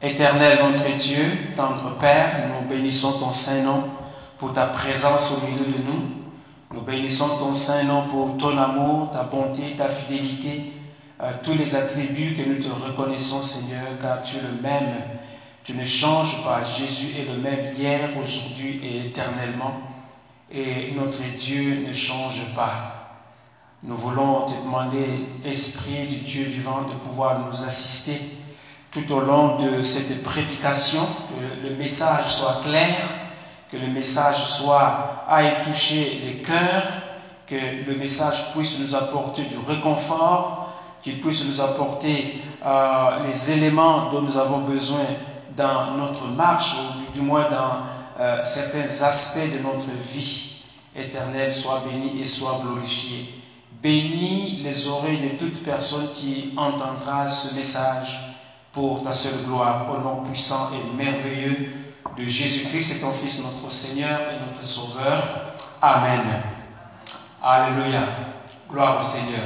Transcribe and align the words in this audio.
Éternel 0.00 0.60
notre 0.62 0.96
Dieu, 0.96 1.54
tendre 1.56 1.96
Père, 1.98 2.30
nous 2.48 2.68
bénissons 2.68 3.18
ton 3.18 3.32
saint 3.32 3.62
nom 3.62 3.82
pour 4.38 4.52
ta 4.52 4.66
présence 4.66 5.32
au 5.32 5.46
milieu 5.46 5.64
de 5.64 5.82
nous. 5.84 6.02
Nous 6.72 6.82
bénissons 6.82 7.38
ton 7.38 7.52
saint 7.52 7.82
nom 7.82 8.02
pour 8.02 8.36
ton 8.36 8.56
amour, 8.56 9.10
ta 9.10 9.24
bonté, 9.24 9.74
ta 9.76 9.88
fidélité, 9.88 10.72
euh, 11.20 11.32
tous 11.42 11.54
les 11.54 11.74
attributs 11.74 12.36
que 12.36 12.48
nous 12.48 12.62
te 12.62 12.68
reconnaissons, 12.68 13.42
Seigneur, 13.42 13.86
car 14.00 14.22
tu 14.22 14.36
es 14.36 14.40
le 14.40 14.62
même. 14.62 14.94
Tu 15.64 15.74
ne 15.74 15.84
changes 15.84 16.44
pas. 16.44 16.62
Jésus 16.62 17.16
est 17.18 17.34
le 17.34 17.40
même 17.40 17.74
hier, 17.76 18.10
aujourd'hui 18.22 18.80
et 18.84 19.08
éternellement. 19.08 19.80
Et 20.52 20.92
notre 20.94 21.24
Dieu 21.36 21.84
ne 21.84 21.92
change 21.92 22.54
pas. 22.54 22.94
Nous 23.82 23.96
voulons 23.96 24.46
te 24.46 24.62
demander, 24.62 25.26
Esprit 25.44 26.06
du 26.06 26.18
Dieu 26.18 26.44
vivant, 26.44 26.82
de 26.82 26.94
pouvoir 27.04 27.40
nous 27.40 27.64
assister 27.64 28.37
tout 28.90 29.12
au 29.12 29.20
long 29.20 29.56
de 29.56 29.82
cette 29.82 30.22
prédication, 30.22 31.02
que 31.02 31.68
le 31.68 31.76
message 31.76 32.26
soit 32.26 32.60
clair, 32.64 32.96
que 33.70 33.76
le 33.76 33.88
message 33.88 34.44
soit 34.44 35.24
aille 35.28 35.60
toucher 35.62 36.22
les 36.24 36.42
cœurs, 36.42 36.84
que 37.46 37.54
le 37.86 37.96
message 37.96 38.52
puisse 38.54 38.80
nous 38.80 38.94
apporter 38.94 39.42
du 39.42 39.56
réconfort, 39.66 40.72
qu'il 41.02 41.20
puisse 41.20 41.44
nous 41.46 41.60
apporter 41.60 42.42
euh, 42.64 43.26
les 43.26 43.52
éléments 43.52 44.10
dont 44.10 44.22
nous 44.22 44.38
avons 44.38 44.58
besoin 44.58 45.04
dans 45.56 45.92
notre 45.92 46.26
marche, 46.26 46.74
ou 46.74 47.12
du 47.12 47.20
moins 47.20 47.46
dans 47.50 48.20
euh, 48.20 48.40
certains 48.42 49.04
aspects 49.04 49.52
de 49.52 49.62
notre 49.62 49.90
vie. 50.12 50.64
Éternel, 50.96 51.50
soit 51.50 51.84
béni 51.88 52.20
et 52.20 52.26
soit 52.26 52.60
glorifié. 52.64 53.34
Bénis 53.80 54.60
les 54.64 54.88
oreilles 54.88 55.20
de 55.20 55.38
toute 55.38 55.62
personne 55.62 56.08
qui 56.12 56.52
entendra 56.56 57.28
ce 57.28 57.54
message 57.54 58.27
pour 58.72 59.02
ta 59.02 59.12
seule 59.12 59.44
gloire, 59.44 59.86
au 59.90 59.98
nom 59.98 60.22
puissant 60.22 60.70
et 60.72 60.96
merveilleux 60.96 61.70
de 62.16 62.24
Jésus-Christ 62.24 62.96
et 62.96 63.00
ton 63.00 63.12
Fils, 63.12 63.42
notre 63.42 63.72
Seigneur 63.72 64.20
et 64.30 64.46
notre 64.46 64.64
Sauveur. 64.64 65.22
Amen. 65.80 66.22
Alléluia. 67.42 68.02
Gloire 68.70 68.98
au 68.98 69.02
Seigneur. 69.02 69.44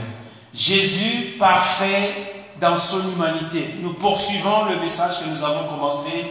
Jésus 0.54 1.36
parfait 1.38 2.32
dans 2.60 2.76
son 2.76 3.12
humanité. 3.12 3.76
Nous 3.80 3.94
poursuivons 3.94 4.66
le 4.66 4.80
message 4.80 5.20
que 5.20 5.28
nous 5.28 5.44
avons 5.44 5.68
commencé 5.68 6.26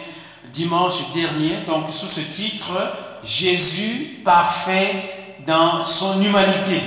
dimanche 0.52 1.14
dernier, 1.14 1.62
donc 1.67 1.86
sous 1.92 2.08
ce 2.08 2.22
titre, 2.22 2.72
Jésus 3.23 4.22
parfait 4.23 5.38
dans 5.45 5.84
son 5.84 6.22
humanité. 6.22 6.81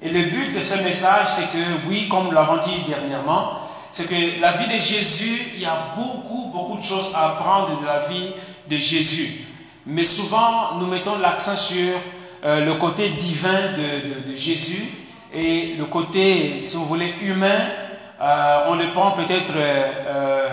Et 0.00 0.10
le 0.10 0.24
but 0.24 0.54
de 0.54 0.60
ce 0.60 0.82
message, 0.82 1.28
c'est 1.28 1.52
que, 1.52 1.88
oui, 1.88 2.08
comme 2.08 2.24
nous 2.24 2.32
l'avons 2.32 2.56
dit 2.56 2.82
dernièrement, 2.88 3.61
c'est 3.92 4.06
que 4.06 4.40
la 4.40 4.52
vie 4.52 4.66
de 4.66 4.80
Jésus, 4.80 5.52
il 5.54 5.60
y 5.60 5.66
a 5.66 5.92
beaucoup, 5.94 6.50
beaucoup 6.50 6.78
de 6.78 6.82
choses 6.82 7.12
à 7.14 7.32
apprendre 7.32 7.78
de 7.78 7.86
la 7.86 7.98
vie 8.08 8.32
de 8.66 8.76
Jésus. 8.76 9.44
Mais 9.84 10.02
souvent, 10.02 10.76
nous 10.80 10.86
mettons 10.86 11.18
l'accent 11.18 11.54
sur 11.54 11.92
euh, 12.42 12.64
le 12.64 12.74
côté 12.76 13.10
divin 13.10 13.74
de, 13.76 14.34
Jésus 14.34 14.82
et 15.34 15.74
le 15.78 15.84
côté, 15.84 16.58
si 16.60 16.76
vous 16.76 16.86
voulez, 16.86 17.14
humain. 17.20 17.68
Euh, 18.18 18.64
on 18.68 18.76
le 18.76 18.92
prend 18.92 19.10
peut-être 19.10 19.52
euh, 19.56 20.48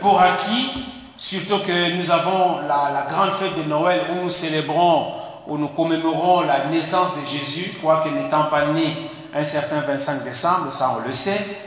pour 0.00 0.20
acquis, 0.20 0.70
surtout 1.16 1.60
que 1.60 1.92
nous 1.94 2.10
avons 2.10 2.62
la, 2.66 2.90
la, 2.92 3.06
grande 3.08 3.30
fête 3.30 3.56
de 3.56 3.62
Noël 3.62 4.00
où 4.10 4.24
nous 4.24 4.30
célébrons, 4.30 5.12
où 5.46 5.56
nous 5.56 5.68
commémorons 5.68 6.40
la 6.40 6.64
naissance 6.64 7.14
de 7.16 7.24
Jésus, 7.24 7.74
quoique 7.80 8.08
n'étant 8.08 8.44
pas 8.44 8.66
né 8.72 8.96
un 9.32 9.44
certain 9.44 9.80
25 9.82 10.24
décembre, 10.24 10.72
ça 10.72 10.96
on 10.98 11.06
le 11.06 11.12
sait. 11.12 11.65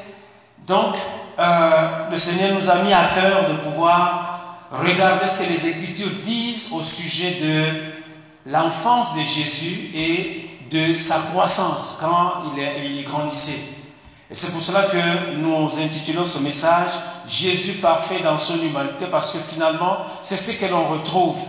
Donc, 0.69 0.93
euh, 1.39 2.09
le 2.11 2.17
Seigneur 2.17 2.53
nous 2.53 2.69
a 2.69 2.75
mis 2.83 2.93
à 2.93 3.09
cœur 3.15 3.49
de 3.49 3.55
pouvoir 3.55 4.67
regarder 4.71 5.27
ce 5.27 5.39
que 5.39 5.51
les 5.51 5.67
Écritures 5.67 6.11
disent 6.23 6.69
au 6.71 6.83
sujet 6.83 7.39
de 7.41 8.51
l'enfance 8.51 9.15
de 9.15 9.21
Jésus 9.21 9.89
et 9.95 10.47
de 10.69 10.95
sa 10.95 11.15
croissance 11.31 11.97
quand 11.99 12.53
il, 12.55 12.63
il 12.85 13.03
grandissait. 13.03 13.61
Et 14.29 14.35
c'est 14.35 14.51
pour 14.51 14.61
cela 14.61 14.83
que 14.83 15.37
nous 15.37 15.67
intitulons 15.81 16.25
ce 16.25 16.37
message 16.37 16.91
Jésus 17.27 17.79
parfait 17.79 18.19
dans 18.23 18.37
son 18.37 18.57
humanité, 18.59 19.07
parce 19.09 19.31
que 19.31 19.39
finalement, 19.39 19.97
c'est 20.21 20.37
ce 20.37 20.51
que 20.51 20.67
l'on 20.67 20.85
retrouve. 20.85 21.39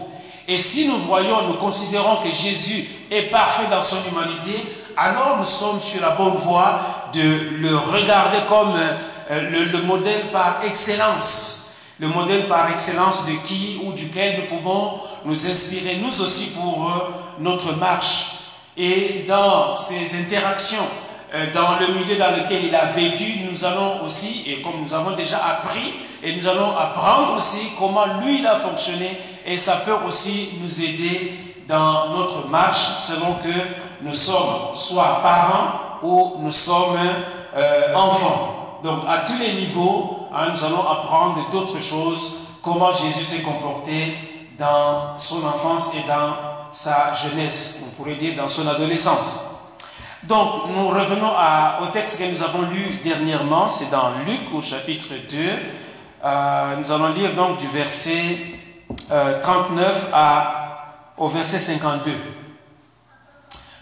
Et 0.49 0.57
si 0.57 0.89
nous 0.89 0.97
voyons, 0.97 1.47
nous 1.47 1.59
considérons 1.59 2.17
que 2.17 2.31
Jésus 2.31 2.89
est 3.11 3.31
parfait 3.31 3.67
dans 3.71 3.83
son 3.83 3.99
humanité, 4.11 4.65
alors 4.97 5.37
nous 5.39 5.45
sommes 5.45 5.81
sur 5.81 6.01
la 6.01 6.11
bonne 6.11 6.35
voie 6.35 6.81
de 7.13 7.59
le 7.59 7.77
regarder 7.77 8.39
comme 8.49 8.75
euh, 9.31 9.69
le, 9.73 9.83
modèle 9.83 10.33
par 10.33 10.61
excellence, 10.65 11.77
le 12.01 12.09
modèle 12.09 12.49
par 12.49 12.69
excellence 12.73 13.27
de 13.27 13.33
qui 13.47 13.81
ou 13.85 13.93
duquel 13.93 14.41
nous 14.41 14.57
pouvons 14.57 14.95
nous 15.25 15.47
inspirer 15.47 15.99
nous 16.03 16.21
aussi 16.21 16.51
pour 16.51 16.91
euh, 16.91 17.11
notre 17.39 17.77
marche. 17.77 18.33
Et 18.77 19.25
dans 19.29 19.77
ces 19.77 20.21
interactions, 20.21 20.85
euh, 21.33 21.47
dans 21.55 21.79
le 21.79 21.95
milieu 21.95 22.17
dans 22.17 22.33
lequel 22.33 22.65
il 22.65 22.75
a 22.75 22.87
vécu, 22.87 23.43
nous 23.49 23.65
allons 23.65 24.03
aussi, 24.05 24.43
et 24.49 24.63
comme 24.63 24.83
nous 24.83 24.93
avons 24.93 25.13
déjà 25.13 25.39
appris, 25.47 25.95
et 26.25 26.35
nous 26.35 26.49
allons 26.49 26.77
apprendre 26.77 27.37
aussi 27.37 27.71
comment 27.79 28.07
lui 28.21 28.41
il 28.41 28.47
a 28.49 28.57
fonctionné, 28.57 29.17
et 29.47 29.57
ça 29.57 29.77
peut 29.87 29.95
aussi 30.09 30.51
nous 30.61 30.83
aider 30.83 31.35
dans 31.69 32.09
notre 32.17 32.49
marche 32.49 32.95
selon 32.95 33.35
que 33.35 34.03
nous 34.03 34.13
sommes 34.13 34.75
soit 34.75 35.21
parents 35.23 36.01
ou 36.03 36.39
nous 36.41 36.51
sommes 36.51 36.99
enfants. 37.95 38.60
Donc 38.83 39.01
à 39.09 39.19
tous 39.21 39.39
les 39.39 39.53
niveaux, 39.55 40.29
hein, 40.35 40.49
nous 40.53 40.65
allons 40.65 40.87
apprendre 40.89 41.49
d'autres 41.51 41.81
choses, 41.81 42.47
comment 42.63 42.93
Jésus 42.93 43.25
s'est 43.25 43.43
comporté 43.43 44.15
dans 44.59 45.19
son 45.19 45.47
enfance 45.47 45.93
et 45.95 46.07
dans 46.09 46.71
sa 46.71 47.13
jeunesse, 47.13 47.83
on 47.87 47.91
pourrait 47.97 48.17
dire 48.17 48.37
dans 48.37 48.49
son 48.49 48.67
adolescence. 48.69 49.47
Donc 50.23 50.69
nous 50.69 50.89
revenons 50.89 51.33
au 51.83 51.87
texte 51.87 52.19
que 52.19 52.31
nous 52.31 52.43
avons 52.43 52.63
lu 52.63 53.01
dernièrement, 53.03 53.69
c'est 53.69 53.91
dans 53.91 54.11
Luc 54.27 54.41
au 54.55 54.61
chapitre 54.61 55.09
2. 55.31 55.39
Euh, 56.23 56.77
nous 56.77 56.93
allons 56.93 57.09
lire 57.15 57.35
donc 57.35 57.59
du 57.59 57.67
verset 57.69 58.39
39 59.09 60.11
euh, 60.13 60.41
au 61.17 61.29
verset 61.29 61.59
52. 61.59 62.13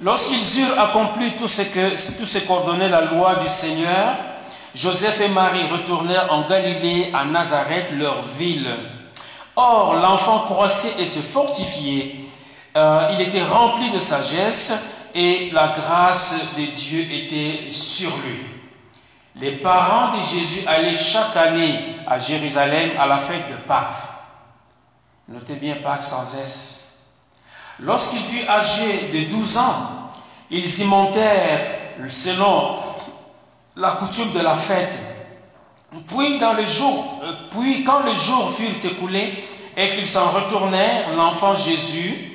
Lorsqu'ils 0.00 0.60
eurent 0.62 0.78
accompli 0.78 1.32
tout 1.37 1.48
ce 1.48 1.62
que 1.62 2.19
tout 2.19 2.26
ce 2.26 2.38
qu'ordonnait 2.38 2.88
la 2.88 3.00
loi 3.00 3.34
du 3.37 3.48
Seigneur, 3.48 4.14
Joseph 4.74 5.20
et 5.20 5.28
Marie 5.28 5.68
retournèrent 5.68 6.32
en 6.32 6.46
Galilée, 6.48 7.10
à 7.14 7.24
Nazareth, 7.24 7.92
leur 7.92 8.22
ville. 8.22 8.68
Or, 9.56 9.94
l'enfant 9.94 10.40
croissait 10.40 10.94
et 10.98 11.04
se 11.04 11.20
fortifiait. 11.20 12.16
Euh, 12.76 13.10
il 13.12 13.20
était 13.20 13.42
rempli 13.42 13.90
de 13.90 13.98
sagesse 13.98 14.72
et 15.14 15.50
la 15.52 15.68
grâce 15.68 16.36
de 16.56 16.64
Dieu 16.66 17.00
était 17.00 17.70
sur 17.70 18.10
lui. 18.18 18.38
Les 19.36 19.52
parents 19.52 20.16
de 20.16 20.22
Jésus 20.22 20.66
allaient 20.66 20.94
chaque 20.94 21.36
année 21.36 21.96
à 22.06 22.18
Jérusalem 22.18 22.90
à 22.98 23.06
la 23.06 23.18
fête 23.18 23.48
de 23.50 23.56
Pâques. 23.66 23.94
Notez 25.28 25.54
bien 25.54 25.76
Pâques 25.82 26.02
sans 26.02 26.36
S. 26.36 26.98
Lorsqu'il 27.80 28.20
fut 28.20 28.48
âgé 28.48 29.10
de 29.12 29.30
12 29.30 29.58
ans, 29.58 30.10
ils 30.50 30.80
y 30.80 30.84
montèrent 30.84 31.60
selon 32.08 32.76
la 33.78 33.92
coutume 33.92 34.32
de 34.32 34.40
la 34.40 34.54
fête. 34.54 35.00
Euh, 35.94 35.98
puis 36.10 36.34
quand 37.84 38.04
les 38.04 38.14
jours 38.16 38.52
furent 38.52 38.90
écoulés 38.92 39.44
et 39.76 39.90
qu'ils 39.90 40.06
s'en 40.06 40.30
retournèrent, 40.30 41.14
l'enfant 41.16 41.54
Jésus 41.54 42.32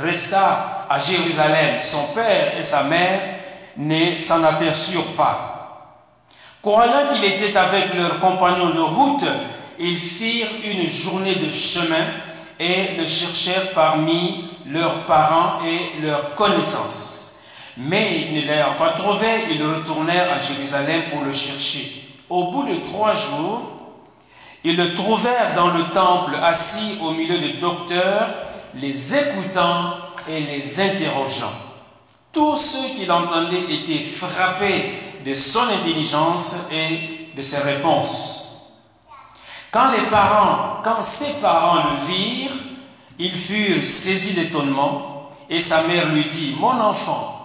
resta 0.00 0.86
à 0.88 0.98
Jérusalem. 0.98 1.80
Son 1.80 2.12
père 2.14 2.58
et 2.58 2.62
sa 2.62 2.84
mère 2.84 3.20
ne 3.76 4.16
s'en 4.16 4.44
aperçurent 4.44 5.14
pas. 5.16 5.54
Croyant 6.60 7.08
qu'il 7.12 7.24
était 7.24 7.56
avec 7.56 7.94
leurs 7.94 8.20
compagnons 8.20 8.70
de 8.70 8.80
route, 8.80 9.24
ils 9.78 9.96
firent 9.96 10.50
une 10.64 10.86
journée 10.86 11.36
de 11.36 11.48
chemin 11.48 12.04
et 12.60 12.96
le 12.98 13.06
cherchèrent 13.06 13.72
parmi 13.72 14.44
leurs 14.66 15.06
parents 15.06 15.60
et 15.64 16.02
leurs 16.02 16.34
connaissances. 16.34 17.27
Mais 17.78 18.28
ne 18.32 18.40
l'ayant 18.40 18.74
pas 18.74 18.90
trouvé, 18.90 19.46
ils 19.50 19.62
retournèrent 19.62 20.32
à 20.32 20.38
Jérusalem 20.40 21.02
pour 21.10 21.22
le 21.22 21.32
chercher. 21.32 22.16
Au 22.28 22.50
bout 22.50 22.64
de 22.64 22.74
trois 22.84 23.14
jours, 23.14 23.62
ils 24.64 24.76
le 24.76 24.94
trouvèrent 24.94 25.54
dans 25.54 25.68
le 25.68 25.84
temple, 25.90 26.34
assis 26.42 26.98
au 27.00 27.12
milieu 27.12 27.38
des 27.38 27.54
docteurs, 27.54 28.28
les 28.74 29.16
écoutant 29.16 29.94
et 30.28 30.40
les 30.40 30.80
interrogeant. 30.80 31.52
Tous 32.32 32.56
ceux 32.56 32.96
qui 32.96 33.06
l'entendaient 33.06 33.72
étaient 33.72 34.04
frappés 34.04 34.92
de 35.24 35.32
son 35.32 35.62
intelligence 35.62 36.56
et 36.72 37.30
de 37.36 37.42
ses 37.42 37.58
réponses. 37.58 38.74
Quand 39.70 41.02
ses 41.02 41.34
parents 41.40 41.84
le 41.90 42.12
virent, 42.12 42.50
ils 43.20 43.34
furent 43.34 43.84
saisis 43.84 44.34
d'étonnement 44.34 45.30
et 45.48 45.60
sa 45.60 45.82
mère 45.82 46.08
lui 46.08 46.26
dit, 46.26 46.56
Mon 46.58 46.80
enfant, 46.80 47.37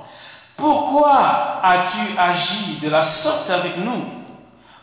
pourquoi 0.56 1.62
as-tu 1.64 2.18
agi 2.18 2.80
de 2.82 2.90
la 2.90 3.04
sorte 3.04 3.50
avec 3.50 3.78
nous? 3.78 4.04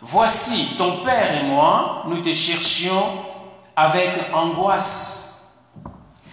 Voici, 0.02 0.74
ton 0.76 0.98
père 0.98 1.34
et 1.40 1.46
moi, 1.46 2.04
nous 2.06 2.18
te 2.18 2.32
cherchions 2.32 3.04
avec 3.76 4.10
angoisse. 4.32 5.50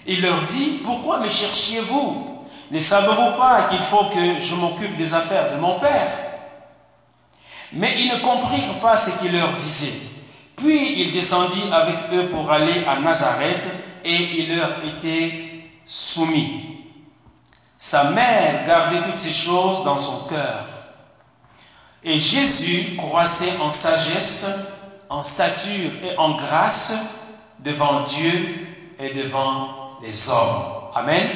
Il 0.06 0.22
leur 0.22 0.44
dit, 0.44 0.80
pourquoi 0.84 1.20
me 1.20 1.28
cherchiez-vous? 1.28 2.46
Ne 2.72 2.80
savez-vous 2.80 3.38
pas 3.38 3.64
qu'il 3.70 3.80
faut 3.80 4.06
que 4.06 4.40
je 4.40 4.56
m'occupe 4.56 4.96
des 4.98 5.14
affaires 5.14 5.54
de 5.54 5.60
mon 5.60 5.80
père? 5.80 6.08
Mais 7.74 7.96
ils 8.00 8.10
ne 8.10 8.20
comprirent 8.20 8.80
pas 8.82 8.96
ce 8.96 9.12
qu'il 9.20 9.34
leur 9.34 9.54
disait. 9.54 9.94
Puis 10.56 11.02
il 11.02 11.12
descendit 11.12 11.70
avec 11.72 11.98
eux 12.14 12.28
pour 12.30 12.50
aller 12.50 12.86
à 12.86 13.00
Nazareth 13.00 13.64
et 14.04 14.16
il 14.16 14.56
leur 14.56 14.84
était 14.86 15.66
soumis. 15.86 16.77
Sa 17.90 18.10
mère 18.10 18.66
gardait 18.66 19.02
toutes 19.02 19.18
ces 19.18 19.32
choses 19.32 19.86
dans 19.86 19.98
son 19.98 20.28
cœur. 20.28 20.68
Et 22.04 22.20
Jésus 22.20 22.98
croissait 22.98 23.54
en 23.62 23.72
sagesse, 23.72 24.46
en 25.08 25.24
stature 25.24 25.92
et 26.04 26.18
en 26.18 26.32
grâce 26.36 26.94
devant 27.60 28.02
Dieu 28.02 28.68
et 29.00 29.14
devant 29.14 29.98
les 30.02 30.30
hommes. 30.30 30.64
Amen. 30.96 31.30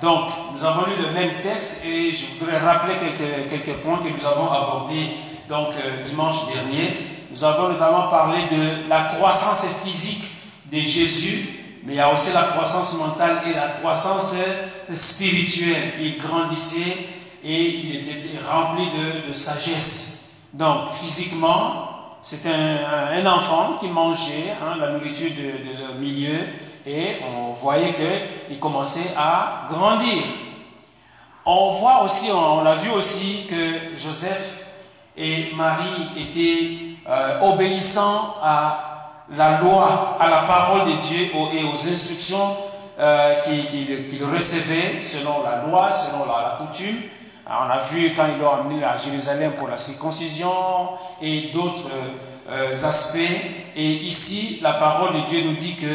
Donc, 0.00 0.28
nous 0.52 0.64
avons 0.64 0.86
lu 0.86 0.92
le 1.04 1.10
même 1.10 1.40
texte 1.42 1.84
et 1.84 2.12
je 2.12 2.26
voudrais 2.38 2.58
rappeler 2.58 2.94
quelques, 3.50 3.78
points 3.78 3.98
que 3.98 4.08
nous 4.08 4.24
avons 4.24 4.48
abordés 4.48 5.14
euh, 5.50 6.02
dimanche 6.04 6.46
dernier. 6.46 7.26
Nous 7.32 7.42
avons 7.42 7.70
notamment 7.70 8.06
parlé 8.06 8.44
de 8.52 8.88
la 8.88 9.16
croissance 9.16 9.66
physique 9.84 10.30
de 10.70 10.78
Jésus, 10.78 11.55
mais 11.86 11.92
il 11.92 11.96
y 11.96 12.00
a 12.00 12.12
aussi 12.12 12.32
la 12.32 12.42
croissance 12.42 12.98
mentale 12.98 13.42
et 13.46 13.54
la 13.54 13.68
croissance 13.68 14.34
spirituelle. 14.92 15.92
Il 16.00 16.18
grandissait 16.18 17.06
et 17.44 17.64
il 17.64 18.10
était 18.10 18.40
rempli 18.44 18.86
de, 19.28 19.32
sagesse. 19.32 20.32
Donc, 20.52 20.90
physiquement, 20.90 22.16
c'était 22.22 22.50
un, 22.50 23.24
enfant 23.26 23.76
qui 23.78 23.86
mangeait 23.86 24.56
hein, 24.60 24.76
la 24.80 24.90
nourriture 24.90 25.30
de, 25.30 25.74
de, 25.74 25.78
leur 25.80 25.94
milieu 25.94 26.36
et 26.84 27.18
on 27.24 27.52
voyait 27.52 27.94
qu'il 27.94 28.58
commençait 28.58 29.12
à 29.16 29.68
grandir. 29.70 30.24
On 31.44 31.70
voit 31.70 32.02
aussi, 32.02 32.30
on, 32.32 32.64
l'a 32.64 32.74
vu 32.74 32.90
aussi 32.90 33.46
que 33.48 33.96
Joseph 33.96 34.64
et 35.16 35.52
Marie 35.54 36.08
étaient 36.16 36.78
euh, 37.08 37.38
obéissants 37.42 38.34
à 38.42 38.95
la 39.34 39.60
loi, 39.60 40.16
à 40.20 40.28
la 40.28 40.42
parole 40.42 40.84
de 40.84 40.92
Dieu 40.92 41.30
et 41.52 41.64
aux 41.64 41.88
instructions 41.88 42.56
euh, 42.98 43.34
qu'ils 43.42 44.24
recevaient 44.24 45.00
selon 45.00 45.42
la 45.42 45.66
loi, 45.66 45.90
selon 45.90 46.24
la 46.26 46.58
coutume 46.58 46.96
on 47.48 47.70
a 47.70 47.78
vu 47.78 48.12
quand 48.14 48.26
ils 48.26 48.40
l'ont 48.40 48.54
amené 48.54 48.84
à 48.84 48.96
Jérusalem 48.96 49.52
pour 49.52 49.68
la 49.68 49.78
circoncision 49.78 50.50
et 51.22 51.50
d'autres 51.52 51.88
euh, 52.50 52.70
aspects. 52.70 53.18
Et 53.76 53.92
ici, 53.92 54.58
la 54.62 54.72
parole 54.74 55.14
de 55.14 55.20
Dieu 55.20 55.42
nous 55.44 55.54
dit 55.54 55.76
que, 55.76 55.86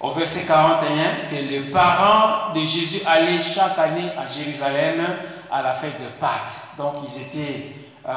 au 0.00 0.10
verset 0.10 0.46
41, 0.46 1.28
que 1.28 1.34
les 1.34 1.60
parents 1.70 2.52
de 2.54 2.60
Jésus 2.60 3.02
allaient 3.06 3.38
chaque 3.38 3.78
année 3.78 4.10
à 4.16 4.26
Jérusalem 4.26 5.16
à 5.50 5.60
la 5.60 5.72
fête 5.72 6.00
de 6.00 6.08
Pâques. 6.18 6.78
Donc, 6.78 6.94
ils 7.04 7.22
étaient, 7.22 7.66
euh, 8.08 8.12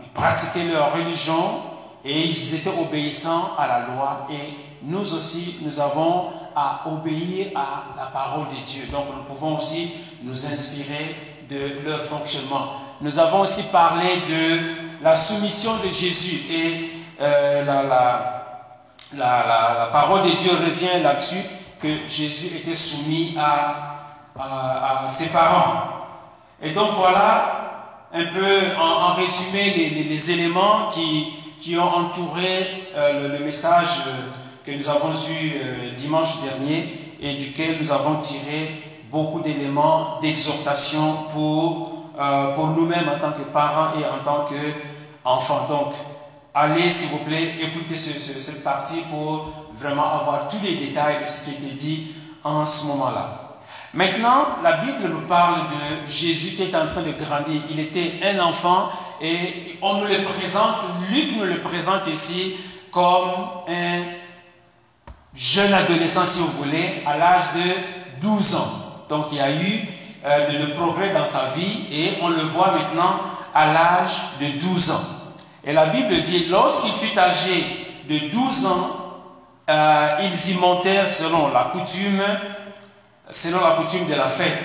ils 0.00 0.08
pratiquaient 0.08 0.64
leur 0.72 0.94
religion 0.94 1.60
et 2.06 2.26
ils 2.26 2.54
étaient 2.54 2.70
obéissants 2.70 3.50
à 3.58 3.66
la 3.66 3.80
loi. 3.80 4.28
Et 4.30 4.54
nous 4.82 5.14
aussi, 5.14 5.58
nous 5.62 5.80
avons 5.80 6.30
à 6.54 6.82
obéir 6.86 7.48
à 7.56 7.98
la 7.98 8.06
parole 8.06 8.46
de 8.56 8.64
Dieu. 8.64 8.84
Donc, 8.92 9.06
nous 9.14 9.34
pouvons 9.34 9.56
aussi 9.56 9.90
nous 10.22 10.46
inspirer 10.46 11.16
de 11.50 11.84
leur 11.84 12.02
fonctionnement. 12.02 12.72
Nous 13.00 13.18
avons 13.18 13.40
aussi 13.40 13.64
parlé 13.64 14.20
de 14.28 15.02
la 15.02 15.14
soumission 15.14 15.72
de 15.84 15.88
Jésus 15.90 16.50
et 16.50 16.90
euh, 17.20 17.64
la, 17.64 17.82
la, 17.82 19.46
la, 19.46 19.88
parole 19.92 20.22
de 20.22 20.30
Dieu 20.30 20.52
revient 20.52 21.02
là-dessus, 21.02 21.42
que 21.78 22.06
Jésus 22.06 22.56
était 22.56 22.74
soumis 22.74 23.36
à, 23.38 23.96
à, 24.38 25.08
ses 25.08 25.28
parents. 25.28 25.82
Et 26.62 26.70
donc 26.72 26.92
voilà 26.92 28.08
un 28.12 28.24
peu 28.24 28.80
en, 28.80 29.14
résumé 29.14 29.74
les, 29.76 30.04
les, 30.04 30.30
éléments 30.30 30.88
qui, 30.90 31.34
qui, 31.60 31.76
ont 31.78 31.94
entouré 31.94 32.88
euh, 32.94 33.38
le, 33.38 33.44
message 33.44 34.02
que 34.64 34.72
nous 34.72 34.88
avons 34.88 35.10
eu 35.10 35.52
euh, 35.54 35.94
dimanche 35.96 36.40
dernier 36.42 36.98
et 37.20 37.34
duquel 37.36 37.76
nous 37.80 37.92
avons 37.92 38.16
tiré 38.16 38.82
beaucoup 39.10 39.40
d'éléments 39.40 40.18
d'exhortation 40.20 41.24
pour, 41.30 42.10
euh, 42.18 42.54
pour 42.54 42.68
nous-mêmes 42.68 43.08
en 43.08 43.18
tant 43.18 43.32
que 43.32 43.42
parents 43.42 43.98
et 43.98 44.04
en 44.04 44.22
tant 44.24 44.44
qu'enfants. 44.44 45.66
Donc, 45.68 45.92
allez, 46.54 46.90
s'il 46.90 47.10
vous 47.10 47.24
plaît, 47.24 47.54
écoutez 47.60 47.96
ce, 47.96 48.12
cette 48.12 48.64
partie 48.64 49.02
pour 49.10 49.50
vraiment 49.78 50.10
avoir 50.12 50.48
tous 50.48 50.58
les 50.62 50.74
détails 50.74 51.20
de 51.20 51.24
ce 51.24 51.44
qui 51.44 51.50
été 51.52 51.74
dit 51.74 52.06
en 52.42 52.64
ce 52.64 52.86
moment-là. 52.86 53.46
Maintenant, 53.94 54.58
la 54.62 54.76
Bible 54.78 55.08
nous 55.08 55.22
parle 55.22 55.68
de 55.68 56.06
Jésus 56.06 56.54
qui 56.54 56.64
est 56.64 56.74
en 56.74 56.86
train 56.86 57.02
de 57.02 57.12
grandir. 57.12 57.62
Il 57.70 57.80
était 57.80 58.20
un 58.22 58.40
enfant 58.40 58.90
et 59.20 59.78
on 59.82 59.94
nous 59.94 60.06
le 60.06 60.22
présente, 60.24 60.76
Luc 61.10 61.36
nous 61.36 61.44
le 61.44 61.60
présente 61.60 62.06
ici 62.08 62.56
comme 62.90 63.30
un 63.68 64.02
jeune 65.34 65.72
adolescent, 65.72 66.24
si 66.24 66.40
vous 66.40 66.62
voulez, 66.62 67.02
à 67.06 67.16
l'âge 67.16 67.52
de 67.54 68.20
12 68.20 68.56
ans. 68.56 68.68
Donc 69.08 69.26
il 69.32 69.38
y 69.38 69.40
a 69.40 69.50
eu 69.50 69.86
euh, 70.24 70.58
le 70.58 70.74
progrès 70.74 71.12
dans 71.12 71.26
sa 71.26 71.50
vie 71.56 71.84
et 71.92 72.18
on 72.22 72.28
le 72.28 72.42
voit 72.42 72.72
maintenant 72.72 73.20
à 73.54 73.72
l'âge 73.72 74.38
de 74.40 74.58
12 74.58 74.90
ans. 74.90 75.04
Et 75.64 75.72
la 75.72 75.86
Bible 75.86 76.22
dit, 76.22 76.46
lorsqu'il 76.46 76.92
fut 76.92 77.18
âgé 77.18 77.64
de 78.08 78.30
12 78.30 78.66
ans, 78.66 78.96
euh, 79.68 80.18
ils 80.22 80.50
y 80.52 80.54
montèrent 80.54 81.08
selon 81.08 81.52
la 81.52 81.64
coutume, 81.64 82.22
selon 83.28 83.60
la 83.60 83.72
coutume 83.74 84.06
de 84.06 84.14
la 84.14 84.26
fête. 84.26 84.62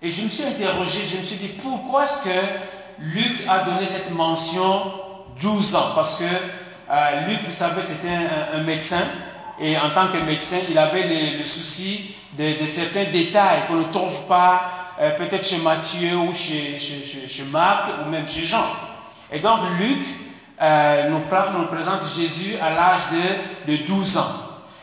Et 0.00 0.10
je 0.10 0.22
me 0.22 0.28
suis 0.28 0.44
interrogé, 0.44 1.04
je 1.04 1.18
me 1.18 1.22
suis 1.22 1.36
dit, 1.36 1.48
pourquoi 1.48 2.04
est-ce 2.04 2.22
que 2.22 2.77
Luc 3.00 3.46
a 3.48 3.60
donné 3.60 3.86
cette 3.86 4.10
mention 4.12 4.92
12 5.40 5.76
ans 5.76 5.92
Parce 5.94 6.16
que 6.16 6.24
euh, 6.24 7.26
Luc, 7.28 7.40
vous 7.44 7.52
savez, 7.52 7.82
c'était 7.82 8.08
un, 8.54 8.62
médecin, 8.62 9.02
et 9.60 9.76
en 9.76 9.90
tant 9.90 10.08
que 10.08 10.18
médecin, 10.18 10.56
il 10.70 10.78
avait 10.78 11.36
le 11.38 11.44
souci 11.44 12.14
de, 12.36 12.64
certains 12.66 13.04
détails 13.04 13.66
qu'on 13.66 13.74
ne 13.74 13.84
trouve 13.84 14.24
pas 14.26 14.70
euh, 15.00 15.10
peut-être 15.16 15.46
chez 15.46 15.58
Matthieu 15.58 16.16
ou 16.16 16.32
chez, 16.32 16.78
chez, 16.78 17.44
Marc 17.52 17.88
ou 18.00 18.10
même 18.10 18.26
chez 18.26 18.42
Jean. 18.42 18.64
Et 19.30 19.38
donc 19.38 19.60
Luc 19.78 20.02
euh, 20.62 21.10
nous, 21.10 21.66
présente 21.66 22.02
Jésus 22.16 22.54
à 22.60 22.70
l'âge 22.70 23.02
de, 23.66 23.72
de 23.72 23.84
12 23.84 24.16
ans. 24.16 24.32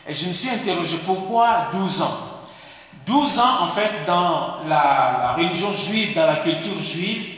Et 0.08 0.14
je 0.14 0.28
me 0.28 0.32
suis 0.32 0.48
interrogé 0.48 0.98
pourquoi 1.04 1.68
12 1.72 2.02
ans? 2.02 2.16
12 3.04 3.38
ans, 3.40 3.62
en 3.62 3.68
fait, 3.68 4.04
dans 4.06 4.58
la 4.68 5.34
religion 5.36 5.72
juive, 5.72 6.14
dans 6.14 6.26
la 6.26 6.36
culture 6.36 6.80
juive, 6.80 7.35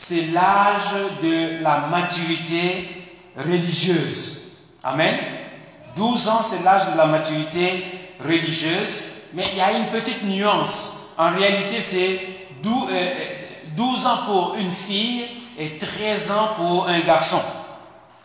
c'est 0.00 0.26
l'âge 0.26 0.94
de 1.20 1.60
la 1.60 1.88
maturité 1.88 2.88
religieuse. 3.36 4.60
Amen. 4.84 5.16
12 5.96 6.28
ans, 6.28 6.40
c'est 6.40 6.62
l'âge 6.62 6.92
de 6.92 6.96
la 6.96 7.06
maturité 7.06 7.84
religieuse. 8.24 9.06
Mais 9.34 9.48
il 9.50 9.58
y 9.58 9.60
a 9.60 9.72
une 9.72 9.88
petite 9.88 10.22
nuance. 10.22 11.14
En 11.18 11.30
réalité, 11.30 11.80
c'est 11.80 12.20
12, 12.62 12.90
euh, 12.92 14.08
ans 14.08 14.18
pour 14.24 14.54
une 14.54 14.70
fille 14.70 15.26
et 15.58 15.78
13 15.78 16.30
ans 16.30 16.50
pour 16.56 16.86
un 16.86 17.00
garçon. 17.00 17.40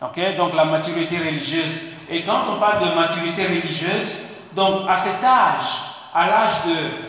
Ok? 0.00 0.20
Donc 0.36 0.54
la 0.54 0.66
maturité 0.66 1.18
religieuse. 1.18 1.76
Et 2.08 2.22
quand 2.22 2.44
on 2.50 2.60
parle 2.60 2.88
de 2.88 2.94
maturité 2.94 3.48
religieuse, 3.48 4.18
donc 4.54 4.88
à 4.88 4.94
cet 4.94 5.24
âge, 5.24 5.82
à 6.14 6.28
l'âge 6.28 6.66
de 6.68 7.03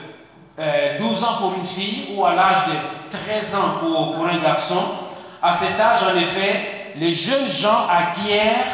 12 0.58 0.64
euh, 0.64 1.28
ans 1.28 1.38
pour 1.40 1.54
une 1.58 1.66
fille 1.66 2.10
ou 2.16 2.26
à 2.26 2.34
l'âge 2.34 2.68
de 2.68 3.18
13 3.18 3.56
ans 3.56 3.80
pour, 3.80 4.16
pour, 4.16 4.26
un 4.26 4.38
garçon, 4.38 4.82
à 5.42 5.52
cet 5.52 5.80
âge, 5.80 6.00
en 6.04 6.18
effet, 6.18 6.94
les 6.96 7.14
jeunes 7.14 7.48
gens 7.48 7.88
acquièrent 7.90 8.66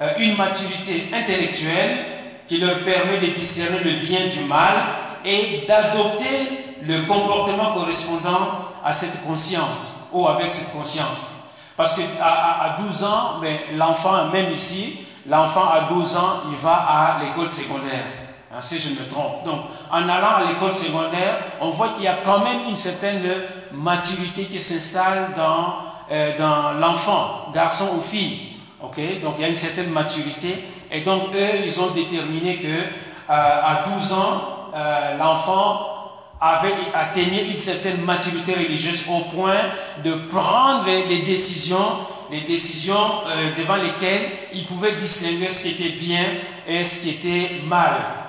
euh, 0.00 0.10
une 0.18 0.36
maturité 0.36 1.08
intellectuelle 1.12 1.98
qui 2.46 2.58
leur 2.58 2.78
permet 2.78 3.18
de 3.18 3.26
discerner 3.26 3.80
le 3.84 3.92
bien 4.04 4.26
du 4.28 4.40
mal 4.44 4.74
et 5.24 5.64
d'adopter 5.68 6.76
le 6.82 7.02
comportement 7.02 7.72
correspondant 7.72 8.68
à 8.82 8.92
cette 8.92 9.22
conscience 9.26 10.08
ou 10.12 10.26
avec 10.26 10.50
cette 10.50 10.72
conscience. 10.72 11.30
Parce 11.76 11.94
que 11.94 12.00
à, 12.22 12.76
12 12.80 13.04
ans, 13.04 13.40
l'enfant, 13.76 14.28
même 14.32 14.50
ici, 14.50 15.00
l'enfant 15.28 15.68
à 15.68 15.82
12 15.92 16.16
ans, 16.16 16.40
il 16.50 16.56
va 16.56 16.74
à 16.74 17.20
l'école 17.22 17.48
secondaire. 17.48 18.04
Hein, 18.50 18.62
si 18.62 18.78
je 18.78 18.90
me 18.90 19.06
trompe. 19.06 19.44
Donc, 19.44 19.60
en 19.90 20.08
allant 20.08 20.36
à 20.36 20.44
l'école 20.48 20.72
secondaire, 20.72 21.38
on 21.60 21.68
voit 21.68 21.90
qu'il 21.90 22.04
y 22.04 22.08
a 22.08 22.18
quand 22.24 22.38
même 22.38 22.60
une 22.66 22.76
certaine 22.76 23.22
maturité 23.72 24.44
qui 24.44 24.58
s'installe 24.58 25.34
dans, 25.36 25.74
euh, 26.10 26.38
dans 26.38 26.72
l'enfant, 26.80 27.50
garçon 27.52 27.88
ou 27.98 28.00
fille. 28.00 28.52
Donc, 28.80 29.34
il 29.36 29.42
y 29.42 29.44
a 29.44 29.48
une 29.48 29.54
certaine 29.54 29.90
maturité 29.90 30.64
et 30.90 31.02
donc, 31.02 31.34
eux, 31.34 31.66
ils 31.66 31.80
ont 31.82 31.90
déterminé 31.90 32.56
que 32.56 32.68
euh, 32.68 32.84
à 33.28 33.84
12 33.86 34.12
ans, 34.14 34.42
euh, 34.74 35.18
l'enfant 35.18 35.86
avait 36.40 36.72
atteigné 36.94 37.48
une 37.50 37.56
certaine 37.56 38.00
maturité 38.00 38.54
religieuse 38.54 39.04
au 39.10 39.24
point 39.24 39.58
de 40.02 40.14
prendre 40.30 40.86
les 40.86 41.20
décisions 41.22 41.76
des 42.30 42.42
décisions 42.42 43.22
devant 43.56 43.76
lesquelles 43.76 44.30
il 44.52 44.66
pouvait 44.66 44.92
distinguer 44.92 45.48
ce 45.48 45.62
qui 45.62 45.70
était 45.70 45.96
bien 45.96 46.24
et 46.66 46.84
ce 46.84 47.00
qui 47.02 47.10
était 47.10 47.62
mal. 47.66 48.27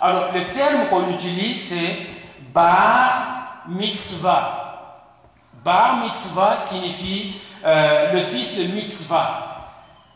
Alors, 0.00 0.32
le 0.32 0.50
terme 0.50 0.88
qu'on 0.88 1.10
utilise, 1.10 1.68
c'est 1.70 2.06
bar 2.54 3.64
mitzvah. 3.68 5.02
Bar 5.62 5.98
mitzvah 5.98 6.56
signifie 6.56 7.34
euh, 7.64 8.12
le 8.12 8.20
fils 8.20 8.56
de 8.56 8.64
mitzvah. 8.64 9.50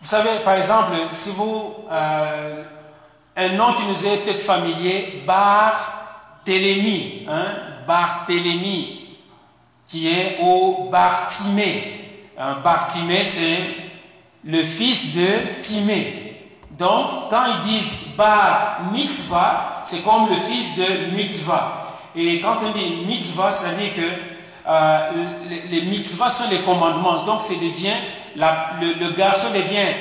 Vous 0.01 0.09
savez, 0.09 0.39
par 0.45 0.55
exemple, 0.55 0.93
si 1.13 1.31
vous, 1.33 1.75
euh, 1.91 2.65
un 3.37 3.49
nom 3.51 3.75
qui 3.75 3.85
nous 3.85 4.07
est 4.07 4.19
peut-être 4.19 4.41
familier, 4.41 5.23
Bar 5.27 6.41
Télémi, 6.45 7.27
hein, 7.29 7.55
Bar 7.87 8.25
Télémi, 8.27 9.19
qui 9.87 10.09
est 10.09 10.39
au 10.41 10.89
Bartimée. 10.91 12.31
Un 12.39 12.55
Bartimée, 12.55 13.25
c'est 13.25 13.59
le 14.45 14.63
fils 14.63 15.15
de 15.15 15.61
Timée. 15.61 16.24
Donc, 16.79 17.31
quand 17.31 17.45
ils 17.47 17.71
disent 17.71 18.15
Bar 18.17 18.81
Mitzvah, 18.93 19.81
c'est 19.83 20.03
comme 20.03 20.29
le 20.29 20.37
fils 20.37 20.77
de 20.77 21.15
Mitzvah. 21.15 21.97
Et 22.17 22.41
quand 22.41 22.57
on 22.65 22.71
dit 22.71 23.05
Mitzvah, 23.07 23.51
ça 23.51 23.69
veut 23.69 23.77
dire 23.77 23.95
que 23.95 24.35
euh, 24.67 25.11
les, 25.71 25.83
mitzvahs 25.83 26.31
sont 26.31 26.51
les 26.51 26.61
commandements. 26.61 27.23
Donc, 27.25 27.43
c'est 27.43 27.57
devient, 27.57 27.97
le, 28.37 29.11
garçon 29.11 29.49
devient 29.51 29.93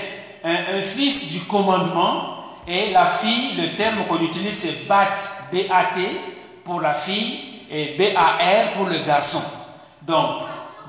un, 0.44 0.82
fils 0.82 1.34
du 1.34 1.42
commandement 1.42 2.38
et 2.68 2.92
la 2.92 3.06
fille, 3.06 3.56
le 3.58 3.76
terme 3.76 4.06
qu'on 4.08 4.22
utilise, 4.22 4.58
c'est 4.58 4.88
Bat, 4.88 5.18
B-A-T, 5.52 6.02
pour 6.64 6.80
la 6.80 6.94
fille 6.94 7.40
et 7.70 7.96
B-A-R 7.98 8.72
pour 8.78 8.86
le 8.86 9.00
garçon. 9.00 9.42
Donc, 10.02 10.38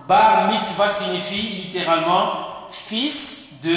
Bar 0.06 0.48
mitzvah 0.52 0.88
signifie 0.88 1.64
littéralement 1.64 2.53
fils 2.74 3.60
de 3.62 3.76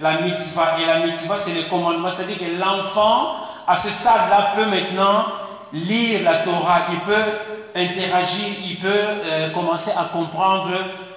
la 0.00 0.20
mitzvah. 0.20 0.76
Et 0.80 0.86
la 0.86 1.06
mitzvah, 1.06 1.36
c'est 1.36 1.54
le 1.54 1.62
commandement. 1.68 2.10
C'est-à-dire 2.10 2.38
que 2.38 2.58
l'enfant, 2.58 3.36
à 3.66 3.76
ce 3.76 3.90
stade-là, 3.90 4.52
peut 4.56 4.66
maintenant 4.66 5.26
lire 5.72 6.22
la 6.22 6.38
Torah. 6.38 6.86
Il 6.92 7.00
peut 7.00 7.32
interagir, 7.74 8.48
il 8.64 8.78
peut 8.78 8.88
euh, 8.88 9.50
commencer 9.50 9.90
à 9.90 10.04
comprendre 10.04 10.70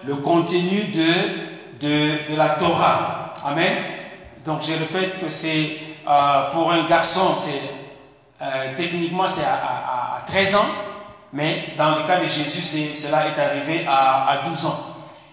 le 0.05 0.15
contenu 0.15 0.85
de, 0.85 1.79
de, 1.79 2.35
la 2.35 2.49
Torah. 2.49 3.33
Amen. 3.45 3.73
Donc, 4.45 4.61
je 4.61 4.73
répète 4.73 5.19
que 5.19 5.29
c'est 5.29 5.77
euh, 6.07 6.49
pour 6.51 6.71
un 6.71 6.83
garçon, 6.83 7.33
c'est 7.35 7.61
euh, 8.41 8.73
techniquement 8.75 9.27
c'est 9.27 9.43
à, 9.43 10.17
à 10.17 10.21
13 10.25 10.55
ans. 10.55 10.65
Mais 11.31 11.73
dans 11.77 11.95
le 11.95 12.03
cas 12.07 12.19
de 12.19 12.25
Jésus, 12.25 12.95
cela 12.95 13.27
est 13.27 13.39
arrivé 13.39 13.85
à, 13.87 14.29
à, 14.29 14.37
12 14.37 14.65
ans. 14.65 14.79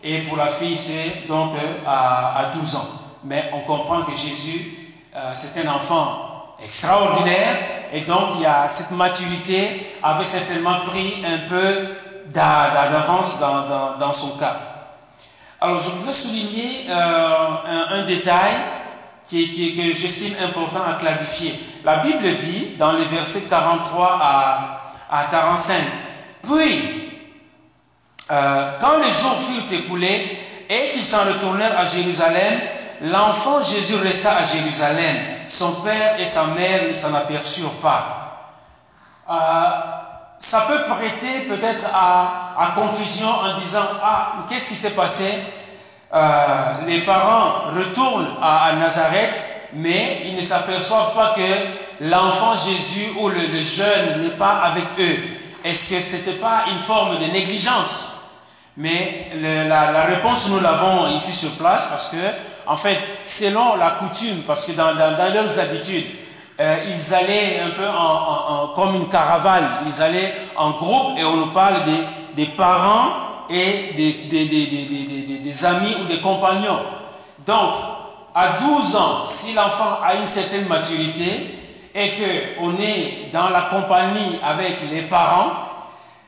Et 0.08 0.18
pour 0.18 0.36
la 0.36 0.46
fille, 0.46 0.76
c'est 0.76 1.26
donc 1.26 1.54
euh, 1.56 1.78
à, 1.84 2.38
à, 2.38 2.44
12 2.46 2.76
ans. 2.76 2.88
Mais 3.24 3.50
on 3.52 3.60
comprend 3.60 4.02
que 4.02 4.14
Jésus, 4.14 4.72
euh, 5.16 5.30
c'est 5.32 5.66
un 5.66 5.72
enfant 5.72 6.54
extraordinaire. 6.62 7.56
Et 7.92 8.02
donc, 8.02 8.36
il 8.36 8.42
y 8.42 8.46
a 8.46 8.68
cette 8.68 8.92
maturité 8.92 9.98
avait 10.00 10.22
certainement 10.22 10.78
pris 10.86 11.24
un 11.26 11.48
peu 11.48 11.88
d'avance 12.28 13.40
dans, 13.40 14.12
son 14.12 14.38
cas. 14.38 14.56
Alors, 15.60 15.80
je 15.80 15.90
voudrais 15.90 16.12
souligner 16.12 16.86
euh, 16.88 17.38
un, 17.90 18.04
détail 18.04 18.54
qui, 19.28 19.74
que 19.76 19.92
j'estime 19.92 20.34
important 20.40 20.82
à 20.88 20.94
clarifier. 20.94 21.58
La 21.84 21.96
Bible 21.96 22.36
dit, 22.36 22.76
dans 22.78 22.92
les 22.92 23.06
versets 23.06 23.48
43 23.48 24.18
à 24.22 24.82
à 25.10 25.24
45. 25.24 25.76
Puis, 26.42 27.05
euh, 28.30 28.72
quand 28.80 28.98
les 28.98 29.10
jours 29.10 29.38
furent 29.38 29.78
écoulés 29.78 30.38
et 30.68 30.90
qu'ils 30.92 31.04
s'en 31.04 31.24
retournèrent 31.24 31.78
à 31.78 31.84
Jérusalem, 31.84 32.60
l'enfant 33.02 33.60
Jésus 33.60 33.96
resta 33.96 34.36
à 34.36 34.44
Jérusalem. 34.44 35.16
Son 35.46 35.82
père 35.82 36.18
et 36.18 36.24
sa 36.24 36.46
mère 36.46 36.84
ne 36.88 36.92
s'en 36.92 37.14
aperçurent 37.14 37.80
pas. 37.80 38.54
Euh, 39.30 39.34
ça 40.38 40.62
peut 40.62 40.82
prêter 40.94 41.42
peut-être 41.48 41.84
à, 41.94 42.72
confusion 42.74 43.28
en 43.28 43.58
disant, 43.58 43.86
ah, 44.02 44.32
qu'est-ce 44.48 44.70
qui 44.70 44.76
s'est 44.76 44.90
passé? 44.90 45.26
Euh, 46.14 46.86
Les 46.86 47.00
parents 47.02 47.72
retournent 47.74 48.36
à 48.42 48.72
Nazareth, 48.74 49.34
mais 49.72 50.22
ils 50.26 50.36
ne 50.36 50.42
s'aperçoivent 50.42 51.14
pas 51.14 51.34
que 51.34 52.04
l'enfant 52.04 52.54
Jésus 52.54 53.12
ou 53.18 53.28
le, 53.28 53.60
jeune 53.60 54.22
n'est 54.22 54.36
pas 54.36 54.62
avec 54.64 54.84
eux 54.98 55.35
Est-ce 55.66 55.90
que 55.90 56.00
ce 56.00 56.16
n'était 56.16 56.38
pas 56.38 56.66
une 56.70 56.78
forme 56.78 57.18
de 57.18 57.24
négligence? 57.24 58.34
Mais 58.76 59.32
la, 59.68 60.04
réponse, 60.04 60.48
nous 60.48 60.60
l'avons 60.60 61.08
ici 61.08 61.32
sur 61.32 61.50
place 61.56 61.88
parce 61.88 62.10
que, 62.10 62.16
en 62.68 62.76
fait, 62.76 62.96
selon 63.24 63.74
la 63.74 63.90
coutume, 63.90 64.42
parce 64.46 64.64
que 64.64 64.72
dans, 64.72 64.92
leurs 64.94 65.58
habitudes, 65.58 66.06
euh, 66.60 66.76
ils 66.88 67.14
allaient 67.14 67.60
un 67.66 67.70
peu 67.70 67.88
en, 67.88 68.74
comme 68.76 68.94
une 68.94 69.08
caravane, 69.08 69.78
ils 69.88 70.00
allaient 70.00 70.34
en 70.54 70.70
groupe 70.70 71.18
et 71.18 71.24
on 71.24 71.36
nous 71.36 71.52
parle 71.52 71.82
des, 72.36 72.46
parents 72.46 73.08
et 73.50 73.92
des, 73.96 75.64
amis 75.66 75.96
ou 76.00 76.04
des 76.04 76.20
compagnons. 76.20 76.78
Donc, 77.44 77.74
à 78.32 78.50
12 78.60 78.94
ans, 78.94 79.24
si 79.24 79.54
l'enfant 79.54 79.98
a 80.04 80.14
une 80.14 80.28
certaine 80.28 80.68
maturité, 80.68 81.65
et 81.96 82.12
qu'on 82.12 82.76
est 82.78 83.30
dans 83.32 83.48
la 83.48 83.62
compagnie 83.62 84.38
avec 84.44 84.76
les 84.90 85.02
parents, 85.02 85.52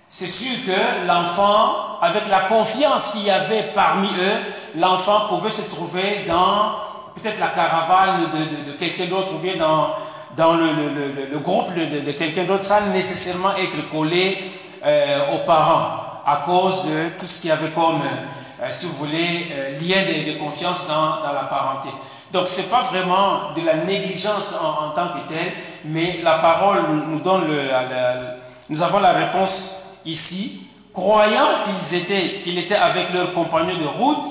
c'est 0.08 0.26
sûr 0.26 0.56
que 0.66 1.06
l'enfant, 1.06 2.00
avec 2.00 2.28
la 2.30 2.40
confiance 2.40 3.12
qu'il 3.12 3.24
y 3.24 3.30
avait 3.30 3.70
parmi 3.74 4.08
eux, 4.08 4.78
l'enfant 4.80 5.26
pouvait 5.28 5.50
se 5.50 5.68
trouver 5.70 6.24
dans 6.26 6.70
peut-être 7.14 7.38
la 7.38 7.48
caravane 7.48 8.30
de, 8.66 8.72
quelqu'un 8.72 9.06
d'autre 9.06 9.34
ou 9.34 9.38
bien 9.38 9.56
dans, 9.56 9.90
dans 10.36 10.54
le, 10.54 10.68
le, 11.30 11.38
groupe 11.38 11.74
de, 11.74 12.12
quelqu'un 12.12 12.44
d'autre 12.44 12.64
sans 12.64 12.86
nécessairement 12.92 13.54
être 13.56 13.90
collé 13.90 14.38
euh, 14.86 15.34
aux 15.34 15.44
parents 15.44 16.22
à 16.24 16.42
cause 16.46 16.86
de 16.86 17.08
tout 17.18 17.26
ce 17.26 17.40
qu'il 17.40 17.50
y 17.50 17.52
avait 17.52 17.70
comme, 17.70 18.00
euh, 18.02 18.66
si 18.70 18.86
vous 18.86 18.92
voulez, 19.04 19.48
euh, 19.52 19.72
lien 19.72 20.02
de, 20.02 20.38
confiance 20.38 20.86
dans, 20.86 21.22
dans 21.22 21.34
la 21.34 21.44
parenté. 21.44 21.88
Donc 22.32 22.46
ce 22.46 22.60
n'est 22.60 22.66
pas 22.66 22.82
vraiment 22.82 23.52
de 23.56 23.64
la 23.64 23.84
négligence 23.84 24.54
en, 24.60 24.90
tant 24.90 25.08
que 25.08 25.28
telle, 25.28 25.52
mais 25.84 26.20
la 26.22 26.34
parole 26.34 26.82
nous 27.08 27.20
donne 27.20 27.48
le, 27.48 27.70
nous 28.68 28.82
avons 28.82 29.00
la 29.00 29.12
réponse 29.12 29.98
ici. 30.04 30.64
Croyant 30.92 31.62
qu'ils 31.64 31.98
étaient, 31.98 32.40
qu'il 32.42 32.58
était 32.58 32.74
avec 32.74 33.12
leurs 33.12 33.32
compagnons 33.32 33.78
de 33.78 33.86
route, 33.86 34.24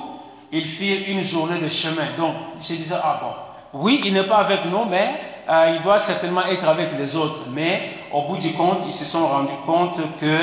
ils 0.51 0.65
firent 0.65 1.03
une 1.07 1.23
journée 1.23 1.59
de 1.59 1.67
chemin. 1.67 2.03
Donc, 2.17 2.33
je 2.59 2.67
disais, 2.67 2.95
ah 3.01 3.19
bon, 3.21 3.79
oui, 3.81 4.01
il 4.05 4.13
n'est 4.13 4.23
pas 4.25 4.37
avec 4.37 4.65
nous, 4.65 4.85
mais 4.85 5.19
euh, 5.49 5.75
il 5.75 5.81
doit 5.81 5.99
certainement 5.99 6.45
être 6.45 6.67
avec 6.67 6.89
les 6.97 7.15
autres. 7.15 7.45
Mais 7.53 7.89
au 8.11 8.23
bout 8.23 8.37
du 8.37 8.51
compte, 8.53 8.81
ils 8.85 8.91
se 8.91 9.05
sont 9.05 9.27
rendus 9.27 9.53
compte 9.65 10.01
que 10.19 10.37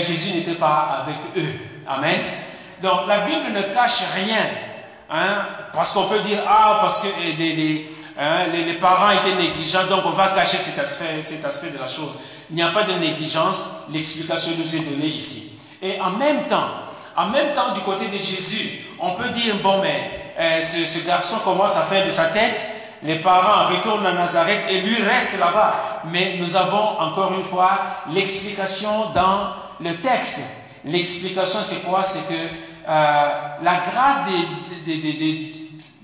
Jésus 0.00 0.34
n'était 0.34 0.58
pas 0.58 1.02
avec 1.02 1.16
eux. 1.36 1.60
Amen. 1.86 2.18
Donc, 2.82 3.06
la 3.06 3.20
Bible 3.20 3.52
ne 3.54 3.62
cache 3.72 4.02
rien 4.14 4.44
Hein? 5.14 5.46
Parce 5.72 5.92
qu'on 5.92 6.06
peut 6.06 6.18
dire, 6.20 6.40
ah, 6.44 6.78
parce 6.80 7.00
que 7.00 7.06
les, 7.38 7.88
hein, 8.18 8.46
les, 8.52 8.64
les, 8.64 8.74
parents 8.74 9.10
étaient 9.10 9.36
négligents, 9.36 9.86
donc 9.88 10.00
on 10.06 10.10
va 10.10 10.28
cacher 10.30 10.58
cet 10.58 10.76
aspect, 10.76 11.22
cet 11.22 11.44
aspect 11.44 11.70
de 11.70 11.78
la 11.78 11.86
chose. 11.86 12.18
Il 12.50 12.56
n'y 12.56 12.62
a 12.62 12.70
pas 12.70 12.82
de 12.82 12.94
négligence, 12.94 13.68
l'explication 13.92 14.52
nous 14.58 14.74
est 14.74 14.80
donnée 14.80 15.06
ici. 15.06 15.52
Et 15.80 16.00
en 16.00 16.10
même 16.10 16.46
temps, 16.46 16.66
en 17.16 17.28
même 17.28 17.54
temps, 17.54 17.72
du 17.72 17.80
côté 17.82 18.06
de 18.06 18.18
Jésus, 18.18 18.86
on 18.98 19.12
peut 19.12 19.28
dire, 19.28 19.54
bon, 19.62 19.80
mais 19.80 20.60
ce, 20.60 20.84
ce, 20.84 21.06
garçon 21.06 21.36
commence 21.44 21.76
à 21.76 21.82
faire 21.82 22.04
de 22.04 22.10
sa 22.10 22.24
tête, 22.26 22.68
les 23.04 23.16
parents 23.16 23.68
retournent 23.68 24.06
à 24.06 24.14
Nazareth 24.14 24.62
et 24.68 24.80
lui 24.80 25.00
reste 25.00 25.38
là-bas. 25.38 26.02
Mais 26.10 26.38
nous 26.40 26.56
avons 26.56 26.98
encore 26.98 27.32
une 27.34 27.44
fois 27.44 27.78
l'explication 28.12 29.10
dans 29.14 29.50
le 29.80 29.94
texte. 30.00 30.40
L'explication, 30.84 31.60
c'est 31.62 31.84
quoi? 31.84 32.02
C'est 32.02 32.26
que 32.28 32.34
euh, 32.86 33.28
la 33.62 33.76
grâce 33.76 34.22
de, 34.26 34.92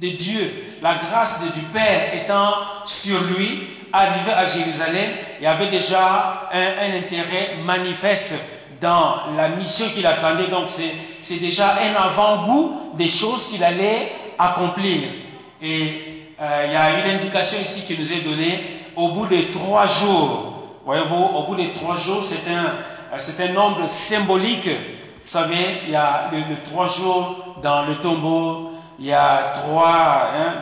de, 0.01 0.17
Dieu, 0.17 0.65
la 0.81 0.95
grâce 0.95 1.43
du 1.53 1.61
Père 1.61 2.15
étant 2.15 2.55
sur 2.87 3.19
lui, 3.37 3.69
arrivé 3.93 4.33
à 4.33 4.47
Jérusalem, 4.47 5.11
il 5.41 5.47
avait 5.47 5.69
déjà 5.69 6.49
un, 6.53 6.97
intérêt 6.97 7.57
manifeste 7.63 8.33
dans 8.81 9.35
la 9.37 9.49
mission 9.51 9.87
qu'il 9.95 10.07
attendait. 10.07 10.47
Donc 10.47 10.71
c'est 10.71 11.39
déjà 11.39 11.77
un 11.77 12.03
avant-goût 12.03 12.93
des 12.95 13.09
choses 13.09 13.49
qu'il 13.49 13.63
allait 13.63 14.13
accomplir. 14.39 15.03
Et 15.61 16.33
euh, 16.41 16.65
il 16.67 16.73
y 16.73 16.77
a 16.77 16.99
une 16.99 17.17
indication 17.17 17.59
ici 17.61 17.85
qui 17.87 17.99
nous 17.99 18.11
est 18.11 18.21
donnée 18.23 18.65
au 18.97 19.09
bout 19.09 19.27
de 19.27 19.51
trois 19.53 19.87
jours. 19.87 20.47
Voyez-vous, 20.87 21.15
au 21.15 21.43
bout 21.43 21.57
de 21.57 21.67
trois 21.75 21.97
jours, 21.97 22.25
c'est 22.25 22.51
un, 22.51 23.19
c'est 23.19 23.43
un 23.45 23.53
nombre 23.53 23.87
symbolique 23.87 24.69
vous 25.31 25.39
savez, 25.39 25.83
il 25.85 25.91
y 25.93 25.95
a 25.95 26.29
trois 26.65 26.89
jours 26.89 27.55
dans 27.63 27.83
le 27.83 27.95
tombeau, 27.99 28.73
il 28.99 29.07
y 29.07 29.13
a 29.13 29.53
trois, 29.55 30.29
hein, 30.35 30.55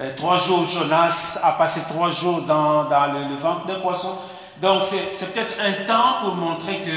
euh, 0.00 0.10
trois 0.16 0.38
jours 0.38 0.64
Jonas 0.64 1.38
a 1.44 1.52
passé 1.52 1.82
trois 1.86 2.10
jours 2.10 2.40
dans, 2.40 2.84
le, 2.84 3.36
ventre 3.36 3.66
d'un 3.66 3.74
poisson. 3.74 4.16
Donc 4.62 4.82
c'est 4.82 5.34
peut-être 5.34 5.56
un 5.60 5.84
temps 5.84 6.22
pour 6.22 6.34
montrer 6.34 6.78
que 6.78 6.96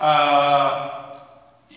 euh, 0.00 0.68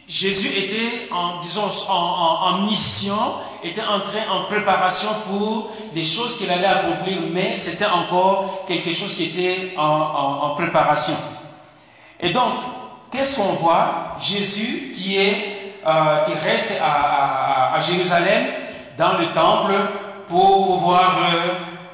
Jésus 0.08 0.50
était 0.56 1.10
en, 1.12 1.40
disons, 1.40 1.72
en, 1.90 2.60
mission, 2.60 3.18
était 3.64 3.82
en 3.82 4.02
train, 4.02 4.30
en 4.32 4.44
préparation 4.44 5.10
pour 5.28 5.72
des 5.92 6.04
choses 6.04 6.38
qu'il 6.38 6.52
allait 6.52 6.68
accomplir, 6.68 7.18
mais 7.32 7.58
c'était 7.58 7.88
encore 7.88 8.64
quelque 8.68 8.94
chose 8.94 9.16
qui 9.16 9.24
était 9.24 9.74
en, 9.76 10.52
préparation. 10.56 11.16
Et 12.20 12.32
donc, 12.32 12.54
qu'est-ce 13.12 13.38
qu'on 13.38 13.54
voit 13.54 14.16
Jésus 14.20 14.92
qui, 14.96 15.18
euh, 15.18 16.24
reste 16.44 16.74
à, 16.82 17.78
Jérusalem, 17.80 18.48
dans 18.98 19.18
le 19.18 19.28
temple, 19.28 19.74
pour 20.28 20.66
pouvoir 20.66 21.18
euh, 21.32 21.50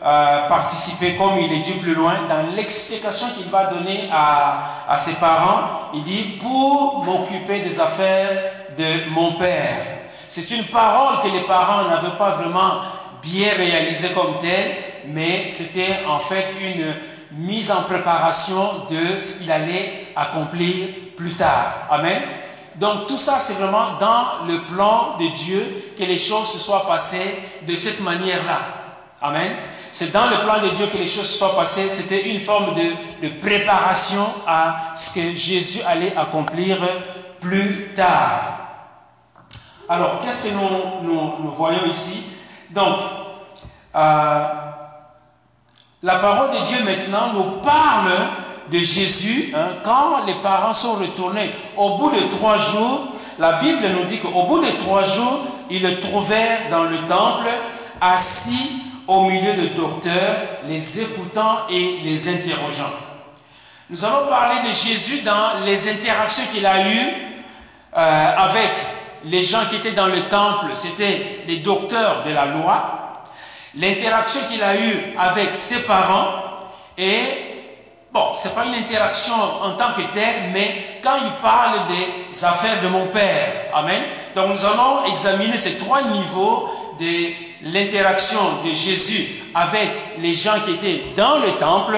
euh, 0.06 0.48
participer, 0.48 1.16
comme 1.16 1.38
il 1.40 1.52
est 1.54 1.60
dit 1.60 1.74
plus 1.74 1.94
loin, 1.94 2.16
dans 2.28 2.56
l'explication 2.56 3.28
qu'il 3.36 3.52
va 3.52 3.66
donner 3.66 4.10
à 4.12 4.96
ses 4.98 5.14
parents. 5.14 5.92
Il 5.94 6.04
dit, 6.04 6.40
pour 6.42 7.04
m'occuper 7.06 7.62
des 7.62 7.80
affaires 7.80 8.52
de 8.78 9.10
mon 9.12 9.34
père. 9.34 9.78
C'est 10.28 10.50
une 10.52 10.64
parole 10.66 11.22
que 11.22 11.28
les 11.28 11.42
parents 11.42 11.88
n'avaient 11.88 12.18
pas 12.18 12.32
vraiment 12.32 12.82
bien 13.22 13.50
réalisée 13.56 14.10
comme 14.10 14.40
telle, 14.42 14.76
mais 15.08 15.48
c'était 15.48 16.00
en 16.10 16.20
fait 16.20 16.48
une 16.60 16.96
mise 17.38 17.72
en 17.72 17.84
préparation 17.84 18.86
de 18.90 19.18
ce 19.18 19.40
qu'il 19.40 19.52
allait 19.52 20.08
accomplir 20.16 20.88
plus 21.16 21.34
tard. 21.34 21.88
Amen. 21.90 22.22
Donc 22.76 23.08
tout 23.08 23.18
ça, 23.18 23.38
c'est 23.40 23.54
vraiment 23.54 23.98
dans 24.00 24.46
le 24.48 24.62
plan 24.64 25.16
de 25.20 25.28
Dieu 25.28 25.94
que 25.98 26.04
les 26.04 26.18
choses 26.18 26.52
se 26.52 26.58
soient 26.58 26.88
passées 26.88 27.40
de 27.68 27.76
cette 27.76 28.02
manière-là. 28.02 28.60
Amen. 29.22 29.56
C'est 29.90 30.12
dans 30.12 30.26
le 30.26 30.38
plan 30.38 30.62
de 30.62 30.70
Dieu 30.70 30.88
que 30.88 30.98
les 30.98 31.08
choses 31.08 31.30
se 31.30 31.38
soient 31.38 31.56
passées. 31.56 31.88
C'était 31.88 32.30
une 32.30 32.40
forme 32.40 32.74
de, 32.74 33.30
préparation 33.40 34.26
à 34.48 34.94
ce 34.96 35.14
que 35.14 35.36
Jésus 35.36 35.82
allait 35.88 36.14
accomplir 36.18 36.78
plus 37.40 37.94
tard. 37.96 38.60
Alors, 39.88 40.20
qu'est-ce 40.20 40.50
que 40.50 40.54
nous, 40.54 41.52
voyons 41.56 41.86
ici? 41.86 42.24
Donc, 42.72 42.98
euh, 43.96 44.46
la 46.02 46.16
parole 46.16 46.52
de 46.52 46.66
Dieu 46.66 46.84
maintenant 46.84 47.32
nous 47.34 47.62
parle 47.62 48.12
de 48.72 48.80
Jésus 48.80 49.54
hein, 49.56 49.78
quand 49.84 50.26
les 50.26 50.36
parents 50.36 50.74
sont 50.74 50.94
retournés. 50.94 51.52
Au 51.78 51.98
bout 51.98 52.12
de 52.12 52.22
trois 52.36 52.58
jours, 52.58 53.08
la 53.40 53.54
Bible 53.54 53.88
nous 53.98 54.06
dit 54.06 54.20
qu'au 54.20 54.44
bout 54.44 54.60
de 54.60 54.72
trois 54.78 55.04
jours, 55.04 55.42
ils 55.70 55.82
le 55.82 56.00
trouvèrent 56.00 56.70
dans 56.70 56.84
le 56.84 56.98
temple, 57.08 57.50
assis 58.02 58.74
au 59.08 59.24
milieu 59.24 59.54
de 59.54 59.68
docteurs, 59.68 60.38
les 60.68 61.02
écoutant 61.02 61.60
et 61.70 62.00
les 62.04 62.30
interrogeant. 62.30 62.92
Nous 63.90 64.06
allons 64.06 64.28
parler 64.30 64.68
de 64.68 64.74
Jésus 64.74 65.22
dans 65.22 65.66
les 65.66 65.90
interactions 65.90 66.46
qu'il 66.54 66.66
a 66.66 66.88
eues 66.90 67.14
euh, 67.96 68.36
avec 68.38 68.72
les 69.26 69.42
gens 69.42 69.66
qui 69.70 69.76
étaient 69.78 69.92
dans 69.92 70.08
le 70.08 70.24
temple, 70.24 70.68
c'était 70.74 71.44
les 71.48 71.58
docteurs 71.58 72.24
de 72.26 72.34
la 72.34 72.46
loi, 72.46 73.24
l'interaction 73.76 74.42
qu'il 74.50 74.64
a 74.64 74.76
eue 74.76 75.16
avec 75.18 75.54
ses 75.54 75.84
parents 75.84 76.28
et 76.98 77.53
Bon, 78.14 78.28
c'est 78.36 78.54
pas 78.54 78.66
une 78.66 78.76
interaction 78.76 79.34
en 79.34 79.72
tant 79.72 79.94
que 79.98 80.04
telle, 80.14 80.52
mais 80.54 81.00
quand 81.02 81.16
il 81.18 81.32
parle 81.42 81.80
des 81.88 82.46
affaires 82.46 82.80
de 82.84 82.88
mon 82.88 83.08
Père, 83.08 83.52
Amen. 83.74 84.04
Donc 84.36 84.50
nous 84.50 84.66
allons 84.66 85.06
examiner 85.12 85.58
ces 85.58 85.78
trois 85.80 86.04
niveaux 86.04 86.70
de 87.00 87.34
l'interaction 87.64 88.62
de 88.64 88.70
Jésus 88.70 89.42
avec 89.56 89.90
les 90.20 90.34
gens 90.34 90.60
qui 90.64 90.74
étaient 90.74 91.06
dans 91.16 91.40
le 91.40 91.54
temple, 91.54 91.98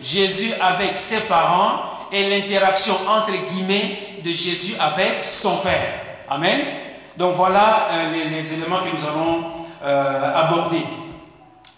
Jésus 0.00 0.52
avec 0.60 0.96
ses 0.96 1.20
parents 1.20 1.82
et 2.10 2.28
l'interaction 2.28 2.94
entre 3.08 3.30
guillemets 3.30 4.18
de 4.24 4.32
Jésus 4.32 4.74
avec 4.80 5.22
son 5.22 5.58
Père. 5.58 5.92
Amen. 6.28 6.60
Donc 7.16 7.34
voilà 7.36 7.86
euh, 7.92 8.28
les, 8.30 8.54
éléments 8.54 8.80
que 8.80 8.96
nous 8.96 9.06
allons 9.06 9.44
euh, 9.84 10.34
aborder. 10.34 10.82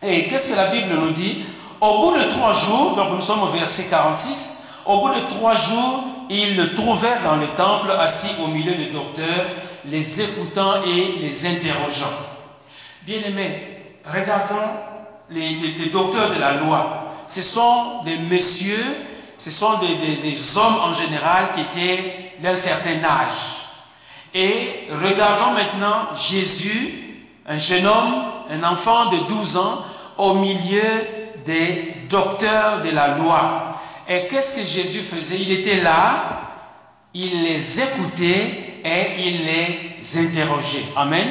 Et 0.02 0.26
qu'est-ce 0.26 0.52
que 0.52 0.56
la 0.56 0.68
Bible 0.68 0.94
nous 0.94 1.10
dit 1.10 1.44
au 1.80 1.98
bout 1.98 2.18
de 2.18 2.24
trois 2.28 2.52
jours, 2.52 2.94
donc 2.96 3.10
nous 3.12 3.20
sommes 3.20 3.42
au 3.42 3.46
verset 3.46 3.86
46, 3.90 4.64
au 4.86 4.98
bout 5.00 5.08
de 5.08 5.20
trois 5.28 5.54
jours, 5.54 6.04
ils 6.30 6.56
le 6.56 6.74
trouvèrent 6.74 7.22
dans 7.22 7.36
le 7.36 7.46
temple, 7.48 7.90
assis 7.92 8.30
au 8.42 8.48
milieu 8.48 8.74
des 8.74 8.86
docteurs, 8.86 9.46
les 9.86 10.22
écoutant 10.22 10.82
et 10.86 11.18
les 11.20 11.46
interrogeant. 11.46 12.12
Bien-aimés, 13.02 13.82
regardons 14.04 14.70
les, 15.30 15.90
docteurs 15.92 16.30
de 16.30 16.40
la 16.40 16.54
loi. 16.54 17.06
Ce 17.26 17.42
sont 17.42 18.02
des 18.04 18.16
messieurs, 18.16 18.96
ce 19.36 19.50
sont 19.50 19.78
des, 19.78 20.16
des 20.16 20.58
hommes 20.58 20.78
en 20.84 20.92
général 20.92 21.50
qui 21.52 21.60
étaient 21.60 22.14
d'un 22.40 22.56
certain 22.56 23.02
âge. 23.04 23.64
Et 24.32 24.88
regardons 25.02 25.52
maintenant 25.52 26.08
Jésus, 26.14 27.22
un 27.46 27.58
jeune 27.58 27.86
homme, 27.86 28.24
un 28.50 28.64
enfant 28.64 29.06
de 29.06 29.18
12 29.28 29.56
ans, 29.58 29.84
au 30.16 30.34
milieu 30.34 30.82
des 31.44 31.94
docteurs 32.08 32.82
de 32.82 32.90
la 32.90 33.16
loi. 33.16 33.80
Et 34.08 34.26
qu'est-ce 34.28 34.56
que 34.56 34.66
Jésus 34.66 35.00
faisait? 35.00 35.38
Il 35.40 35.52
était 35.52 35.80
là, 35.80 36.40
il 37.14 37.42
les 37.42 37.80
écoutait 37.80 38.80
et 38.84 39.26
il 39.26 39.44
les 39.44 40.18
interrogeait. 40.18 40.84
Amen. 40.96 41.28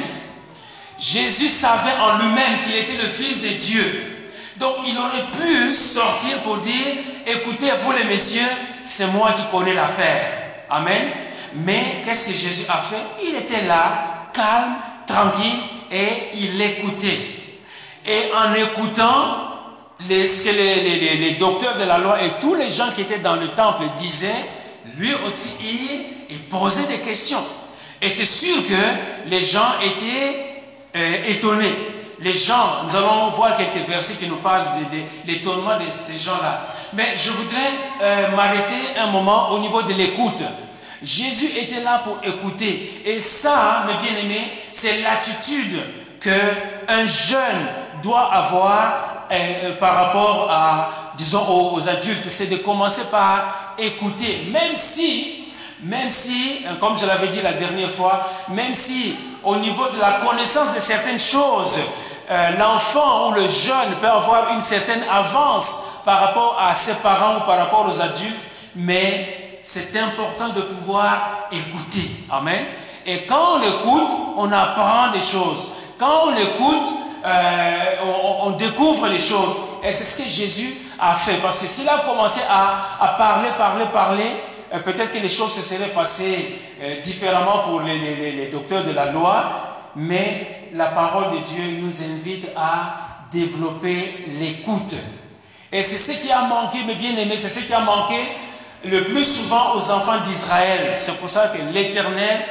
Jésus 0.98 1.48
savait 1.48 1.96
en 2.00 2.18
lui-même 2.18 2.62
qu'il 2.64 2.76
était 2.76 2.96
le 3.00 3.08
Fils 3.08 3.42
de 3.42 3.48
Dieu. 3.48 4.10
Donc 4.56 4.76
il 4.86 4.96
aurait 4.96 5.30
pu 5.32 5.74
sortir 5.74 6.38
pour 6.38 6.58
dire, 6.58 6.94
écoutez, 7.26 7.70
vous 7.82 7.92
les 7.92 8.04
messieurs, 8.04 8.42
c'est 8.82 9.08
moi 9.08 9.32
qui 9.32 9.42
connais 9.50 9.74
l'affaire. 9.74 10.64
Amen. 10.70 11.10
Mais 11.54 12.02
qu'est-ce 12.04 12.28
que 12.28 12.34
Jésus 12.34 12.64
a 12.68 12.78
fait? 12.78 13.24
Il 13.24 13.34
était 13.36 13.66
là, 13.66 14.28
calme, 14.32 14.76
tranquille, 15.06 15.60
et 15.90 16.30
il 16.34 16.60
écoutait. 16.60 17.20
Et 18.06 18.30
en 18.34 18.54
écoutant, 18.54 19.53
les, 20.08 20.26
que 20.26 20.50
les, 20.50 21.16
les, 21.16 21.30
docteurs 21.32 21.78
de 21.78 21.84
la 21.84 21.98
loi 21.98 22.22
et 22.22 22.32
tous 22.40 22.54
les 22.54 22.70
gens 22.70 22.90
qui 22.94 23.02
étaient 23.02 23.18
dans 23.18 23.36
le 23.36 23.48
temple 23.48 23.84
disaient, 23.98 24.44
lui 24.96 25.14
aussi, 25.26 25.50
il, 26.30 26.38
posait 26.50 26.86
des 26.86 26.98
questions. 26.98 27.42
Et 28.02 28.10
c'est 28.10 28.24
sûr 28.24 28.56
que 28.68 29.30
les 29.30 29.40
gens 29.40 29.72
étaient 29.82 30.62
euh, 30.96 31.24
étonnés. 31.28 31.74
Les 32.20 32.34
gens, 32.34 32.84
nous 32.84 32.96
allons 32.96 33.28
voir 33.30 33.56
quelques 33.56 33.88
versets 33.88 34.14
qui 34.14 34.28
nous 34.28 34.36
parlent 34.36 34.66
de, 34.90 34.98
l'étonnement 35.26 35.78
de 35.78 35.88
ces 35.88 36.16
gens-là. 36.16 36.68
Mais 36.92 37.14
je 37.16 37.30
voudrais 37.30 37.70
euh, 38.02 38.30
m'arrêter 38.36 38.98
un 38.98 39.06
moment 39.06 39.50
au 39.50 39.58
niveau 39.58 39.82
de 39.82 39.92
l'écoute. 39.94 40.42
Jésus 41.02 41.58
était 41.58 41.80
là 41.80 42.02
pour 42.04 42.18
écouter. 42.22 43.02
Et 43.04 43.20
ça, 43.20 43.86
mes 43.86 43.94
bien-aimés, 44.06 44.50
c'est 44.70 45.02
l'attitude 45.02 45.78
qu'un 46.20 47.06
jeune 47.06 47.68
doit 48.04 48.32
avoir 48.32 49.14
euh, 49.32 49.74
par 49.80 49.94
rapport 49.96 50.48
à, 50.50 50.90
disons, 51.16 51.72
aux, 51.72 51.88
adultes, 51.88 52.28
c'est 52.28 52.46
de 52.50 52.56
commencer 52.56 53.10
par 53.10 53.74
écouter, 53.78 54.48
même 54.52 54.76
si, 54.76 55.46
même 55.82 56.10
si, 56.10 56.64
euh, 56.66 56.74
comme 56.78 56.96
je 56.96 57.06
l'avais 57.06 57.28
dit 57.28 57.40
la 57.42 57.54
dernière 57.54 57.90
fois, 57.90 58.20
même 58.48 58.74
si 58.74 59.16
au 59.42 59.56
niveau 59.56 59.88
de 59.88 59.98
la 59.98 60.20
connaissance 60.24 60.74
de 60.74 60.80
certaines 60.80 61.18
choses, 61.18 61.80
euh, 62.30 62.50
l'enfant 62.58 63.28
ou 63.28 63.32
le 63.32 63.48
jeune 63.48 63.96
peut 64.00 64.08
avoir 64.08 64.50
une 64.52 64.60
certaine 64.60 65.02
avance 65.10 65.84
par 66.04 66.20
rapport 66.20 66.58
à 66.60 66.74
ses 66.74 66.94
parents 66.94 67.38
ou 67.38 67.40
par 67.40 67.58
rapport 67.58 67.86
aux 67.88 68.00
adultes, 68.00 68.48
mais 68.76 69.58
c'est 69.62 69.98
important 69.98 70.50
de 70.50 70.60
pouvoir 70.60 71.48
écouter. 71.50 72.10
Amen. 72.30 72.66
Et 73.06 73.24
quand 73.24 73.58
on 73.58 73.62
écoute, 73.62 74.10
on 74.36 74.52
apprend 74.52 75.10
des 75.12 75.20
choses. 75.20 75.72
Quand 75.98 76.26
on 76.26 76.36
écoute, 76.36 76.86
euh, 77.24 77.96
on, 78.42 78.50
découvre 78.50 79.08
les 79.08 79.18
choses. 79.18 79.56
Et 79.82 79.92
c'est 79.92 80.04
ce 80.04 80.22
que 80.22 80.28
Jésus 80.28 80.74
a 80.98 81.14
fait. 81.14 81.36
Parce 81.36 81.60
que 81.60 81.66
s'il 81.66 81.88
a 81.88 81.98
commencé 81.98 82.40
à, 82.50 83.14
parler, 83.16 83.48
parler, 83.56 83.86
parler, 83.86 84.30
euh, 84.72 84.80
peut-être 84.80 85.12
que 85.12 85.18
les 85.18 85.28
choses 85.28 85.52
se 85.54 85.62
seraient 85.62 85.88
passées 85.88 86.54
euh, 86.82 87.00
différemment 87.00 87.60
pour 87.60 87.80
les, 87.80 87.98
les, 87.98 88.46
docteurs 88.48 88.84
de 88.84 88.92
la 88.92 89.10
loi. 89.10 89.44
Mais 89.96 90.68
la 90.72 90.86
parole 90.86 91.38
de 91.38 91.38
Dieu 91.38 91.80
nous 91.80 92.02
invite 92.02 92.48
à 92.56 92.96
développer 93.32 94.26
l'écoute. 94.38 94.96
Et 95.72 95.82
c'est 95.82 95.98
ce 95.98 96.20
qui 96.20 96.30
a 96.30 96.42
manqué, 96.42 96.84
mes 96.84 96.94
bien-aimés, 96.94 97.36
c'est 97.36 97.48
ce 97.48 97.60
qui 97.60 97.72
a 97.72 97.80
manqué 97.80 98.18
le 98.84 99.04
plus 99.04 99.24
souvent 99.24 99.74
aux 99.74 99.90
enfants 99.90 100.20
d'Israël. 100.24 100.94
C'est 100.98 101.16
pour 101.18 101.30
ça 101.30 101.48
que 101.48 101.72
l'Éternel 101.72 102.42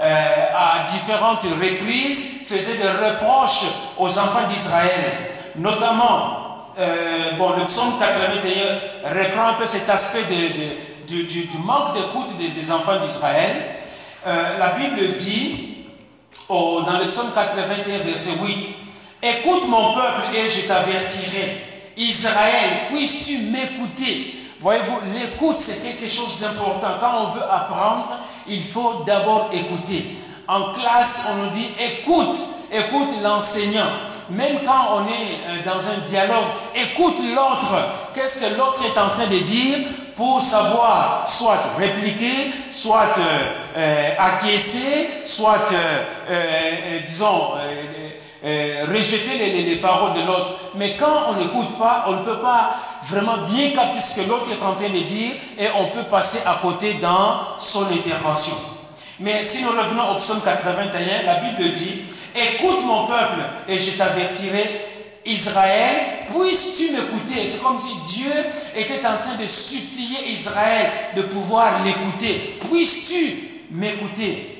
euh, 0.00 0.46
à 0.54 0.86
différentes 0.88 1.44
reprises 1.44 2.46
faisait 2.48 2.76
des 2.76 2.88
reproches 2.88 3.64
aux 3.98 4.18
enfants 4.18 4.48
d'Israël. 4.52 5.30
Notamment, 5.56 6.72
euh, 6.78 7.32
bon, 7.38 7.50
le 7.56 7.64
psaume 7.64 7.94
81 7.98 9.10
reprend 9.16 9.48
un 9.48 9.54
peu 9.54 9.64
cet 9.64 9.88
aspect 9.88 10.24
de, 11.08 11.14
du, 11.14 11.48
manque 11.64 11.94
d'écoute 11.94 12.36
des, 12.36 12.72
enfants 12.72 12.98
d'Israël. 13.00 13.76
Euh, 14.26 14.58
la 14.58 14.70
Bible 14.70 15.12
dit, 15.14 15.76
dans 16.48 16.98
le 16.98 17.08
psaume 17.08 17.30
81, 17.34 17.98
verset 17.98 18.32
8, 18.42 18.74
Écoute 19.26 19.66
mon 19.68 19.94
peuple 19.94 20.34
et 20.34 20.50
je 20.50 20.68
t'avertirai. 20.68 21.64
Israël, 21.96 22.88
puisses-tu 22.90 23.38
m'écouter? 23.44 24.34
Voyez-vous, 24.60 24.98
l'écoute, 25.14 25.58
c'est 25.58 25.82
quelque 25.82 26.08
chose 26.08 26.38
d'important. 26.40 26.98
Quand 27.00 27.24
on 27.24 27.26
veut 27.28 27.42
apprendre, 27.42 28.18
il 28.46 28.62
faut 28.62 29.02
d'abord 29.06 29.50
écouter. 29.52 30.18
En 30.46 30.72
classe, 30.72 31.26
on 31.32 31.44
nous 31.44 31.50
dit 31.50 31.68
écoute, 31.78 32.36
écoute 32.70 33.10
l'enseignant. 33.22 33.90
Même 34.30 34.60
quand 34.64 34.96
on 34.96 35.08
est 35.08 35.12
euh, 35.12 35.64
dans 35.64 35.86
un 35.88 35.98
dialogue, 36.08 36.46
écoute 36.74 37.18
l'autre. 37.34 37.74
Qu'est-ce 38.14 38.40
que 38.40 38.58
l'autre 38.58 38.82
est 38.84 38.98
en 38.98 39.10
train 39.10 39.26
de 39.26 39.38
dire 39.38 39.78
pour 40.16 40.40
savoir 40.40 41.24
soit 41.28 41.60
répliquer, 41.78 42.52
soit 42.70 43.12
euh, 43.18 43.50
euh, 43.76 44.10
acquiescer, 44.18 45.10
soit, 45.24 45.66
disons, 47.06 47.52
rejeter 48.44 49.38
les, 49.38 49.62
les, 49.62 49.76
paroles 49.76 50.14
de 50.14 50.26
l'autre. 50.26 50.56
Mais 50.74 50.96
quand 50.96 51.30
on 51.30 51.34
n'écoute 51.34 51.78
pas, 51.78 52.04
on 52.08 52.16
ne 52.16 52.24
peut 52.24 52.40
pas 52.40 52.76
vraiment 53.04 53.38
bien 53.48 53.70
capter 53.70 54.00
ce 54.00 54.20
que 54.20 54.28
l'autre 54.28 54.50
est 54.50 54.62
en 54.62 54.74
train 54.74 54.88
de 54.88 55.00
dire 55.00 55.32
et 55.58 55.66
on 55.78 55.86
peut 55.86 56.04
passer 56.04 56.40
à 56.46 56.58
côté 56.60 56.94
dans 56.94 57.58
son 57.58 57.86
intervention. 57.90 58.54
Mais 59.20 59.42
si 59.44 59.62
nous 59.62 59.70
revenons 59.70 60.10
au 60.10 60.16
psaume 60.16 60.42
81, 60.44 61.22
la 61.24 61.36
Bible 61.36 61.70
dit, 61.70 62.02
écoute 62.34 62.84
mon 62.84 63.06
peuple 63.06 63.40
et 63.68 63.78
je 63.78 63.92
t'avertirai, 63.92 64.80
Israël, 65.24 66.26
puisses-tu 66.26 66.92
m'écouter? 66.92 67.46
C'est 67.46 67.62
comme 67.62 67.78
si 67.78 67.94
Dieu 68.04 68.32
était 68.76 69.06
en 69.06 69.16
train 69.16 69.36
de 69.40 69.46
supplier 69.46 70.30
Israël 70.30 70.90
de 71.16 71.22
pouvoir 71.22 71.82
l'écouter. 71.82 72.58
Puisses-tu 72.68 73.64
m'écouter? 73.70 74.53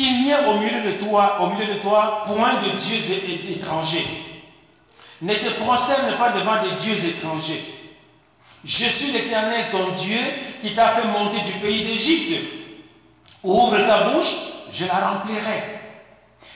Qu'il 0.00 0.22
n'y 0.22 0.30
ait 0.30 0.46
au 0.46 0.54
milieu 0.54 0.80
de 0.80 0.92
toi, 0.92 1.42
au 1.42 1.48
milieu 1.48 1.74
de 1.74 1.78
toi, 1.78 2.22
point 2.24 2.54
de 2.54 2.70
dieux 2.70 3.52
étrangers. 3.54 4.06
Ne 5.20 5.34
te 5.34 5.50
prosterne 5.60 6.16
pas 6.16 6.30
devant 6.30 6.62
des 6.62 6.72
dieux 6.76 7.04
étrangers. 7.06 7.62
Je 8.64 8.86
suis 8.86 9.12
l'Éternel, 9.12 9.66
ton 9.70 9.92
Dieu, 9.92 10.16
qui 10.62 10.74
t'a 10.74 10.88
fait 10.88 11.06
monter 11.06 11.42
du 11.42 11.52
pays 11.58 11.84
d'Égypte. 11.84 12.46
Ouvre 13.42 13.76
ta 13.76 14.04
bouche, 14.04 14.36
je 14.72 14.86
la 14.86 15.10
remplirai. 15.10 15.64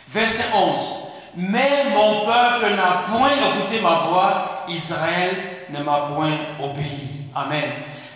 Verset 0.09 0.47
11. 0.55 1.09
Mais 1.37 1.91
mon 1.95 2.25
peuple 2.25 2.75
n'a 2.77 3.03
point 3.07 3.29
écouté 3.29 3.83
ma 3.83 3.97
voix, 3.97 4.65
Israël 4.71 5.37
ne 5.69 5.83
m'a 5.83 5.99
point 6.15 6.33
obéi. 6.63 7.27
Amen. 7.35 7.71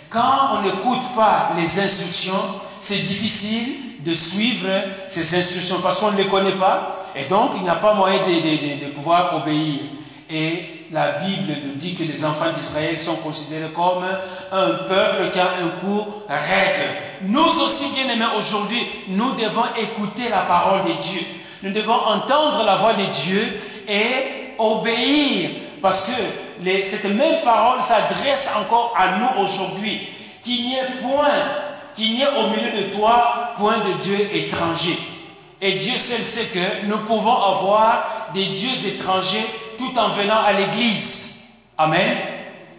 Quand 0.08 0.54
on 0.54 0.62
n'écoute 0.62 1.14
pas 1.14 1.50
les 1.54 1.80
instructions, 1.80 2.62
c'est 2.80 3.02
difficile 3.02 3.87
de 4.00 4.14
suivre 4.14 4.68
ces 5.06 5.36
instructions 5.36 5.80
parce 5.82 6.00
qu'on 6.00 6.12
ne 6.12 6.16
les 6.16 6.26
connaît 6.26 6.52
pas 6.52 7.06
et 7.16 7.24
donc 7.24 7.52
il 7.56 7.62
n'y 7.62 7.68
a 7.68 7.74
pas 7.74 7.94
moyen 7.94 8.18
de, 8.18 8.86
de 8.86 8.90
pouvoir 8.92 9.34
obéir. 9.36 9.80
Et 10.30 10.84
la 10.92 11.12
Bible 11.18 11.54
nous 11.64 11.74
dit 11.74 11.94
que 11.94 12.04
les 12.04 12.24
enfants 12.24 12.52
d'Israël 12.54 12.98
sont 12.98 13.16
considérés 13.16 13.70
comme 13.74 14.04
un 14.52 14.70
peuple 14.86 15.30
qui 15.32 15.38
a 15.38 15.44
un 15.44 15.80
cours 15.80 16.22
raide. 16.28 17.02
Nous 17.22 17.60
aussi, 17.62 17.92
bien 17.94 18.08
aimés, 18.12 18.26
aujourd'hui, 18.36 18.86
nous 19.08 19.32
devons 19.32 19.64
écouter 19.80 20.28
la 20.30 20.42
parole 20.42 20.82
de 20.82 20.92
Dieu. 20.98 21.20
Nous 21.62 21.72
devons 21.72 21.94
entendre 21.94 22.62
la 22.64 22.76
voix 22.76 22.94
de 22.94 23.04
Dieu 23.04 23.60
et 23.88 24.54
obéir. 24.58 25.50
Parce 25.80 26.04
que 26.04 26.72
cette 26.84 27.04
même 27.04 27.42
parole 27.42 27.80
s'adresse 27.80 28.52
encore 28.58 28.94
à 28.96 29.18
nous 29.18 29.42
aujourd'hui. 29.42 30.08
Qu'il 30.42 30.62
n'y 30.62 30.74
ait 30.74 30.96
point, 31.02 31.28
qu'il 31.98 32.14
n'y 32.14 32.22
ait 32.22 32.28
au 32.28 32.46
milieu 32.46 32.70
de 32.70 32.94
toi 32.94 33.54
point 33.56 33.78
de 33.78 33.94
Dieu 34.00 34.16
étranger. 34.32 34.96
Et 35.60 35.72
Dieu 35.72 35.96
seul 35.96 36.20
sait 36.20 36.44
que 36.44 36.86
nous 36.86 36.98
pouvons 36.98 37.34
avoir 37.34 38.30
des 38.32 38.46
dieux 38.46 38.86
étrangers 38.86 39.44
tout 39.76 39.98
en 39.98 40.08
venant 40.10 40.44
à 40.44 40.52
l'église. 40.52 41.40
Amen. 41.76 42.16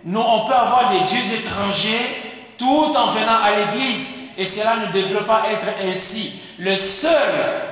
Nous, 0.05 0.21
on 0.21 0.45
peut 0.45 0.53
avoir 0.53 0.91
des 0.91 1.01
dieux 1.01 1.33
étrangers 1.37 2.21
tout 2.57 2.93
en 2.95 3.07
venant 3.07 3.41
à 3.43 3.57
l'église. 3.57 4.15
Et 4.37 4.45
cela 4.45 4.77
ne 4.77 4.93
devrait 4.93 5.25
pas 5.25 5.43
être 5.51 5.67
ainsi. 5.85 6.31
Le 6.57 6.75
seul 6.77 7.11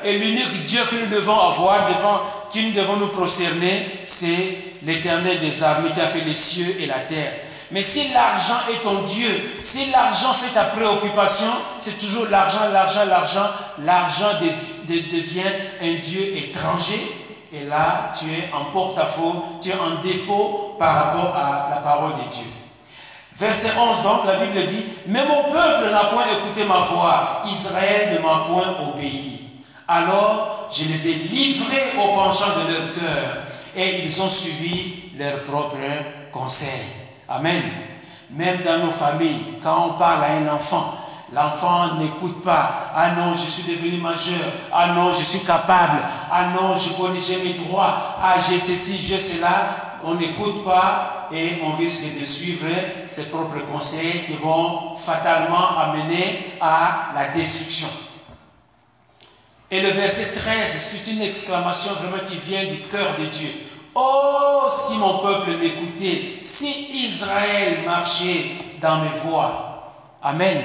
et 0.03 0.17
l'unique 0.17 0.63
Dieu 0.63 0.81
que 0.91 0.95
nous 0.95 1.07
devons 1.07 1.39
avoir, 1.39 1.87
devant 1.87 2.21
qui 2.51 2.65
nous 2.65 2.73
devons 2.73 2.97
nous 2.97 3.07
prosterner, 3.07 3.87
c'est 4.03 4.57
l'éternel 4.83 5.39
des 5.39 5.63
armées 5.63 5.91
qui 5.93 6.01
a 6.01 6.07
fait 6.07 6.25
les 6.25 6.33
cieux 6.33 6.75
et 6.81 6.85
la 6.85 6.99
terre. 6.99 7.31
Mais 7.71 7.81
si 7.81 8.13
l'argent 8.13 8.59
est 8.71 8.83
ton 8.83 9.03
Dieu, 9.03 9.51
si 9.61 9.91
l'argent 9.91 10.33
fait 10.33 10.53
ta 10.53 10.65
préoccupation, 10.65 11.51
c'est 11.77 11.99
toujours 11.99 12.27
l'argent, 12.29 12.69
l'argent, 12.71 13.05
l'argent. 13.05 13.49
L'argent 13.83 14.39
devient 14.87 15.51
un 15.81 15.95
Dieu 15.95 16.37
étranger 16.37 17.17
et 17.53 17.63
là, 17.65 18.11
tu 18.17 18.25
es 18.25 18.53
en 18.53 18.65
porte-à-faux, 18.71 19.43
tu 19.61 19.69
es 19.69 19.73
en 19.73 20.01
défaut 20.01 20.75
par 20.77 20.95
rapport 20.95 21.35
à 21.35 21.69
la 21.69 21.77
parole 21.77 22.13
de 22.13 22.29
Dieu. 22.33 22.45
Verset 23.37 23.71
11, 23.79 24.03
donc, 24.03 24.25
la 24.25 24.37
Bible 24.37 24.65
dit, 24.65 24.83
Mais 25.07 25.25
mon 25.25 25.43
peuple 25.43 25.91
n'a 25.91 26.05
point 26.05 26.25
écouté 26.25 26.65
ma 26.65 26.79
voix, 26.79 27.43
Israël 27.47 28.13
ne 28.13 28.19
m'a 28.19 28.45
point 28.47 28.75
obéi. 28.89 29.41
Alors, 29.87 30.69
je 30.71 30.83
les 30.83 31.09
ai 31.09 31.13
livrés 31.13 31.93
au 31.97 32.13
penchant 32.15 32.47
de 32.59 32.73
leur 32.73 32.93
cœur, 32.93 33.43
et 33.75 34.03
ils 34.03 34.21
ont 34.21 34.29
suivi 34.29 35.11
leurs 35.17 35.43
propres 35.43 35.77
conseils. 36.31 36.96
Amen. 37.29 37.63
Même 38.31 38.61
dans 38.63 38.85
nos 38.85 38.91
familles, 38.91 39.59
quand 39.61 39.89
on 39.89 39.97
parle 39.97 40.23
à 40.23 40.31
un 40.33 40.47
enfant, 40.53 40.93
L'enfant 41.33 41.95
n'écoute 41.95 42.41
pas. 42.41 42.91
Ah 42.95 43.11
non, 43.11 43.33
je 43.33 43.49
suis 43.49 43.63
devenu 43.63 43.97
majeur. 43.97 44.53
Ah 44.71 44.93
non, 44.93 45.11
je 45.11 45.23
suis 45.23 45.41
capable. 45.41 45.99
Ah 46.31 46.51
non, 46.55 46.77
je 46.77 46.93
connais, 46.93 47.43
mes 47.43 47.53
droits. 47.53 48.17
Ah, 48.21 48.35
j'ai 48.47 48.57
ceci, 48.57 48.97
j'ai 48.97 49.19
cela. 49.19 49.99
On 50.05 50.15
n'écoute 50.15 50.63
pas 50.63 51.27
et 51.31 51.59
on 51.63 51.75
risque 51.75 52.17
de 52.17 52.23
suivre 52.23 52.67
ses 53.05 53.29
propres 53.29 53.59
conseils 53.69 54.23
qui 54.25 54.33
vont 54.33 54.95
fatalement 54.95 55.77
amener 55.77 56.57
à 56.61 57.11
la 57.13 57.27
destruction. 57.29 57.89
Et 59.69 59.81
le 59.81 59.89
verset 59.89 60.31
13, 60.31 60.77
c'est 60.79 61.11
une 61.11 61.21
exclamation 61.23 61.91
vraiment 61.93 62.23
qui 62.25 62.37
vient 62.37 62.65
du 62.65 62.77
cœur 62.83 63.17
de 63.19 63.25
Dieu. 63.25 63.49
Oh, 63.99 64.69
si 64.69 64.95
mon 64.97 65.17
peuple 65.17 65.57
m'écoutait, 65.57 66.37
si 66.39 67.03
Israël 67.03 67.79
marchait 67.83 68.51
dans 68.79 68.97
mes 68.97 69.09
voies. 69.25 69.95
Amen. 70.21 70.63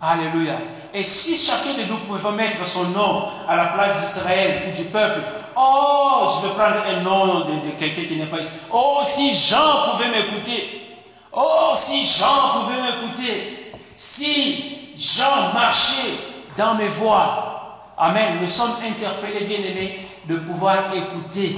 Alléluia. 0.00 0.54
Et 0.94 1.02
si 1.02 1.36
chacun 1.36 1.74
de 1.74 1.90
nous 1.90 1.98
pouvait 1.98 2.30
mettre 2.30 2.64
son 2.64 2.90
nom 2.90 3.24
à 3.48 3.56
la 3.56 3.66
place 3.66 4.00
d'Israël 4.00 4.68
ou 4.68 4.76
du 4.76 4.84
peuple, 4.84 5.20
oh, 5.56 6.28
je 6.28 6.46
vais 6.46 6.54
prendre 6.54 6.76
un 6.86 7.00
nom 7.00 7.40
de, 7.40 7.70
quelqu'un 7.76 8.04
qui 8.04 8.14
n'est 8.14 8.26
pas 8.26 8.38
ici. 8.38 8.54
Oh, 8.72 9.00
si 9.02 9.34
Jean 9.34 9.90
pouvait 9.90 10.10
m'écouter. 10.10 10.96
Oh, 11.32 11.72
si 11.74 12.04
Jean 12.04 12.60
pouvait 12.60 12.80
m'écouter. 12.80 13.72
Si 13.96 14.92
Jean 14.96 15.52
marchait 15.54 16.20
dans 16.56 16.76
mes 16.76 16.86
voies. 16.86 17.90
Amen. 17.98 18.38
Nous 18.40 18.46
sommes 18.46 18.76
interpellés, 18.86 19.44
bien-aimés, 19.44 19.98
de 20.28 20.36
pouvoir 20.36 20.94
écouter 20.94 21.56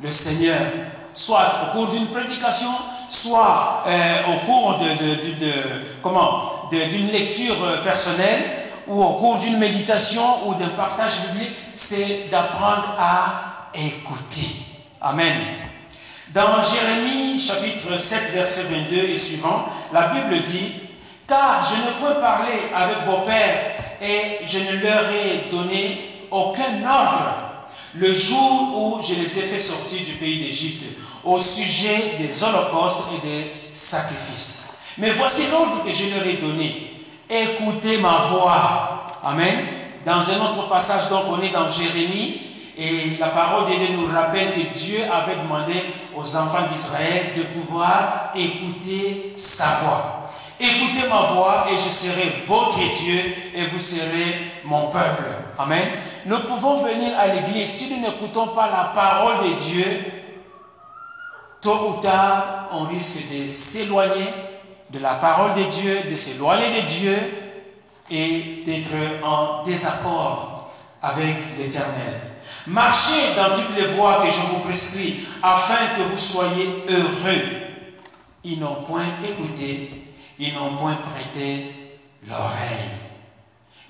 le 0.00 0.10
Seigneur. 0.10 0.60
Soit 1.12 1.52
au 1.64 1.76
cours 1.76 1.88
d'une 1.88 2.06
prédication, 2.06 2.70
soit 3.08 3.82
euh, 3.86 4.18
au 4.28 4.46
cours 4.46 4.78
de, 4.78 5.46
comment 6.02 6.68
d'une 6.70 7.08
lecture 7.08 7.56
euh, 7.64 7.82
personnelle 7.82 8.44
ou 8.86 9.02
au 9.02 9.14
cours 9.14 9.38
d'une 9.38 9.58
méditation 9.58 10.46
ou 10.46 10.54
d'un 10.54 10.68
partage 10.68 11.20
biblique, 11.28 11.54
c'est 11.72 12.28
d'apprendre 12.30 12.94
à 12.98 13.70
écouter. 13.74 14.46
Amen. 15.00 15.36
Dans 16.32 16.60
Jérémie 16.60 17.40
chapitre 17.40 17.98
7 17.98 18.32
verset 18.34 18.62
22 18.64 18.96
et 18.96 19.18
suivant, 19.18 19.66
la 19.92 20.08
Bible 20.08 20.42
dit, 20.42 20.72
car 21.26 21.62
je 21.62 21.76
ne 21.76 22.06
peux 22.06 22.20
parler 22.20 22.70
avec 22.74 23.00
vos 23.04 23.18
pères 23.18 23.72
et 24.00 24.44
je 24.44 24.58
ne 24.58 24.80
leur 24.82 25.10
ai 25.10 25.48
donné 25.50 26.26
aucun 26.30 26.82
ordre 26.86 27.47
le 27.94 28.12
jour 28.12 28.70
où 28.76 29.02
je 29.02 29.14
les 29.14 29.38
ai 29.38 29.42
fait 29.42 29.58
sortir 29.58 30.00
du 30.04 30.12
pays 30.12 30.40
d'Égypte 30.40 30.84
au 31.24 31.38
sujet 31.38 32.16
des 32.18 32.44
holocaustes 32.44 33.04
et 33.16 33.26
des 33.26 33.52
sacrifices. 33.70 34.78
Mais 34.98 35.10
voici 35.10 35.44
l'ordre 35.50 35.84
que 35.84 35.92
je 35.92 36.14
leur 36.14 36.26
ai 36.26 36.36
donné. 36.36 36.92
Écoutez 37.28 37.98
ma 37.98 38.18
voix. 38.30 39.06
Amen. 39.22 39.66
Dans 40.04 40.20
un 40.30 40.40
autre 40.40 40.68
passage, 40.68 41.08
donc, 41.10 41.24
on 41.28 41.42
est 41.42 41.50
dans 41.50 41.68
Jérémie. 41.68 42.40
Et 42.76 43.16
la 43.18 43.28
parole 43.28 43.68
de 43.70 43.76
Dieu 43.76 43.88
nous 43.96 44.06
rappelle 44.06 44.54
que 44.54 44.72
Dieu 44.72 45.00
avait 45.12 45.42
demandé 45.42 45.84
aux 46.16 46.36
enfants 46.36 46.66
d'Israël 46.72 47.32
de 47.36 47.42
pouvoir 47.42 48.32
écouter 48.36 49.32
sa 49.36 49.80
voix. 49.82 50.30
Écoutez 50.60 51.08
ma 51.08 51.22
voix 51.22 51.66
et 51.70 51.76
je 51.76 51.90
serai 51.90 52.44
votre 52.46 52.78
Dieu 52.78 53.20
et 53.54 53.66
vous 53.66 53.78
serez 53.78 54.52
mon 54.64 54.88
peuple. 54.88 55.24
Amen. 55.58 55.88
Nous 56.24 56.38
pouvons 56.40 56.84
venir 56.84 57.18
à 57.18 57.26
l'église. 57.26 57.68
Si 57.68 57.94
nous 57.94 58.06
n'écoutons 58.06 58.48
pas 58.48 58.70
la 58.70 58.92
parole 58.94 59.48
de 59.48 59.54
Dieu, 59.54 59.84
tôt 61.60 61.96
ou 61.96 62.00
tard, 62.00 62.68
on 62.72 62.84
risque 62.84 63.28
de 63.32 63.44
s'éloigner 63.44 64.28
de 64.90 65.00
la 65.00 65.14
parole 65.14 65.54
de 65.54 65.64
Dieu, 65.64 66.02
de 66.08 66.14
s'éloigner 66.14 66.80
de 66.80 66.86
Dieu 66.86 67.18
et 68.10 68.62
d'être 68.64 69.24
en 69.24 69.62
désaccord 69.64 70.70
avec 71.02 71.36
l'Éternel. 71.58 72.20
Marchez 72.68 73.34
dans 73.36 73.56
toutes 73.56 73.76
les 73.76 73.86
voies 73.88 74.22
que 74.22 74.30
je 74.30 74.40
vous 74.52 74.60
prescris 74.60 75.20
afin 75.42 75.96
que 75.96 76.02
vous 76.02 76.16
soyez 76.16 76.84
heureux. 76.88 77.42
Ils 78.44 78.60
n'ont 78.60 78.82
point 78.84 79.04
écouté, 79.28 80.12
ils 80.38 80.54
n'ont 80.54 80.74
point 80.76 80.96
prêté 80.96 81.74
l'oreille. 82.26 83.07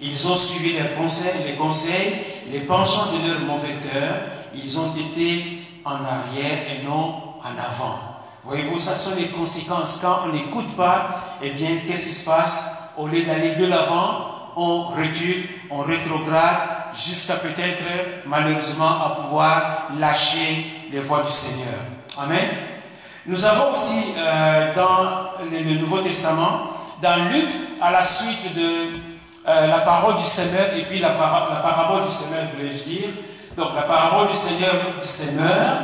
Ils 0.00 0.28
ont 0.28 0.36
suivi 0.36 0.74
les 0.74 0.90
conseils, 0.96 1.44
les 1.46 1.54
conseils, 1.54 2.18
les 2.50 2.60
penchants 2.60 3.12
de 3.12 3.28
leur 3.28 3.40
mauvais 3.40 3.74
cœur. 3.92 4.14
Ils 4.54 4.78
ont 4.78 4.92
été 4.94 5.66
en 5.84 5.96
arrière 5.96 6.58
et 6.70 6.84
non 6.84 7.14
en 7.42 7.58
avant. 7.58 7.98
Voyez-vous, 8.44 8.78
ça 8.78 8.94
sont 8.94 9.16
les 9.16 9.26
conséquences. 9.26 9.98
Quand 10.00 10.20
on 10.26 10.32
n'écoute 10.32 10.74
pas, 10.76 11.20
eh 11.42 11.50
bien, 11.50 11.78
qu'est-ce 11.86 12.08
qui 12.08 12.14
se 12.14 12.24
passe? 12.24 12.90
Au 12.96 13.06
lieu 13.06 13.22
d'aller 13.22 13.56
de 13.56 13.66
l'avant, 13.66 14.28
on 14.56 14.84
recule, 14.84 15.48
on 15.70 15.78
rétrograde, 15.78 16.56
jusqu'à 16.94 17.34
peut-être, 17.34 17.84
malheureusement, 18.26 18.88
à 18.88 19.16
pouvoir 19.20 19.88
lâcher 19.98 20.66
les 20.90 21.00
voies 21.00 21.22
du 21.22 21.30
Seigneur. 21.30 21.78
Amen. 22.18 22.48
Nous 23.26 23.44
avons 23.44 23.72
aussi 23.72 24.14
euh, 24.16 24.74
dans 24.74 25.44
le, 25.44 25.74
Nouveau 25.78 26.00
Testament, 26.00 26.70
dans 27.02 27.28
Luc, 27.30 27.50
à 27.80 27.92
la 27.92 28.02
suite 28.02 28.54
de 28.56 28.90
euh, 29.48 29.66
la 29.66 29.78
parole 29.78 30.16
du 30.16 30.24
Seigneur 30.24 30.66
et 30.76 30.82
puis 30.82 30.98
la, 30.98 31.08
la 31.08 31.60
parabole 31.62 32.02
du 32.02 32.10
Seigneur, 32.10 32.42
voulais-je 32.54 32.84
dire. 32.84 33.08
Donc 33.56 33.68
la 33.74 33.82
parabole 33.82 34.28
du 34.28 34.36
Seigneur 34.36 34.74
du 35.00 35.06
Seigneur 35.06 35.76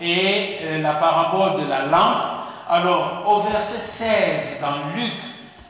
et 0.00 0.58
euh, 0.62 0.82
la 0.82 0.94
parabole 0.94 1.62
de 1.62 1.70
la 1.70 1.86
lampe. 1.86 2.22
Alors 2.68 3.22
au 3.26 3.40
verset 3.40 3.78
16 3.78 4.60
dans 4.62 4.96
Luc, 4.96 5.14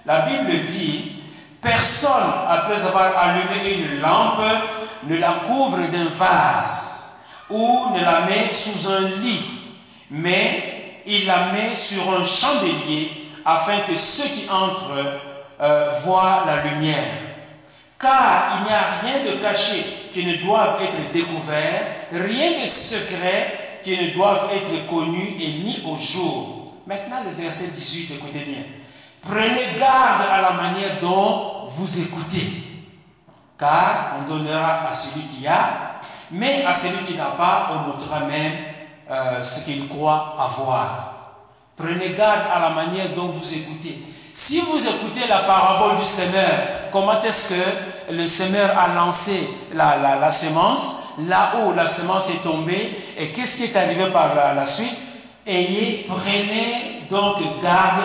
la 0.07 0.21
Bible 0.21 0.65
dit, 0.65 1.13
personne, 1.61 2.11
après 2.49 2.87
avoir 2.87 3.11
allumé 3.19 3.75
une 3.75 4.01
lampe, 4.01 4.41
ne 5.05 5.19
la 5.19 5.33
couvre 5.47 5.79
d'un 5.79 6.09
vase 6.09 7.19
ou 7.51 7.91
ne 7.95 8.03
la 8.03 8.23
met 8.23 8.49
sous 8.51 8.91
un 8.91 9.09
lit, 9.21 9.43
mais 10.11 11.03
il 11.07 11.27
la 11.27 11.53
met 11.53 11.75
sur 11.75 12.03
un 12.19 12.25
chandelier 12.25 13.11
afin 13.45 13.81
que 13.81 13.95
ceux 13.95 14.29
qui 14.29 14.49
entrent 14.49 15.21
euh, 15.61 15.91
voient 16.05 16.45
la 16.47 16.71
lumière. 16.71 17.32
Car 18.03 18.59
il 18.59 18.67
n'y 18.67 18.73
a 18.73 19.01
rien 19.01 19.33
de 19.33 19.39
caché 19.41 20.11
qui 20.13 20.27
ne 20.27 20.45
doive 20.45 20.83
être 20.83 21.13
découvert, 21.13 21.87
rien 22.11 22.61
de 22.61 22.67
secret 22.67 23.81
qui 23.85 23.97
ne 23.97 24.13
doivent 24.13 24.51
être 24.53 24.87
connus 24.89 25.37
et 25.41 25.53
mis 25.63 25.81
au 25.87 25.97
jour. 25.97 26.73
Maintenant, 26.85 27.23
le 27.25 27.31
verset 27.31 27.69
18, 27.69 28.15
écoutez 28.17 28.41
bien. 28.41 28.65
Prenez 29.23 29.79
garde 29.79 30.23
à 30.29 30.43
la 30.43 30.53
manière 30.53 30.99
dont 31.01 31.65
vous 31.69 32.01
écoutez, 32.01 32.49
car 33.57 34.17
on 34.19 34.29
donnera 34.29 34.89
à 34.89 34.93
celui 34.93 35.25
qui 35.27 35.47
a, 35.47 36.01
mais 36.33 36.65
à 36.65 36.75
celui 36.75 37.05
qui 37.05 37.15
n'a 37.15 37.27
pas, 37.27 37.71
on 37.73 37.89
notera 37.89 38.21
même 38.21 38.53
euh, 39.09 39.41
ce 39.45 39.65
qu'il 39.65 39.87
croit 39.87 40.37
avoir. 40.41 41.13
Prenez 41.77 42.11
garde 42.15 42.47
à 42.53 42.59
la 42.59 42.71
manière 42.71 43.15
dont 43.15 43.29
vous 43.29 43.55
écoutez. 43.55 44.03
Si 44.33 44.61
vous 44.61 44.89
écoutez 44.89 45.29
la 45.29 45.41
parabole 45.41 45.97
du 45.97 46.05
semeur, 46.05 46.91
comment 46.91 47.23
est-ce 47.23 47.51
que 47.51 47.92
le 48.11 48.27
semeur 48.27 48.77
a 48.79 48.95
lancé 48.95 49.49
la, 49.75 49.97
la, 49.99 50.31
semence 50.31 50.99
Là 51.29 51.53
où 51.61 51.75
la 51.75 51.87
semence 51.87 52.31
est 52.31 52.43
tombée, 52.43 52.99
et 53.19 53.29
qu'est-ce 53.29 53.59
qui 53.59 53.65
est 53.65 53.77
arrivé 53.77 54.07
par 54.07 54.35
la, 54.35 54.65
suite? 54.65 54.97
Ayez, 55.47 56.07
prenez 56.09 57.03
donc 57.11 57.37
garde 57.61 58.05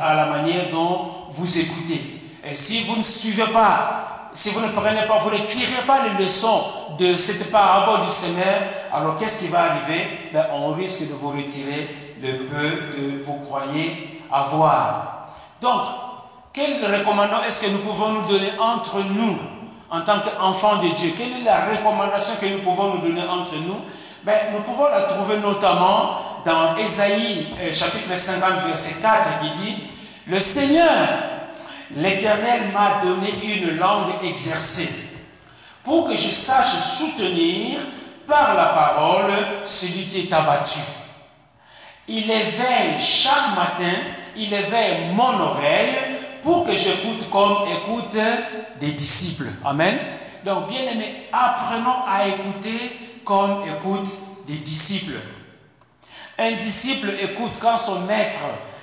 à, 0.00 0.14
la 0.14 0.26
manière 0.26 0.70
dont 0.70 1.06
vous 1.30 1.58
écoutez. 1.58 2.20
Et 2.44 2.54
si 2.54 2.84
vous 2.84 2.96
ne 2.96 3.02
suivez 3.02 3.46
pas, 3.46 4.30
si 4.34 4.50
vous 4.50 4.60
ne 4.60 4.68
prenez 4.68 5.02
pas, 5.06 5.18
vous 5.18 5.30
ne 5.30 5.38
tirez 5.38 5.82
pas 5.86 6.00
les 6.04 6.24
leçons 6.24 6.62
de 6.98 7.16
cette 7.16 7.50
parabole 7.50 8.06
du 8.06 8.12
semeur, 8.12 8.62
alors 8.92 9.16
qu'est-ce 9.16 9.44
qui 9.44 9.48
va 9.48 9.72
arriver? 9.72 10.30
Ben, 10.32 10.46
On 10.52 10.72
risque 10.74 11.08
de 11.08 11.14
vous 11.14 11.30
retirer 11.30 11.88
le 12.22 12.44
peu 12.44 12.70
que 12.92 13.24
vous 13.24 13.40
croyez 13.46 14.22
avoir. 14.30 15.28
Donc, 15.60 15.82
quelle 16.54 16.84
recommandation 16.84 17.44
est-ce 17.44 17.64
que 17.64 17.70
nous 17.72 17.78
pouvons 17.78 18.10
nous 18.10 18.26
donner 18.28 18.52
entre 18.60 19.02
nous 19.02 19.36
en 19.90 20.00
tant 20.02 20.20
qu'enfants 20.20 20.76
de 20.76 20.88
Dieu? 20.88 21.12
Quelle 21.18 21.40
est 21.40 21.44
la 21.44 21.66
recommandation 21.66 22.36
que 22.40 22.46
nous 22.46 22.60
pouvons 22.60 22.94
nous 22.94 23.00
donner 23.00 23.22
entre 23.28 23.56
nous? 23.56 23.80
Ben, 24.22 24.52
Nous 24.52 24.60
pouvons 24.60 24.88
la 24.88 25.02
trouver 25.02 25.38
notamment 25.38 26.16
dans 26.46 26.76
Ésaïe 26.76 27.48
euh, 27.60 27.72
chapitre 27.72 28.16
50 28.16 28.66
verset 28.68 29.02
4 29.02 29.40
qui 29.42 29.50
dit 29.50 29.74
Le 30.28 30.38
Seigneur, 30.38 30.88
l'Éternel 31.96 32.70
m'a 32.72 33.04
donné 33.04 33.34
une 33.44 33.76
langue 33.76 34.14
exercée 34.22 34.88
pour 35.82 36.08
que 36.08 36.14
je 36.14 36.30
sache 36.30 36.74
soutenir 36.76 37.80
par 38.28 38.54
la 38.54 38.66
parole 38.66 39.34
celui 39.64 40.04
qui 40.06 40.20
est 40.20 40.32
abattu. 40.32 40.78
Il 42.06 42.30
éveille 42.30 42.96
chaque 42.98 43.56
matin, 43.56 43.92
il 44.36 44.54
éveille 44.54 45.12
mon 45.12 45.38
oreille 45.40 46.23
pour 46.44 46.66
que 46.66 46.72
j'écoute 46.72 47.28
comme 47.30 47.64
écoute 47.66 48.16
des 48.78 48.92
disciples. 48.92 49.48
Amen. 49.64 49.98
Donc, 50.44 50.68
bien 50.68 50.82
aimé, 50.82 51.26
apprenons 51.32 52.04
à 52.06 52.28
écouter 52.28 52.98
comme 53.24 53.62
écoute 53.62 54.08
des 54.46 54.56
disciples. 54.56 55.18
Un 56.38 56.52
disciple 56.52 57.14
écoute 57.18 57.52
quand 57.60 57.78
son 57.78 58.02
maître 58.02 58.40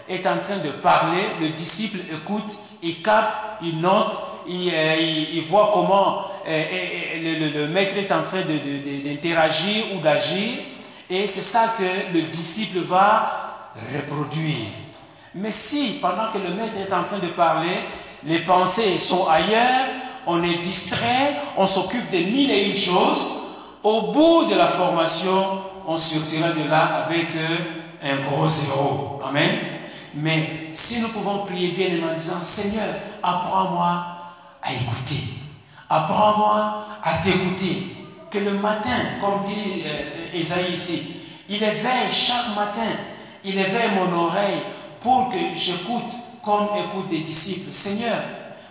est 0.09 0.25
en 0.25 0.39
train 0.39 0.57
de 0.57 0.71
parler, 0.71 1.21
le 1.39 1.49
disciple 1.49 1.99
écoute, 2.11 2.51
il 2.81 3.03
capte, 3.03 3.43
il 3.61 3.79
note, 3.79 4.19
il, 4.47 4.71
euh, 4.73 5.41
voit 5.47 5.69
comment 5.71 6.21
euh, 6.47 6.63
euh, 6.73 7.53
le, 7.53 7.67
maître 7.67 7.95
est 7.97 8.11
en 8.11 8.23
train 8.23 8.41
d'interagir 8.41 9.85
ou 9.95 9.99
d'agir. 9.99 10.59
Et 11.09 11.27
c'est 11.27 11.41
ça 11.41 11.75
que 11.77 12.13
le 12.17 12.23
disciple 12.23 12.79
va 12.79 13.69
reproduire. 13.95 14.80
Mais 15.35 15.51
si, 15.51 15.99
pendant 16.01 16.31
que 16.31 16.37
le 16.37 16.53
maître 16.53 16.77
est 16.77 16.93
en 16.93 17.03
train 17.03 17.19
de 17.19 17.27
parler, 17.27 17.77
les 18.25 18.39
pensées 18.39 18.97
sont 18.97 19.27
ailleurs, 19.27 19.87
on 20.27 20.43
est 20.43 20.57
distrait, 20.57 21.35
on 21.57 21.65
s'occupe 21.65 22.11
de 22.11 22.17
mille 22.17 22.51
et 22.51 22.65
une 22.65 22.75
choses, 22.75 23.41
au 23.83 24.11
bout 24.11 24.45
de 24.45 24.55
la 24.55 24.67
formation, 24.67 25.61
on 25.87 25.97
sortira 25.97 26.49
de 26.49 26.69
là 26.69 27.05
avec 27.05 27.27
euh, 27.35 27.57
un 28.03 28.17
gros 28.17 28.47
zéro. 28.47 29.21
Amen. 29.27 29.57
Mais 30.15 30.69
si 30.73 30.99
nous 30.99 31.09
pouvons 31.09 31.39
prier 31.39 31.69
bien 31.69 31.87
en 32.07 32.13
disant, 32.13 32.41
Seigneur, 32.41 32.89
apprends-moi 33.23 34.05
à 34.61 34.73
écouter. 34.73 35.23
Apprends-moi 35.89 36.85
à 37.03 37.17
t'écouter 37.17 37.83
que 38.29 38.37
le 38.37 38.53
matin, 38.53 38.89
comme 39.19 39.41
dit 39.43 39.83
Esaïe 40.33 40.65
euh, 40.69 40.73
ici, 40.73 41.15
il 41.49 41.61
éveille 41.61 42.09
chaque 42.09 42.55
matin, 42.55 42.91
il 43.43 43.57
éveille 43.57 43.91
mon 43.95 44.25
oreille 44.25 44.61
pour 45.01 45.29
que 45.29 45.37
j'écoute 45.55 46.13
comme 46.43 46.67
écoute 46.77 47.09
des 47.09 47.19
disciples. 47.19 47.71
Seigneur, 47.71 48.17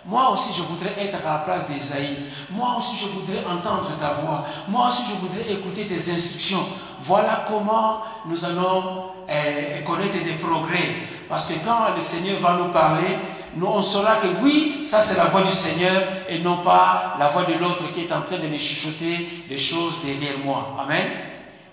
moi 0.05 0.31
aussi 0.31 0.51
je 0.55 0.63
voudrais 0.63 0.93
être 1.03 1.17
à 1.25 1.33
la 1.33 1.39
place 1.39 1.69
d'Esaïe. 1.69 2.17
Moi 2.51 2.75
aussi 2.77 2.95
je 2.95 3.07
voudrais 3.07 3.43
entendre 3.45 3.91
ta 3.99 4.13
voix. 4.13 4.45
Moi 4.67 4.87
aussi 4.89 5.03
je 5.09 5.15
voudrais 5.15 5.53
écouter 5.53 5.85
tes 5.85 6.11
instructions. 6.11 6.65
Voilà 7.03 7.45
comment 7.47 8.01
nous 8.25 8.45
allons 8.45 9.05
euh, 9.29 9.81
connaître 9.85 10.23
des 10.23 10.33
progrès. 10.33 10.95
Parce 11.27 11.47
que 11.47 11.53
quand 11.65 11.95
le 11.95 12.01
Seigneur 12.01 12.39
va 12.39 12.57
nous 12.57 12.71
parler, 12.71 13.17
nous 13.55 13.67
on 13.67 13.81
saura 13.81 14.15
que 14.15 14.27
oui, 14.41 14.79
ça 14.83 15.01
c'est 15.01 15.17
la 15.17 15.25
voix 15.25 15.41
du 15.43 15.51
Seigneur 15.51 16.01
et 16.29 16.39
non 16.39 16.57
pas 16.57 17.15
la 17.19 17.29
voix 17.29 17.45
de 17.45 17.53
l'autre 17.53 17.91
qui 17.93 18.01
est 18.01 18.11
en 18.11 18.21
train 18.21 18.37
de 18.37 18.47
me 18.47 18.57
chuchoter 18.57 19.45
des 19.49 19.57
choses 19.57 20.01
derrière 20.03 20.37
moi. 20.43 20.77
Amen. 20.81 21.07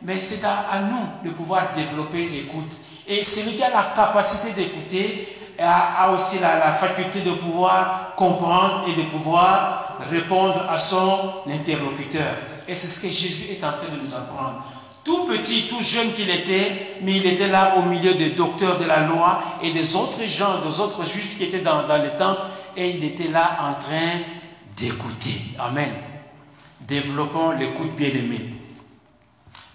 Mais 0.02 0.20
c'est 0.20 0.44
à, 0.44 0.80
nous 0.80 1.28
de 1.28 1.34
pouvoir 1.34 1.72
développer 1.74 2.28
l'écoute. 2.28 2.72
Et 3.08 3.22
celui 3.22 3.56
qui 3.56 3.62
a 3.62 3.70
la 3.70 3.92
capacité 3.96 4.52
d'écouter 4.52 5.28
a, 5.58 6.10
aussi 6.12 6.38
la, 6.38 6.72
faculté 6.72 7.20
de 7.20 7.32
pouvoir 7.32 8.14
comprendre 8.16 8.84
et 8.88 8.94
de 8.94 9.08
pouvoir 9.08 9.96
répondre 10.10 10.66
à 10.68 10.76
son 10.76 11.42
interlocuteur. 11.48 12.34
Et 12.68 12.74
c'est 12.74 12.88
ce 12.88 13.02
que 13.02 13.08
Jésus 13.08 13.46
est 13.50 13.64
en 13.64 13.72
train 13.72 13.88
de 13.92 14.00
nous 14.00 14.14
apprendre 14.14 14.62
tout 15.08 15.24
petit, 15.24 15.66
tout 15.66 15.82
jeune 15.82 16.12
qu'il 16.12 16.28
était, 16.28 16.98
mais 17.00 17.16
il 17.16 17.26
était 17.26 17.48
là 17.48 17.76
au 17.78 17.82
milieu 17.82 18.12
des 18.12 18.30
docteurs 18.30 18.78
de 18.78 18.84
la 18.84 19.06
loi 19.06 19.42
et 19.62 19.72
des 19.72 19.96
autres 19.96 20.26
gens, 20.26 20.60
des 20.60 20.80
autres 20.80 21.02
juifs 21.02 21.38
qui 21.38 21.44
étaient 21.44 21.60
dans, 21.60 21.88
dans 21.88 21.96
le 21.96 22.10
temple, 22.10 22.42
et 22.76 22.90
il 22.90 23.02
était 23.02 23.28
là 23.28 23.58
en 23.62 23.82
train 23.82 24.20
d'écouter. 24.76 25.40
Amen. 25.58 25.88
Développons 26.82 27.52
l'écoute 27.52 27.96
bien-aimée. 27.96 28.57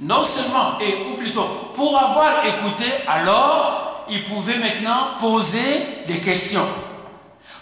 Non 0.03 0.23
seulement, 0.23 0.79
et, 0.81 1.11
ou 1.11 1.15
plutôt, 1.15 1.47
pour 1.73 1.97
avoir 1.97 2.45
écouté, 2.45 2.85
alors, 3.07 4.05
il 4.09 4.23
pouvait 4.25 4.57
maintenant 4.57 5.17
poser 5.17 5.87
des 6.07 6.19
questions. 6.19 6.67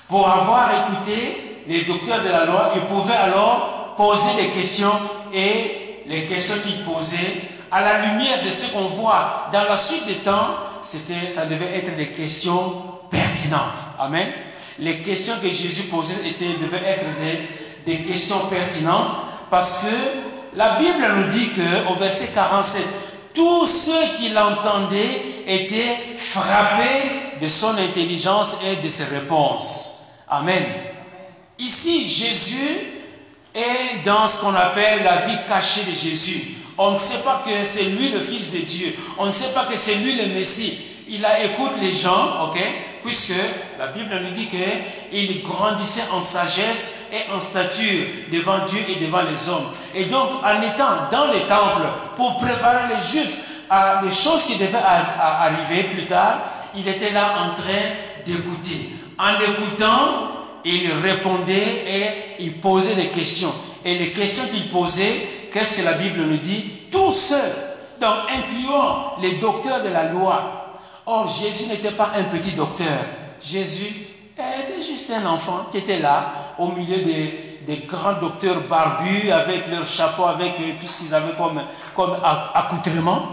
Pour 0.07 0.27
avoir 0.27 0.69
écouté 0.71 1.63
les 1.67 1.83
docteurs 1.83 2.23
de 2.23 2.29
la 2.29 2.45
loi, 2.45 2.71
il 2.75 2.81
pouvait 2.81 3.13
alors 3.13 3.93
poser 3.95 4.41
des 4.41 4.47
questions 4.49 4.91
et 5.33 6.03
les 6.07 6.25
questions 6.25 6.55
qu'il 6.65 6.83
posait 6.83 7.41
à 7.71 7.81
la 7.81 8.07
lumière 8.07 8.43
de 8.43 8.49
ce 8.49 8.73
qu'on 8.73 8.85
voit 8.85 9.47
dans 9.53 9.63
la 9.63 9.77
suite 9.77 10.05
des 10.07 10.15
temps, 10.15 10.57
c'était, 10.81 11.29
ça 11.29 11.45
devait 11.45 11.77
être 11.77 11.95
des 11.95 12.11
questions 12.11 12.83
pertinentes. 13.09 13.79
Amen. 13.99 14.27
Les 14.79 14.99
questions 15.01 15.35
que 15.41 15.47
Jésus 15.47 15.83
posait 15.83 16.27
étaient, 16.27 16.57
devaient 16.59 16.85
être 16.85 17.05
des, 17.21 17.47
des 17.85 18.03
questions 18.03 18.47
pertinentes 18.49 19.15
parce 19.49 19.83
que 19.83 20.30
la 20.55 20.79
Bible 20.79 21.05
nous 21.15 21.27
dit 21.27 21.49
que 21.49 21.87
au 21.89 21.95
verset 21.95 22.29
47, 22.33 22.83
tous 23.33 23.65
ceux 23.65 24.15
qui 24.17 24.29
l'entendaient 24.29 25.21
étaient 25.47 25.97
frappé 26.17 27.39
de 27.41 27.47
son 27.47 27.77
intelligence 27.77 28.57
et 28.65 28.83
de 28.83 28.89
ses 28.89 29.05
réponses. 29.05 30.07
Amen. 30.27 30.63
Ici, 31.57 32.05
Jésus 32.05 32.79
est 33.53 34.03
dans 34.05 34.27
ce 34.27 34.41
qu'on 34.41 34.53
appelle 34.53 35.03
la 35.03 35.17
vie 35.27 35.37
cachée 35.47 35.83
de 35.89 35.95
Jésus. 35.95 36.55
On 36.77 36.91
ne 36.91 36.97
sait 36.97 37.19
pas 37.19 37.43
que 37.45 37.63
c'est 37.63 37.83
lui 37.83 38.09
le 38.09 38.19
Fils 38.19 38.51
de 38.51 38.59
Dieu. 38.59 38.95
On 39.17 39.27
ne 39.27 39.31
sait 39.31 39.53
pas 39.53 39.65
que 39.65 39.77
c'est 39.77 39.95
lui 39.95 40.15
le 40.15 40.27
Messie. 40.27 40.79
Il 41.07 41.25
écoute 41.43 41.73
les 41.81 41.91
gens, 41.91 42.45
ok? 42.45 42.57
Puisque 43.03 43.33
la 43.79 43.87
Bible 43.87 44.21
nous 44.23 44.31
dit 44.31 44.47
qu'il 44.47 45.41
grandissait 45.43 46.03
en 46.11 46.21
sagesse 46.21 47.07
et 47.11 47.31
en 47.33 47.39
stature 47.39 48.05
devant 48.31 48.59
Dieu 48.65 48.79
et 48.87 49.03
devant 49.03 49.23
les 49.23 49.49
hommes. 49.49 49.71
Et 49.95 50.05
donc, 50.05 50.29
en 50.43 50.61
étant 50.61 51.09
dans 51.11 51.31
les 51.31 51.41
temples 51.41 51.87
pour 52.15 52.37
préparer 52.37 52.93
les 52.93 53.01
Juifs 53.01 53.39
à 53.69 54.01
des 54.03 54.11
choses 54.11 54.45
qui 54.45 54.57
devaient 54.57 54.77
arriver 54.77 55.83
plus 55.85 56.05
tard, 56.05 56.41
il 56.75 56.87
était 56.87 57.11
là 57.11 57.33
en 57.41 57.53
train 57.53 57.95
d'écouter. 58.25 58.91
En 59.17 59.39
écoutant, 59.39 60.27
il 60.63 60.91
répondait 61.01 61.83
et 61.87 62.05
il 62.39 62.53
posait 62.59 62.95
des 62.95 63.07
questions. 63.07 63.53
Et 63.83 63.97
les 63.97 64.11
questions 64.11 64.45
qu'il 64.45 64.69
posait, 64.69 65.27
qu'est-ce 65.51 65.81
que 65.81 65.85
la 65.85 65.93
Bible 65.93 66.21
nous 66.21 66.37
dit? 66.37 66.63
Tous 66.91 67.11
ceux, 67.11 67.35
donc 67.99 68.13
incluant 68.29 69.15
les 69.21 69.33
docteurs 69.33 69.83
de 69.83 69.89
la 69.89 70.03
loi. 70.05 70.60
Or, 71.13 71.27
Jésus 71.27 71.65
n'était 71.67 71.91
pas 71.91 72.11
un 72.15 72.23
petit 72.23 72.51
docteur. 72.51 73.03
Jésus 73.41 74.07
était 74.37 74.81
juste 74.81 75.11
un 75.11 75.25
enfant 75.25 75.65
qui 75.69 75.79
était 75.79 75.99
là, 75.99 76.31
au 76.57 76.69
milieu 76.69 76.99
des, 76.99 77.59
des 77.67 77.79
grands 77.85 78.13
docteurs 78.13 78.61
barbus, 78.61 79.29
avec 79.29 79.67
leur 79.67 79.85
chapeau, 79.85 80.23
avec 80.23 80.53
euh, 80.61 80.71
tout 80.79 80.87
ce 80.87 80.99
qu'ils 80.99 81.13
avaient 81.13 81.33
comme, 81.33 81.63
comme 81.93 82.15
accoutrement. 82.53 83.23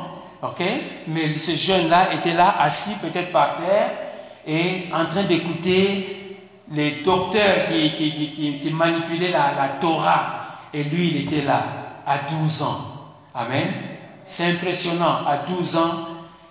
ok? 0.43 0.61
Mais 1.07 1.39
ce 1.39 1.55
jeune-là 1.55 2.15
était 2.15 2.35
là, 2.35 2.57
assis 2.59 2.97
peut-être 3.01 3.31
par 3.31 3.55
terre, 3.55 3.93
et 4.45 4.87
en 4.93 5.05
train 5.05 5.23
d'écouter 5.23 6.41
les 6.73 7.03
docteurs 7.05 7.67
qui, 7.69 7.93
qui, 7.93 8.59
qui, 8.59 8.71
manipulaient 8.73 9.31
la, 9.31 9.53
la 9.57 9.69
Torah. 9.81 10.23
Et 10.75 10.83
lui, 10.83 11.11
il 11.11 11.23
était 11.23 11.47
là, 11.47 11.63
à 12.05 12.19
12 12.43 12.63
ans. 12.63 12.81
Amen? 13.37 13.73
C'est 14.25 14.47
impressionnant, 14.47 15.25
à 15.25 15.37
12 15.47 15.77
ans, 15.77 16.08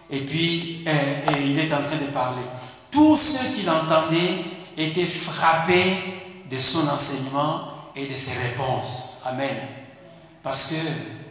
et 0.10 0.20
puis 0.20 0.86
et 0.86 1.42
il 1.46 1.60
est 1.60 1.74
en 1.74 1.82
train 1.82 1.98
de 1.98 2.12
parler. 2.12 2.44
Tous 2.92 3.16
ceux 3.16 3.56
qui 3.56 3.64
l'entendaient 3.64 4.44
étaient 4.78 5.06
frappés 5.06 5.98
de 6.50 6.60
son 6.60 6.88
enseignement 6.88 7.62
et 7.96 8.06
de 8.06 8.16
ses 8.16 8.40
réponses. 8.42 9.24
Amen. 9.26 9.58
Parce 10.42 10.68
que 10.68 10.76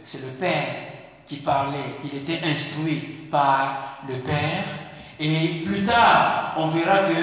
c'est 0.01 0.21
le 0.21 0.33
Père 0.33 0.67
qui 1.25 1.37
parlait, 1.37 1.95
il 2.03 2.19
était 2.19 2.45
instruit 2.45 3.27
par 3.31 3.99
le 4.07 4.15
Père. 4.15 4.63
Et 5.19 5.61
plus 5.65 5.83
tard, 5.83 6.53
on 6.57 6.67
verra 6.67 6.99
que 6.99 7.13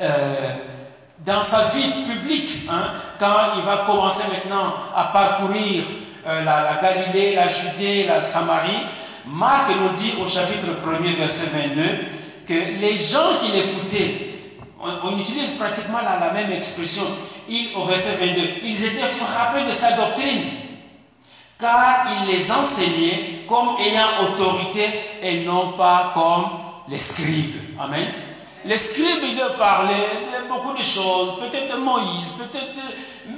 euh, 0.00 0.56
dans 1.18 1.42
sa 1.42 1.68
vie 1.68 2.04
publique, 2.04 2.60
hein, 2.70 2.92
quand 3.18 3.56
il 3.56 3.62
va 3.62 3.84
commencer 3.86 4.24
maintenant 4.32 4.74
à 4.94 5.04
parcourir 5.06 5.84
euh, 6.26 6.44
la, 6.44 6.78
Galilée, 6.80 7.34
la 7.34 7.48
Judée, 7.48 8.06
la 8.06 8.20
Samarie, 8.20 8.86
Marc 9.26 9.70
nous 9.70 9.90
dit 9.90 10.12
au 10.22 10.28
chapitre 10.28 10.68
1er, 10.84 11.16
verset 11.16 11.46
22, 11.52 11.82
que 12.46 12.80
les 12.80 12.96
gens 12.96 13.38
qui 13.40 13.52
l'écoutaient, 13.52 14.28
on, 15.04 15.18
utilise 15.18 15.50
pratiquement 15.52 15.98
la, 16.02 16.32
même 16.32 16.52
expression, 16.52 17.04
au 17.76 17.84
verset 17.84 18.16
22, 18.20 18.40
ils 18.64 18.84
étaient 18.84 19.08
frappés 19.08 19.64
de 19.64 19.74
sa 19.74 19.92
doctrine, 19.92 20.42
car 21.58 22.06
il 22.22 22.34
les 22.34 22.50
enseignait 22.50 23.44
comme 23.48 23.76
ayant 23.78 24.32
autorité 24.32 24.88
et 25.22 25.44
non 25.44 25.72
pas 25.72 26.12
comme 26.14 26.46
les 26.88 26.98
scribes. 26.98 27.56
Amen. 27.78 28.08
Les 28.64 28.78
scribes, 28.78 29.22
ils 29.22 29.56
parlaient 29.58 30.20
de 30.42 30.48
beaucoup 30.48 30.76
de 30.76 30.82
choses, 30.82 31.38
peut-être 31.38 31.76
de 31.76 31.80
Moïse, 31.80 32.34
peut-être 32.34 32.80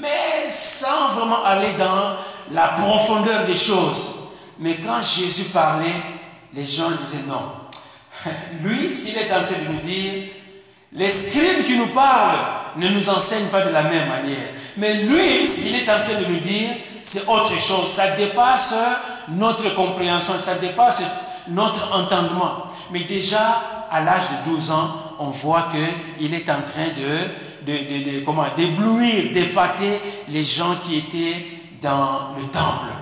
mais 0.01 0.49
sans 0.49 1.09
vraiment 1.15 1.45
aller 1.45 1.75
dans 1.75 2.17
la 2.51 2.69
profondeur 2.69 3.45
des 3.47 3.55
choses. 3.55 4.22
Mais 4.59 4.77
quand 4.77 5.03
Jésus 5.03 5.45
parlait, 5.45 6.03
les 6.55 6.65
gens 6.65 6.91
disaient 6.91 7.25
non. 7.27 7.43
Lui, 8.63 8.91
ce 8.91 9.05
qu'il 9.05 9.17
est 9.17 9.33
en 9.33 9.43
train 9.43 9.57
de 9.67 9.73
nous 9.73 9.81
dire, 9.81 10.25
les 10.93 11.11
scribes 11.11 11.65
qui 11.65 11.77
nous 11.77 11.89
parlent 11.89 12.39
ne 12.77 12.89
nous 12.89 13.09
enseignent 13.09 13.49
pas 13.49 13.63
de 13.63 13.71
la 13.71 13.83
même 13.83 14.09
manière. 14.09 14.49
Mais 14.77 14.95
lui, 14.95 15.47
ce 15.47 15.63
qu'il 15.63 15.75
est 15.75 15.91
en 15.91 16.01
train 16.01 16.21
de 16.21 16.27
nous 16.27 16.41
dire, 16.41 16.71
c'est 17.01 17.27
autre 17.29 17.59
chose. 17.59 17.89
Ça 17.89 18.11
dépasse 18.11 18.75
notre 19.29 19.75
compréhension, 19.75 20.35
ça 20.39 20.55
dépasse 20.57 21.03
notre 21.49 21.95
entendement. 21.95 22.67
Mais 22.91 23.01
déjà, 23.01 23.87
à 23.91 24.03
l'âge 24.03 24.23
de 24.45 24.51
12 24.51 24.73
ans, 24.73 24.89
on 25.19 25.29
voit 25.29 25.69
qu'il 25.71 26.35
est 26.35 26.49
en 26.51 26.63
train 26.63 26.89
de, 26.97 27.73
de, 27.73 28.57
d'éblouir, 28.57 29.33
d'épater 29.33 30.01
les 30.29 30.45
gens 30.45 30.77
qui 30.85 30.99
étaient 30.99 31.47
dans 31.81 32.35
le 32.39 32.45
temple. 32.45 32.93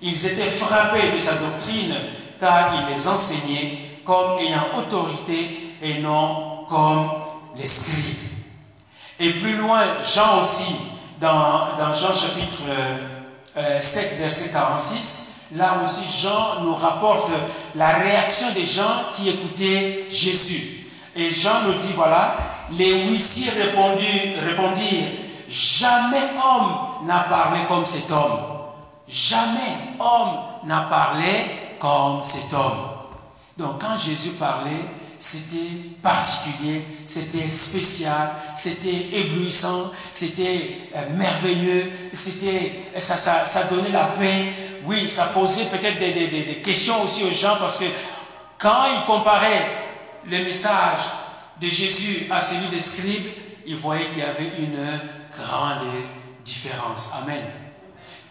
Ils 0.00 0.26
étaient 0.26 0.50
frappés 0.50 1.12
de 1.12 1.18
sa 1.18 1.34
doctrine 1.34 1.94
car 2.40 2.72
il 2.74 2.94
les 2.94 3.08
enseignait 3.08 3.78
comme 4.04 4.38
ayant 4.38 4.78
autorité 4.78 5.60
et 5.82 5.98
non 5.98 6.64
comme 6.68 7.10
les 7.56 7.66
scribes. 7.66 8.16
Et 9.20 9.30
plus 9.32 9.56
loin, 9.56 9.84
Jean 10.14 10.40
aussi, 10.40 10.76
dans, 11.20 11.76
dans 11.76 11.92
Jean 11.92 12.14
chapitre 12.14 12.62
7, 13.54 13.56
euh, 13.56 14.22
verset 14.22 14.50
46, 14.52 15.34
là 15.56 15.80
aussi 15.82 16.04
Jean 16.22 16.60
nous 16.62 16.74
rapporte 16.74 17.32
la 17.74 17.94
réaction 17.94 18.46
des 18.54 18.64
gens 18.64 19.10
qui 19.12 19.28
écoutaient 19.28 20.06
Jésus. 20.08 20.86
Et 21.16 21.30
Jean 21.30 21.62
nous 21.66 21.74
dit, 21.74 21.92
voilà, 21.96 22.36
les 22.70 23.06
huissiers 23.06 23.50
répondirent 23.50 25.08
jamais 25.48 26.30
homme 26.44 27.06
n'a 27.06 27.20
parlé 27.20 27.60
comme 27.66 27.84
cet 27.84 28.10
homme. 28.10 28.57
Jamais 29.08 29.96
homme 29.98 30.68
n'a 30.68 30.82
parlé 30.82 31.46
comme 31.78 32.22
cet 32.22 32.52
homme. 32.52 32.88
Donc 33.56 33.80
quand 33.80 33.96
Jésus 33.96 34.30
parlait, 34.30 34.84
c'était 35.18 35.96
particulier, 36.00 36.84
c'était 37.04 37.48
spécial, 37.48 38.30
c'était 38.54 39.08
éblouissant, 39.12 39.90
c'était 40.12 40.90
euh, 40.94 41.08
merveilleux, 41.16 41.90
c'était, 42.12 42.72
ça, 42.98 43.16
ça, 43.16 43.64
donnait 43.64 43.90
la 43.90 44.06
paix. 44.06 44.52
Oui, 44.84 45.08
ça 45.08 45.26
posait 45.26 45.64
peut-être 45.64 45.98
des, 45.98 46.12
des, 46.12 46.28
des, 46.28 46.62
questions 46.62 47.02
aussi 47.02 47.24
aux 47.24 47.32
gens 47.32 47.56
parce 47.58 47.78
que 47.78 47.86
quand 48.58 48.86
ils 48.86 49.04
comparaient 49.06 49.66
le 50.24 50.44
message 50.44 51.00
de 51.60 51.66
Jésus 51.66 52.26
à 52.30 52.38
celui 52.38 52.68
des 52.68 52.80
scribes, 52.80 53.26
ils 53.66 53.76
voyaient 53.76 54.08
qu'il 54.08 54.18
y 54.18 54.22
avait 54.22 54.52
une 54.58 55.00
grande 55.36 55.84
différence. 56.44 57.10
Amen. 57.22 57.67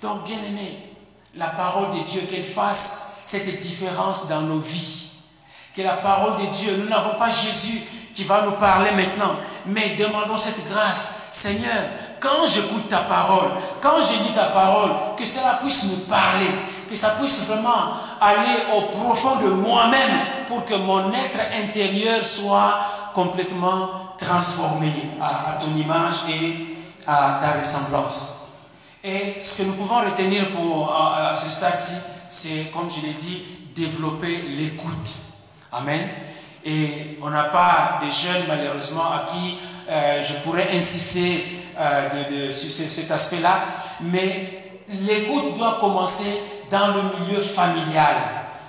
Donc, 0.01 0.25
bien 0.25 0.37
aimé, 0.37 0.95
la 1.35 1.47
parole 1.47 1.91
de 1.91 2.03
Dieu, 2.03 2.21
qu'elle 2.29 2.43
fasse 2.43 3.21
cette 3.23 3.59
différence 3.59 4.27
dans 4.27 4.41
nos 4.41 4.59
vies 4.59 5.07
que 5.77 5.83
la 5.83 5.93
parole 5.93 6.41
de 6.41 6.47
Dieu, 6.47 6.75
nous 6.75 6.89
n'avons 6.89 7.13
pas 7.19 7.29
Jésus 7.29 7.79
qui 8.15 8.23
va 8.23 8.41
nous 8.41 8.53
parler 8.53 8.89
maintenant, 8.91 9.35
mais 9.67 9.95
demandons 9.95 10.35
cette 10.35 10.67
grâce. 10.67 11.11
Seigneur, 11.29 11.83
quand 12.19 12.47
j'écoute 12.47 12.89
ta 12.89 13.01
parole, 13.01 13.51
quand 13.79 14.01
je 14.01 14.23
lis 14.23 14.33
ta 14.33 14.45
parole, 14.45 14.89
que 15.15 15.23
cela 15.23 15.59
puisse 15.61 15.83
me 15.83 16.09
parler, 16.09 16.49
que 16.89 16.95
ça 16.95 17.11
puisse 17.11 17.45
vraiment 17.45 17.93
aller 18.19 18.57
au 18.75 18.97
profond 18.97 19.35
de 19.35 19.49
moi-même 19.49 20.19
pour 20.47 20.65
que 20.65 20.73
mon 20.73 21.13
être 21.13 21.39
intérieur 21.63 22.25
soit 22.25 22.79
complètement 23.13 24.15
transformé 24.17 24.91
à, 25.21 25.53
ton 25.63 25.77
image 25.77 26.15
et 26.27 26.75
à 27.05 27.37
ta 27.39 27.59
ressemblance. 27.59 28.46
Et 29.07 29.41
ce 29.41 29.61
que 29.61 29.67
nous 29.67 29.75
pouvons 29.75 30.01
retenir 30.01 30.51
pour, 30.51 30.93
à 30.93 31.33
ce 31.33 31.47
stade-ci, 31.47 31.93
c'est, 32.27 32.71
comme 32.73 32.89
je 32.91 32.99
l'ai 33.07 33.13
dit, 33.13 33.41
développer 33.73 34.41
l'écoute. 34.49 35.15
Amen. 35.71 36.09
Et 36.65 37.17
on 37.21 37.29
n'a 37.29 37.45
pas 37.45 38.01
de 38.03 38.11
jeunes, 38.11 38.43
malheureusement, 38.49 39.05
à 39.05 39.25
qui 39.31 39.57
euh, 39.89 40.21
je 40.21 40.33
pourrais 40.43 40.75
insister 40.75 41.45
euh, 41.79 42.51
sur 42.51 42.69
cet 42.69 43.09
aspect-là. 43.09 43.63
Mais 44.01 44.73
l'écoute 44.89 45.57
doit 45.57 45.77
commencer 45.79 46.41
dans 46.69 46.87
le 46.87 47.03
milieu 47.03 47.39
familial. 47.39 48.15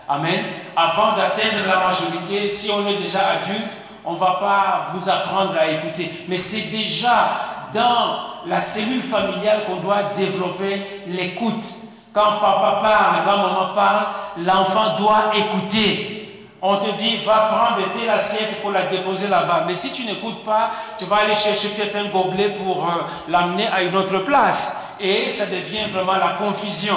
Amen. 0.08 0.44
Avant 0.76 1.16
d'atteindre 1.16 1.66
la 1.66 1.84
majorité, 1.84 2.46
si 2.48 2.70
on 2.70 2.86
est 2.86 3.02
déjà 3.02 3.26
adulte, 3.30 3.80
on 4.04 4.12
ne 4.12 4.18
va 4.18 4.36
pas 4.40 4.90
vous 4.94 5.10
apprendre 5.10 5.56
à 5.58 5.66
écouter. 5.66 6.12
Mais 6.28 6.38
c'est 6.38 6.70
déjà 6.70 7.28
dans 7.74 8.37
la 8.48 8.60
cellule 8.60 9.02
familiale 9.02 9.64
qu'on 9.66 9.76
doit 9.76 10.14
développer 10.16 10.82
l'écoute. 11.06 11.64
Quand 12.12 12.38
papa 12.40 12.78
parle, 12.80 13.24
quand 13.24 13.36
maman 13.36 13.74
parle, 13.74 14.06
l'enfant 14.38 14.96
doit 14.96 15.30
écouter 15.36 16.18
on 16.60 16.76
te 16.76 16.90
dit, 16.96 17.18
va 17.18 17.48
prendre 17.52 17.92
telle 17.92 18.10
assiette 18.10 18.60
pour 18.60 18.72
la 18.72 18.82
déposer 18.82 19.28
là-bas. 19.28 19.64
Mais 19.66 19.74
si 19.74 19.92
tu 19.92 20.04
n'écoutes 20.04 20.42
pas, 20.42 20.70
tu 20.98 21.04
vas 21.04 21.18
aller 21.18 21.34
chercher 21.34 21.68
peut-être 21.68 21.96
un 21.96 22.06
gobelet 22.06 22.50
pour 22.50 22.84
euh, 22.84 23.02
l'amener 23.28 23.68
à 23.68 23.82
une 23.82 23.94
autre 23.94 24.18
place. 24.20 24.76
Et 24.98 25.28
ça 25.28 25.46
devient 25.46 25.88
vraiment 25.92 26.16
la 26.16 26.30
confusion. 26.30 26.96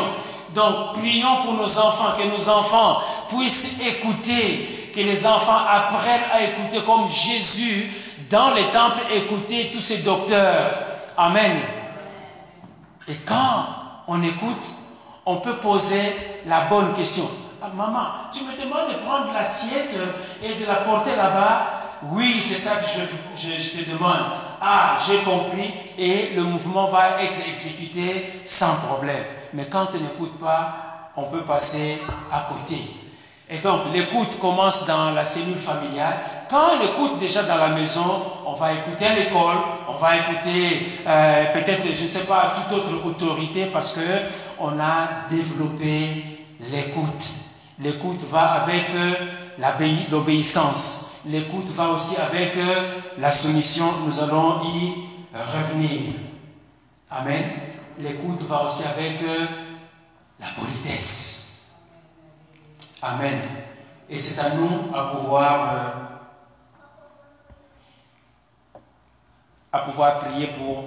Donc, 0.56 0.94
prions 0.94 1.44
pour 1.44 1.54
nos 1.54 1.78
enfants, 1.78 2.14
que 2.18 2.24
nos 2.24 2.50
enfants 2.50 3.02
puissent 3.30 3.80
écouter, 3.86 4.92
que 4.96 5.02
les 5.02 5.28
enfants 5.28 5.62
apprennent 5.70 6.30
à 6.34 6.42
écouter 6.42 6.82
comme 6.84 7.08
Jésus 7.08 7.94
dans 8.30 8.52
les 8.56 8.66
temples 8.66 9.02
écoutait 9.14 9.70
tous 9.72 9.82
ces 9.82 9.98
docteurs. 10.00 10.91
Amen. 11.22 11.60
Et 13.08 13.14
quand 13.28 13.68
on 14.08 14.24
écoute, 14.24 14.74
on 15.24 15.36
peut 15.36 15.58
poser 15.58 16.16
la 16.48 16.62
bonne 16.62 16.96
question. 16.96 17.26
Ah, 17.62 17.68
maman, 17.76 18.08
tu 18.34 18.44
me 18.44 18.60
demandes 18.60 18.90
de 18.90 19.06
prendre 19.06 19.32
l'assiette 19.32 20.00
et 20.42 20.56
de 20.56 20.66
la 20.66 20.78
porter 20.78 21.16
là-bas? 21.16 21.68
Oui, 22.06 22.42
c'est 22.42 22.58
ça 22.58 22.78
que 22.78 22.88
je, 23.36 23.50
je, 23.50 23.84
te 23.84 23.92
demande. 23.92 24.32
Ah, 24.60 24.98
j'ai 25.06 25.20
compris. 25.20 25.72
Et 25.96 26.34
le 26.34 26.42
mouvement 26.42 26.88
va 26.88 27.22
être 27.22 27.48
exécuté 27.48 28.42
sans 28.44 28.74
problème. 28.78 29.24
Mais 29.54 29.68
quand 29.68 29.90
on 29.94 30.00
n'écoute 30.00 30.40
pas, 30.40 31.12
on 31.16 31.26
peut 31.26 31.44
passer 31.44 32.02
à 32.32 32.48
côté. 32.52 32.80
Et 33.54 33.58
donc, 33.58 33.82
l'écoute 33.94 34.40
commence 34.40 34.86
dans 34.86 35.12
la 35.12 35.26
cellule 35.26 35.58
familiale. 35.58 36.20
Quand 36.50 36.70
on 36.78 36.86
écoute 36.86 37.20
déjà 37.20 37.44
dans 37.44 37.58
la 37.58 37.68
maison, 37.68 38.24
on 38.46 38.54
va 38.54 38.72
écouter 38.72 39.08
à 39.08 39.14
l'école, 39.14 39.58
on 39.90 39.94
va 39.94 40.16
écouter 40.16 40.88
euh, 41.06 41.52
peut-être, 41.52 41.84
je 41.94 42.04
ne 42.06 42.10
sais 42.10 42.24
pas, 42.24 42.54
toute 42.56 42.78
autre 42.78 43.06
autorité 43.06 43.66
parce 43.66 43.96
que 43.96 44.00
on 44.58 44.80
a 44.80 45.28
développé 45.30 46.24
l'écoute. 46.72 47.30
L'écoute 47.80 48.22
va 48.32 48.64
avec 48.64 48.86
euh, 48.96 49.16
l'obéissance. 50.10 51.18
L'écoute 51.26 51.72
va 51.72 51.90
aussi 51.90 52.16
avec 52.22 52.56
euh, 52.56 52.90
la 53.18 53.32
soumission. 53.32 53.86
Nous 54.06 54.24
allons 54.24 54.62
y 54.64 54.94
revenir. 55.34 56.14
Amen. 57.10 57.44
L'écoute 58.00 58.44
va 58.44 58.64
aussi 58.64 58.84
avec 58.84 59.20
la 60.40 60.48
politesse. 60.58 61.41
Amen. 63.02 63.42
Et 64.10 64.18
c'est 64.18 64.40
à 64.40 64.56
nous 64.56 64.94
à 64.94 65.16
pouvoir, 65.16 65.94
à 69.72 69.80
pouvoir 69.80 70.20
prier 70.20 70.48
pour 70.48 70.84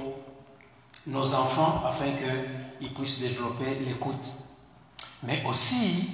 nos 1.06 1.34
enfants 1.34 1.82
afin 1.86 2.12
qu'ils 2.12 2.94
puissent 2.94 3.20
développer 3.20 3.76
l'écoute. 3.86 4.36
Mais 5.22 5.42
aussi, 5.46 6.08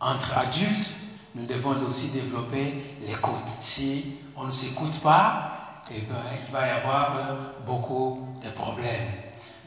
entre 0.00 0.36
adultes, 0.36 0.92
nous 1.34 1.46
devons 1.46 1.80
aussi 1.86 2.12
développer 2.12 2.98
l'écoute. 3.06 3.48
Si 3.60 4.16
on 4.36 4.44
ne 4.44 4.50
s'écoute 4.50 5.00
pas, 5.00 5.82
eh 5.90 6.00
ben, 6.00 6.14
il 6.46 6.52
va 6.52 6.66
y 6.66 6.70
avoir 6.70 7.16
euh, 7.16 7.34
beaucoup 7.66 8.26
de 8.42 8.48
problèmes. 8.50 9.12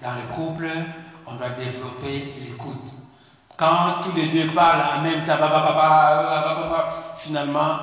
Dans 0.01 0.15
le 0.15 0.33
couple, 0.33 0.69
on 1.27 1.35
doit 1.35 1.49
développer 1.49 2.33
l'écoute. 2.41 2.85
Quand 3.58 4.01
tous 4.03 4.16
les 4.16 4.28
deux 4.28 4.53
parlent 4.53 4.99
en 4.99 5.01
même 5.01 5.24
temps, 5.24 5.38
finalement, 7.18 7.80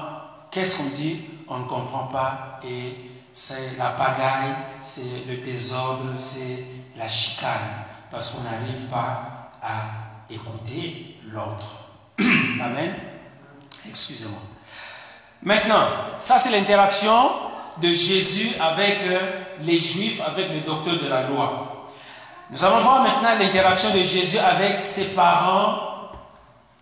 qu'est-ce 0.50 0.78
qu'on 0.78 0.90
dit? 0.90 1.20
On 1.48 1.58
ne 1.58 1.64
comprend 1.64 2.06
pas 2.06 2.60
et 2.64 2.94
c'est 3.32 3.76
la 3.76 3.90
pagaille, 3.90 4.54
c'est 4.80 5.26
le 5.28 5.38
désordre, 5.38 6.12
c'est 6.16 6.64
la 6.96 7.08
chicane, 7.08 7.84
parce 8.08 8.30
qu'on 8.30 8.42
n'arrive 8.44 8.86
pas 8.88 9.50
à 9.60 10.32
écouter 10.32 11.18
l'autre. 11.32 11.88
Amen. 12.20 12.94
Excusez-moi. 13.88 14.38
Maintenant, 15.42 15.86
ça 16.18 16.38
c'est 16.38 16.50
l'interaction 16.50 17.30
de 17.82 17.88
Jésus 17.88 18.50
avec 18.60 19.00
euh, 19.02 19.32
les 19.60 19.78
Juifs, 19.78 20.20
avec 20.24 20.48
les 20.50 20.60
docteurs 20.60 20.98
de 20.98 21.08
la 21.08 21.28
loi. 21.28 21.73
Nous 22.54 22.64
allons 22.64 22.82
voir 22.82 23.02
maintenant 23.02 23.36
l'interaction 23.36 23.90
de 23.90 24.04
Jésus 24.04 24.38
avec 24.38 24.78
ses 24.78 25.06
parents 25.06 25.74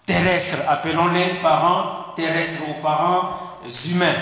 terrestres, 0.05 0.59
appelons-les 0.69 1.41
parents 1.41 2.13
terrestres 2.15 2.65
ou 2.69 2.83
parents 2.83 3.31
humains. 3.91 4.13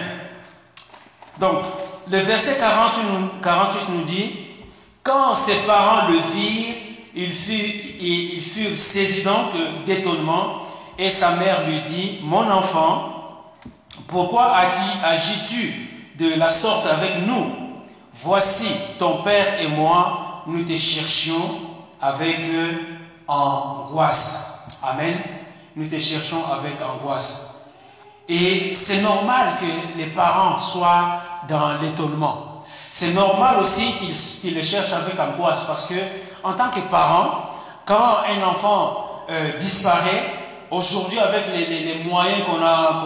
Donc, 1.41 1.65
le 2.09 2.19
verset 2.19 2.57
48 2.61 3.03
nous, 3.03 3.29
48 3.43 3.89
nous 3.89 4.05
dit, 4.05 4.33
quand 5.03 5.35
ses 5.35 5.57
parents 5.67 6.07
le 6.07 6.19
virent, 6.19 6.77
ils 7.17 7.33
furent, 7.33 7.81
ils 8.01 8.77
saisis 8.77 9.25
donc 9.25 9.51
d'étonnement 9.85 10.63
et 10.97 11.11
sa 11.11 11.33
mère 11.33 11.67
lui 11.67 11.81
dit, 11.81 12.21
mon 12.23 12.49
enfant, 12.49 13.51
pourquoi 14.07 14.53
agis-tu 14.55 15.89
de 16.17 16.33
la 16.39 16.49
sorte 16.49 16.87
avec 16.87 17.27
nous? 17.27 17.51
Voici, 18.23 18.71
ton 19.01 19.25
père 19.25 19.61
et 19.61 19.67
moi, 19.67 20.30
nous 20.51 20.65
te 20.65 20.75
cherchions 20.75 21.61
avec 22.01 22.41
angoisse. 23.27 24.67
Amen. 24.83 25.17
Nous 25.77 25.87
te 25.89 25.99
cherchons 25.99 26.45
avec 26.53 26.77
angoisse. 26.83 27.69
Et 28.29 28.73
c'est 28.75 29.03
normal 29.03 29.57
que 29.61 29.99
les 29.99 30.07
parents 30.07 30.59
soient 30.59 31.21
dans 31.49 31.75
l'étonnement. 31.81 32.65
C'est 32.89 33.13
normal 33.13 33.59
aussi 33.59 33.93
qu'ils 34.43 34.55
le 34.55 34.63
cherchent 34.63 34.93
avec 34.93 35.19
angoisse 35.19 35.65
parce 35.65 35.87
que, 35.87 35.95
en 36.43 36.53
tant 36.55 36.71
que 36.71 36.81
parent, 36.81 37.51
quand 37.85 38.19
un 38.29 38.47
enfant 38.47 39.25
euh, 39.31 39.57
disparaît, 39.59 40.41
aujourd'hui, 40.71 41.19
avec 41.19 41.45
les, 41.55 42.03
moyens 42.05 42.45
qu'on 42.45 42.65
a, 42.65 43.05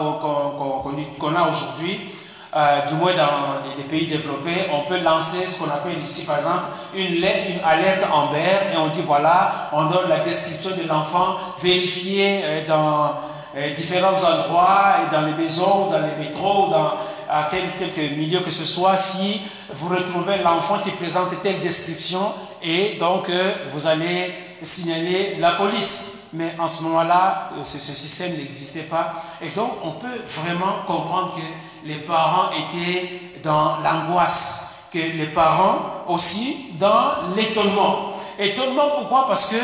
qu'on, 1.19 1.35
a 1.35 1.49
aujourd'hui, 1.49 2.14
euh, 2.57 2.87
du 2.87 2.95
moins 2.95 3.15
dans 3.15 3.63
les, 3.77 3.85
pays 3.85 4.07
développés, 4.07 4.67
on 4.73 4.83
peut 4.89 5.01
lancer 5.01 5.49
ce 5.49 5.59
qu'on 5.59 5.71
appelle 5.71 6.01
ici, 6.05 6.25
par 6.25 6.37
exemple, 6.37 6.65
une, 6.95 7.17
une 7.17 7.61
alerte 7.65 8.07
Amber 8.13 8.73
et 8.73 8.77
on 8.77 8.89
dit 8.89 9.03
voilà, 9.05 9.71
on 9.73 9.87
donne 9.87 10.09
la 10.09 10.21
description 10.21 10.71
de 10.77 10.89
l'enfant, 10.89 11.37
vérifier 11.61 12.43
euh, 12.45 12.67
dans 12.67 13.15
euh, 13.57 13.73
différents 13.75 14.15
endroits, 14.15 14.97
dans 15.11 15.23
les 15.23 15.35
maisons, 15.35 15.91
dans 15.91 16.01
les 16.01 16.15
métros, 16.17 16.69
dans 16.69 16.93
à 17.29 17.49
quelques 17.51 18.13
milieux 18.17 18.41
que 18.41 18.51
ce 18.51 18.65
soit, 18.65 18.97
si 18.97 19.41
vous 19.73 19.89
retrouvez 19.89 20.39
l'enfant 20.39 20.79
qui 20.79 20.91
présente 20.93 21.43
telle 21.43 21.61
description, 21.61 22.21
et 22.63 22.97
donc 23.01 23.29
vous 23.73 23.87
allez 23.87 24.33
signaler 24.63 25.37
la 25.41 25.53
police 25.53 26.15
mais 26.35 26.55
en 26.59 26.67
ce 26.67 26.83
moment-là, 26.83 27.51
ce, 27.63 27.79
système 27.79 28.37
n'existait 28.37 28.83
pas. 28.83 29.15
Et 29.41 29.51
donc, 29.51 29.71
on 29.85 29.93
peut 29.93 30.21
vraiment 30.27 30.83
comprendre 30.87 31.37
que 31.37 31.41
les 31.85 31.97
parents 31.97 32.51
étaient 32.53 33.21
dans 33.43 33.79
l'angoisse, 33.81 34.89
que 34.93 34.99
les 34.99 35.27
parents 35.27 36.05
aussi 36.09 36.71
dans 36.79 37.35
l'étonnement. 37.37 38.13
Étonnement 38.39 38.91
pourquoi? 38.95 39.27
Parce 39.27 39.49
que, 39.49 39.57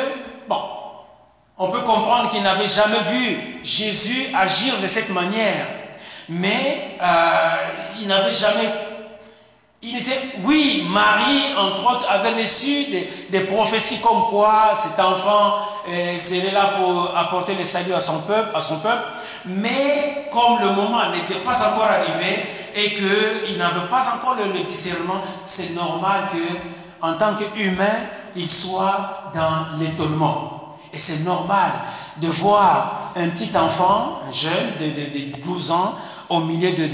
bon, 0.48 0.60
on 1.58 1.68
peut 1.68 1.82
comprendre 1.82 2.30
qu'ils 2.30 2.42
n'avaient 2.42 2.66
jamais 2.66 3.00
vu 3.10 3.60
Jésus 3.62 4.34
agir 4.34 4.80
de 4.80 4.86
cette 4.86 5.10
manière, 5.10 5.66
mais 6.28 6.96
euh, 7.02 7.56
ils 8.00 8.08
n'avaient 8.08 8.32
jamais 8.32 8.70
il 9.82 9.96
était, 9.96 10.32
oui, 10.44 10.86
Marie, 10.90 11.54
entre 11.56 11.90
autres, 11.90 12.06
avait 12.10 12.34
reçu 12.34 12.86
des, 13.30 13.40
prophéties 13.40 13.98
comme 14.00 14.24
quoi 14.28 14.72
cet 14.74 15.00
enfant 15.00 15.54
euh, 15.88 16.18
serait 16.18 16.52
là 16.52 16.74
pour 16.76 17.16
apporter 17.16 17.54
le 17.54 17.64
salut 17.64 17.94
à 17.94 18.00
son 18.00 18.20
peuple. 18.20 18.52
Mais 19.46 20.28
comme 20.30 20.60
le 20.60 20.72
moment 20.72 21.10
n'était 21.10 21.40
pas 21.40 21.56
encore 21.66 21.88
arrivé 21.88 22.44
et 22.74 22.92
qu'il 22.92 23.56
n'avait 23.56 23.88
pas 23.88 24.06
encore 24.16 24.36
le, 24.36 24.62
discernement, 24.64 25.22
c'est 25.44 25.74
normal 25.74 26.28
que, 26.30 27.06
en 27.06 27.14
tant 27.14 27.34
qu'humain, 27.34 28.06
il 28.36 28.50
soit 28.50 29.30
dans 29.32 29.78
l'étonnement. 29.78 30.76
Et 30.92 30.98
c'est 30.98 31.24
normal 31.24 31.72
de 32.18 32.28
voir 32.28 33.12
un 33.16 33.28
petit 33.30 33.56
enfant, 33.56 34.20
un 34.28 34.32
jeune 34.32 34.72
de, 34.78 35.36
de 35.38 35.42
12 35.42 35.70
ans, 35.70 35.94
au 36.28 36.40
milieu 36.40 36.72
de, 36.72 36.86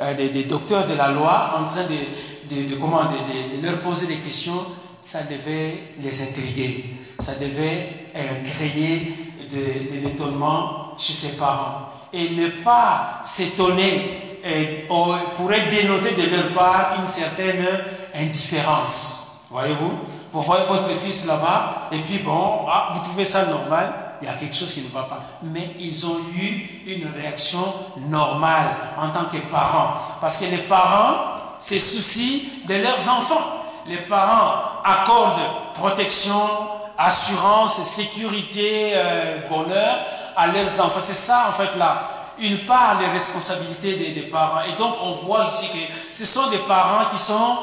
euh, 0.00 0.14
des, 0.14 0.44
docteurs 0.44 0.86
de 0.86 0.94
la 0.94 1.08
loi 1.10 1.54
en 1.58 1.66
train 1.66 1.84
de, 1.84 2.54
de, 2.54 2.74
comment, 2.76 3.02
de, 3.04 3.60
leur 3.66 3.80
poser 3.80 4.06
des 4.06 4.16
questions, 4.16 4.64
ça 5.02 5.20
devait 5.22 5.94
les 6.00 6.22
intriguer, 6.22 6.96
ça 7.18 7.34
devait 7.34 8.10
euh, 8.14 8.42
créer 8.44 9.12
de, 9.52 10.06
l'étonnement 10.06 10.94
chez 10.96 11.12
ses 11.12 11.36
parents. 11.36 11.88
Et 12.12 12.30
ne 12.30 12.48
pas 12.62 13.20
s'étonner 13.24 14.38
euh, 14.46 15.26
pourrait 15.36 15.68
dénoter 15.70 16.14
de 16.14 16.34
leur 16.34 16.52
part 16.52 16.94
une 16.98 17.06
certaine 17.06 17.66
indifférence. 18.14 19.46
Voyez-vous? 19.50 19.92
Vous 20.30 20.42
voyez 20.42 20.64
votre 20.66 20.94
fils 20.94 21.26
là-bas, 21.26 21.88
et 21.90 21.98
puis 21.98 22.18
bon, 22.18 22.66
ah, 22.68 22.90
vous 22.94 23.00
trouvez 23.00 23.24
ça 23.24 23.46
normal? 23.46 24.07
Il 24.20 24.26
y 24.26 24.30
a 24.30 24.34
quelque 24.34 24.54
chose 24.54 24.72
qui 24.72 24.82
ne 24.82 24.88
va 24.88 25.02
pas. 25.02 25.20
Mais 25.42 25.76
ils 25.78 26.06
ont 26.06 26.18
eu 26.36 26.82
une 26.86 27.08
réaction 27.08 27.62
normale 28.08 28.76
en 29.00 29.10
tant 29.10 29.24
que 29.24 29.38
parents. 29.50 29.94
Parce 30.20 30.40
que 30.40 30.46
les 30.46 30.62
parents 30.62 31.36
se 31.60 31.78
soucient 31.78 32.40
de 32.66 32.74
leurs 32.74 33.08
enfants. 33.08 33.62
Les 33.86 33.98
parents 33.98 34.80
accordent 34.84 35.72
protection, 35.74 36.40
assurance, 36.96 37.82
sécurité, 37.84 38.92
euh, 38.94 39.38
bonheur 39.48 39.98
à 40.36 40.46
leurs 40.48 40.80
enfants. 40.80 41.00
C'est 41.00 41.14
ça 41.14 41.46
en 41.48 41.52
fait 41.52 41.76
là 41.78 42.10
une 42.40 42.64
part 42.66 42.98
des 42.98 43.06
responsabilités 43.06 43.96
des, 43.96 44.12
des, 44.12 44.22
parents. 44.22 44.60
Et 44.62 44.76
donc 44.76 44.94
on 45.02 45.12
voit 45.12 45.46
ici 45.46 45.68
que 45.68 46.14
ce 46.14 46.24
sont 46.24 46.50
des 46.50 46.58
parents 46.58 47.06
qui 47.10 47.18
sont 47.18 47.58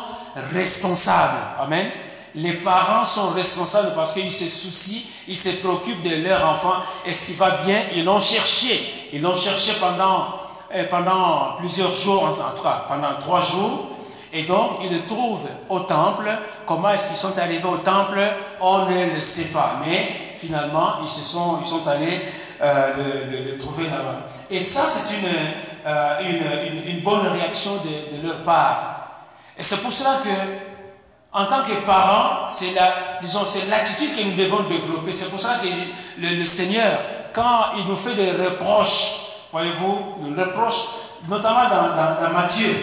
responsables. 0.53 1.39
Amen. 1.59 1.89
Les 2.35 2.53
parents 2.53 3.05
sont 3.05 3.29
responsables 3.29 3.93
parce 3.95 4.13
qu'ils 4.13 4.31
se 4.31 4.47
soucient, 4.49 5.01
ils 5.27 5.37
se 5.37 5.49
préoccupent 5.49 6.03
de 6.03 6.27
leur 6.27 6.45
enfant. 6.45 6.75
Est-ce 7.05 7.27
qu'il 7.27 7.35
va 7.35 7.61
bien? 7.65 7.83
Ils 7.95 8.03
l'ont 8.03 8.19
cherché. 8.19 9.09
Ils 9.13 9.21
l'ont 9.21 9.35
cherché 9.35 9.73
pendant, 9.79 10.27
euh, 10.75 11.57
plusieurs 11.57 11.93
jours, 11.93 12.23
en 12.23 12.55
tout 12.55 12.63
cas 12.63 12.85
pendant 12.87 13.15
trois 13.19 13.39
jours. 13.41 13.87
Et 14.33 14.43
donc, 14.43 14.79
ils 14.83 14.91
le 14.91 15.05
trouvent 15.05 15.47
au 15.69 15.79
temple. 15.81 16.29
Comment 16.65 16.89
est-ce 16.89 17.07
qu'ils 17.07 17.17
sont 17.17 17.39
arrivés 17.39 17.63
au 17.63 17.77
temple? 17.77 18.19
On 18.59 18.85
ne 18.85 19.15
le 19.15 19.21
sait 19.21 19.53
pas. 19.53 19.79
Mais 19.85 20.33
finalement, 20.37 20.95
ils, 21.03 21.09
se 21.09 21.21
sont, 21.21 21.59
ils 21.61 21.67
sont 21.67 21.87
allés 21.87 22.21
euh, 22.61 22.93
le, 23.31 23.57
trouver 23.57 23.85
là-bas. 23.85 24.27
Et 24.51 24.61
ça, 24.61 24.81
c'est 24.87 25.15
une, 25.15 25.29
euh, 25.87 26.85
une, 26.85 26.99
bonne 26.99 27.27
réaction 27.27 27.71
de 28.21 28.27
leur 28.27 28.43
part. 28.43 28.95
Et 29.57 29.63
c'est 29.63 29.77
pour 29.77 29.93
cela 29.93 30.17
que 30.21 30.74
en 31.35 31.45
tant 31.47 31.63
que 31.63 31.85
parents, 31.85 32.47
c'est 32.47 32.73
la, 32.73 33.19
disons, 33.21 33.45
c'est 33.45 33.69
l'attitude 33.69 34.15
que 34.15 34.23
nous 34.23 34.35
devons 34.35 34.63
développer. 34.63 35.11
C'est 35.11 35.29
pour 35.29 35.39
ça 35.39 35.59
que 35.61 35.67
le, 36.21 36.45
Seigneur, 36.45 36.97
quand 37.33 37.73
il 37.77 37.85
nous 37.85 37.97
fait 37.97 38.15
des 38.15 38.31
reproches, 38.31 39.17
voyez-vous, 39.51 40.29
des 40.33 40.41
reproches, 40.41 40.85
notamment 41.27 41.67
dans, 41.67 42.33
Matthieu, 42.33 42.73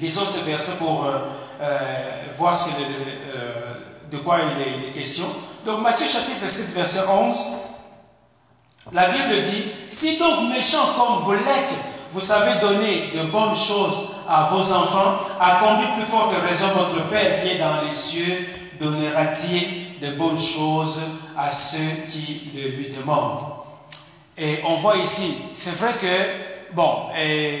lisons 0.00 0.24
ce 0.24 0.38
verset 0.44 0.76
pour 0.78 1.04
euh, 1.04 1.18
euh, 1.60 1.88
voir 2.38 2.54
ce 2.54 2.66
que 2.66 2.82
euh, 3.34 3.74
de 4.08 4.18
quoi 4.18 4.38
il 4.38 4.86
est, 4.86 4.92
question. 4.92 5.26
Donc 5.66 5.82
Matthieu 5.82 6.06
chapitre 6.06 6.46
7, 6.48 6.74
verset 6.76 7.00
11, 7.10 7.36
la 8.92 9.08
Bible 9.08 9.42
dit, 9.42 9.64
si 9.88 10.16
donc 10.16 10.48
méchant 10.48 10.94
comme 10.96 11.24
vous 11.24 11.32
l'êtes, 11.32 11.76
vous 12.12 12.20
savez 12.20 12.60
donner 12.60 13.10
de 13.14 13.30
bonnes 13.30 13.54
choses 13.54 14.08
à 14.28 14.48
vos 14.50 14.72
enfants, 14.72 15.18
combien 15.60 15.92
plus 15.92 16.04
forte 16.04 16.34
raison 16.46 16.68
votre 16.76 17.08
Père 17.08 17.40
qui 17.40 17.48
est 17.48 17.58
dans 17.58 17.82
les 17.86 17.92
cieux 17.92 18.46
donnera-t-il 18.80 19.98
de 20.00 20.16
bonnes 20.16 20.38
choses 20.38 21.00
à 21.36 21.50
ceux 21.50 22.06
qui 22.10 22.50
le 22.54 22.68
lui 22.76 22.88
demandent? 22.88 23.40
Et 24.36 24.60
on 24.66 24.76
voit 24.76 24.96
ici, 24.96 25.34
c'est 25.52 25.76
vrai 25.76 25.94
que, 26.00 26.74
bon, 26.74 27.06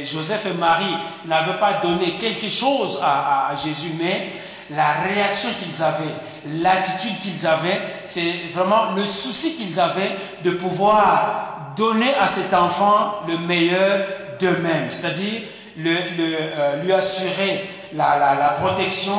Joseph 0.04 0.46
et 0.46 0.54
Marie 0.54 0.96
n'avaient 1.26 1.58
pas 1.58 1.74
donné 1.82 2.16
quelque 2.18 2.48
chose 2.48 3.00
à 3.02 3.52
Jésus, 3.62 3.92
mais 3.98 4.28
la 4.70 4.92
réaction 5.02 5.48
qu'ils 5.62 5.82
avaient, 5.82 6.14
l'attitude 6.62 7.18
qu'ils 7.20 7.46
avaient, 7.46 7.80
c'est 8.04 8.34
vraiment 8.52 8.92
le 8.94 9.04
souci 9.04 9.56
qu'ils 9.56 9.80
avaient 9.80 10.14
de 10.44 10.52
pouvoir 10.52 11.72
donner 11.76 12.14
à 12.14 12.28
cet 12.28 12.52
enfant 12.54 13.20
le 13.26 13.38
meilleur 13.38 14.06
d'eux-mêmes, 14.38 14.90
c'est-à-dire 14.90 15.42
euh, 15.86 16.82
lui 16.82 16.92
assurer 16.92 17.70
la, 17.94 18.56
protection, 18.60 19.14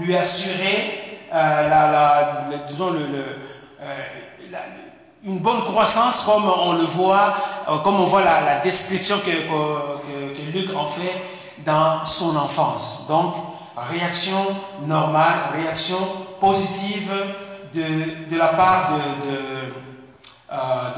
lui 0.00 0.14
assurer 0.14 1.18
euh, 1.32 1.70
euh, 1.70 2.92
une 5.24 5.38
bonne 5.38 5.62
croissance 5.62 6.24
comme 6.24 6.44
on 6.44 6.74
le 6.74 6.84
voit, 6.84 7.34
comme 7.82 8.00
on 8.00 8.04
voit 8.04 8.22
la, 8.24 8.58
description 8.58 9.16
que, 9.20 10.52
Luc 10.52 10.74
en 10.76 10.86
fait 10.86 11.22
dans 11.64 12.04
son 12.04 12.36
enfance. 12.36 13.06
Donc, 13.08 13.34
réaction 13.76 14.44
normale, 14.86 15.50
réaction 15.54 15.96
positive 16.40 17.10
de, 17.72 18.36
la 18.36 18.48
part 18.48 18.90
de, 18.92 19.26
de, 19.26 19.38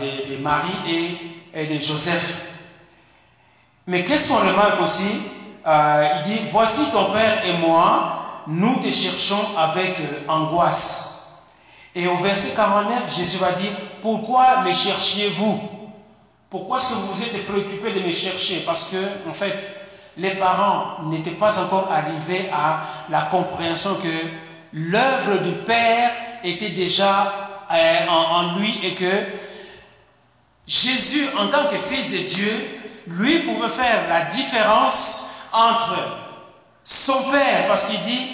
de, 0.05 0.35
de 0.35 0.43
Marie 0.43 0.73
et, 0.89 1.61
et 1.61 1.67
de 1.67 1.79
Joseph. 1.79 2.44
Mais 3.87 4.03
qu'est-ce 4.05 4.29
qu'on 4.29 4.39
remarque 4.39 4.81
aussi? 4.81 5.21
Euh, 5.67 6.09
Il 6.17 6.23
dit, 6.23 6.41
voici 6.51 6.91
ton 6.91 7.13
Père 7.13 7.45
et 7.47 7.53
moi, 7.59 8.43
nous 8.47 8.77
te 8.77 8.89
cherchons 8.91 9.57
avec 9.57 10.01
euh, 10.01 10.23
angoisse. 10.29 11.43
Et 11.95 12.07
au 12.07 12.17
verset 12.17 12.55
49, 12.57 13.15
Jésus 13.15 13.39
va 13.39 13.53
dire, 13.53 13.73
pourquoi 14.01 14.63
me 14.63 14.73
cherchiez-vous? 14.73 15.61
Pourquoi 16.49 16.79
est-ce 16.79 16.89
que 16.91 16.95
vous 16.95 17.23
êtes 17.23 17.47
préoccupés 17.47 17.93
de 17.93 18.01
me 18.01 18.11
chercher? 18.11 18.63
Parce 18.67 18.89
que, 18.89 19.29
en 19.29 19.33
fait, 19.33 19.69
les 20.17 20.31
parents 20.31 21.03
n'étaient 21.05 21.31
pas 21.33 21.61
encore 21.61 21.91
arrivés 21.93 22.49
à 22.53 22.85
la 23.11 23.23
compréhension 23.23 23.95
que 23.97 24.29
l'œuvre 24.73 25.43
du 25.43 25.53
Père 25.59 26.11
était 26.43 26.71
déjà 26.71 27.67
euh, 27.71 28.09
en 28.09 28.59
lui 28.59 28.79
et 28.83 28.95
que 28.95 29.25
Jésus, 30.67 31.27
en 31.39 31.49
tant 31.49 31.67
que 31.67 31.77
fils 31.77 32.11
de 32.11 32.19
Dieu, 32.19 32.81
lui 33.07 33.41
pouvait 33.41 33.69
faire 33.69 34.09
la 34.09 34.23
différence 34.23 35.31
entre 35.53 35.95
son 36.83 37.23
père, 37.31 37.67
parce 37.69 37.87
qu'il 37.87 38.01
dit, 38.01 38.27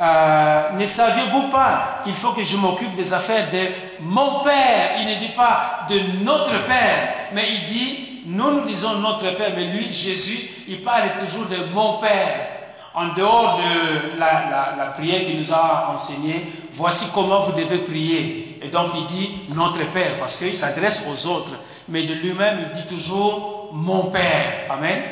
euh, 0.00 0.70
ne 0.72 0.84
saviez-vous 0.84 1.48
pas 1.48 2.00
qu'il 2.04 2.14
faut 2.14 2.32
que 2.32 2.42
je 2.42 2.56
m'occupe 2.56 2.94
des 2.94 3.14
affaires 3.14 3.48
de 3.50 3.68
mon 4.00 4.40
père? 4.40 5.00
Il 5.00 5.06
ne 5.06 5.14
dit 5.14 5.30
pas 5.30 5.86
de 5.88 6.22
notre 6.22 6.64
père, 6.66 7.08
mais 7.32 7.48
il 7.54 7.64
dit, 7.64 8.22
nous 8.26 8.50
nous 8.50 8.64
disons 8.66 8.96
notre 8.96 9.34
père, 9.36 9.52
mais 9.54 9.66
lui, 9.66 9.92
Jésus, 9.92 10.50
il 10.68 10.82
parle 10.82 11.16
toujours 11.18 11.46
de 11.46 11.72
mon 11.72 11.94
père. 11.94 12.50
En 12.94 13.08
dehors 13.08 13.58
de 13.58 14.18
la, 14.18 14.74
la 14.78 14.84
prière 14.86 15.26
qu'il 15.26 15.38
nous 15.38 15.52
a 15.52 15.90
enseignée, 15.92 16.50
voici 16.72 17.08
comment 17.12 17.40
vous 17.40 17.52
devez 17.52 17.78
prier. 17.78 18.58
Et 18.62 18.68
donc 18.68 18.88
il 18.96 19.04
dit 19.04 19.30
notre 19.54 19.84
Père, 19.90 20.18
parce 20.18 20.38
qu'il 20.38 20.54
s'adresse 20.54 21.04
aux 21.06 21.26
autres. 21.26 21.52
Mais 21.88 22.02
de 22.02 22.14
lui-même, 22.14 22.58
il 22.62 22.70
dit 22.72 22.86
toujours 22.86 23.70
mon 23.72 24.04
Père. 24.04 24.66
Amen. 24.70 25.02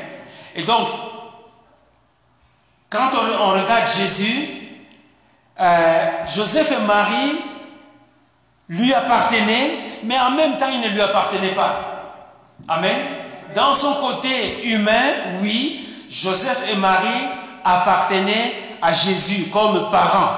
Et 0.55 0.63
donc, 0.63 0.89
quand 2.91 3.11
on, 3.41 3.51
regarde 3.51 3.89
Jésus, 3.89 4.49
euh, 5.61 6.11
Joseph 6.27 6.73
et 6.73 6.85
Marie 6.85 7.41
lui 8.69 8.93
appartenaient, 8.95 9.79
mais 10.05 10.19
en 10.19 10.31
même 10.31 10.57
temps, 10.57 10.69
ils 10.73 10.81
ne 10.81 10.89
lui 10.89 11.03
appartenaient 11.03 11.55
pas. 11.55 12.25
Amen. 12.69 12.99
Dans 13.55 13.75
son 13.75 13.95
côté 13.95 14.65
humain, 14.69 15.13
oui, 15.43 15.89
Joseph 16.09 16.71
et 16.73 16.77
Marie 16.77 17.27
appartenaient 17.65 18.53
à 18.81 18.93
Jésus 18.93 19.51
comme 19.51 19.91
parents. 19.91 20.37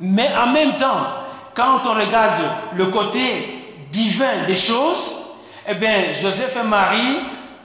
Mais 0.00 0.28
en 0.36 0.48
même 0.48 0.76
temps, 0.76 1.06
quand 1.54 1.80
on 1.86 1.94
regarde 1.94 2.42
le 2.74 2.86
côté 2.86 3.86
divin 3.90 4.44
des 4.46 4.56
choses, 4.56 5.23
eh 5.66 5.74
bien, 5.74 6.12
Joseph 6.20 6.56
et 6.56 6.66
Marie 6.66 7.18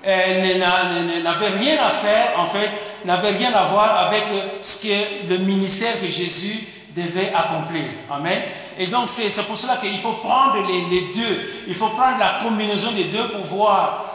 euh, 0.06 1.22
n'avaient 1.24 1.58
rien 1.60 1.76
à 1.84 1.90
faire, 1.90 2.40
en 2.40 2.46
fait, 2.46 2.70
n'avaient 3.06 3.32
rien 3.32 3.54
à 3.54 3.66
voir 3.66 4.08
avec 4.08 4.24
ce 4.62 4.84
que 4.88 5.28
le 5.30 5.38
ministère 5.40 6.00
que 6.00 6.08
Jésus 6.08 6.66
devait 6.96 7.34
accomplir. 7.34 7.86
Amen. 8.10 8.42
Et 8.78 8.88
donc, 8.88 9.10
c'est 9.10 9.30
pour 9.46 9.58
cela 9.58 9.78
qu'il 9.78 9.98
faut 10.00 10.14
prendre 10.14 10.66
les, 10.68 11.12
deux. 11.14 11.42
Il 11.68 11.76
faut 11.76 11.90
prendre 11.90 12.18
la 12.20 12.40
combinaison 12.44 12.92
des 12.92 13.06
deux 13.06 13.28
pour 13.30 13.46
voir 13.46 14.06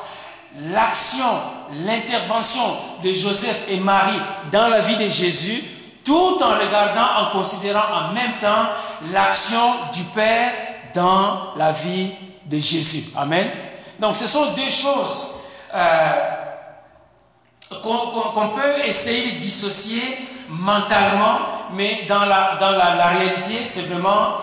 l'action, 0.73 1.41
l'intervention 1.85 2.63
de 3.03 3.13
Joseph 3.13 3.65
et 3.69 3.79
Marie 3.79 4.21
dans 4.51 4.69
la 4.69 4.81
vie 4.81 4.97
de 4.97 5.09
Jésus, 5.09 5.63
tout 6.05 6.39
en 6.43 6.59
regardant, 6.59 7.27
en 7.27 7.31
considérant 7.31 8.09
en 8.09 8.13
même 8.15 8.39
temps 8.41 8.69
l'action 9.13 9.75
du 9.93 10.03
Père 10.15 10.53
dans 10.95 11.55
la 11.57 11.73
vie 11.73 12.11
de 12.47 12.59
Jésus. 12.59 13.11
Amen. 13.17 13.51
Donc 13.99 14.17
ce 14.17 14.27
sont 14.27 14.53
deux 14.53 14.71
choses 14.71 15.41
euh, 15.75 16.35
qu'on 17.83 18.49
peut 18.49 18.87
essayer 18.87 19.33
de 19.33 19.39
dissocier 19.39 20.19
mentalement, 20.49 21.39
mais 21.73 22.03
dans 22.09 22.25
la, 22.27 22.57
dans 22.61 22.71
la, 22.71 23.09
réalité, 23.09 23.65
c'est 23.65 23.89
vraiment 23.89 24.35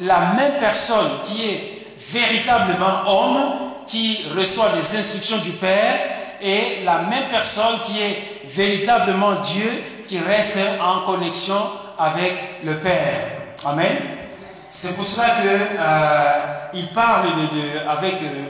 la 0.00 0.32
même 0.36 0.54
personne 0.58 1.10
qui 1.24 1.44
est 1.44 1.94
véritablement 2.10 3.02
homme, 3.06 3.52
qui 3.86 4.24
reçoit 4.36 4.70
les 4.76 4.96
instructions 4.96 5.38
du 5.38 5.50
Père, 5.50 5.98
et 6.40 6.82
la 6.84 7.02
même 7.02 7.28
personne 7.28 7.78
qui 7.84 8.00
est 8.00 8.22
véritablement 8.46 9.34
Dieu, 9.34 9.84
qui 10.06 10.18
reste 10.18 10.58
en 10.82 11.00
connexion 11.00 11.60
avec 11.98 12.62
le 12.64 12.78
Père. 12.78 13.30
Amen. 13.64 13.98
C'est 14.68 14.96
pour 14.96 15.04
cela 15.04 15.26
que 15.42 15.48
euh, 15.48 16.84
parle 16.94 17.26
de, 17.26 17.88
avec 17.88 18.22
euh, 18.22 18.44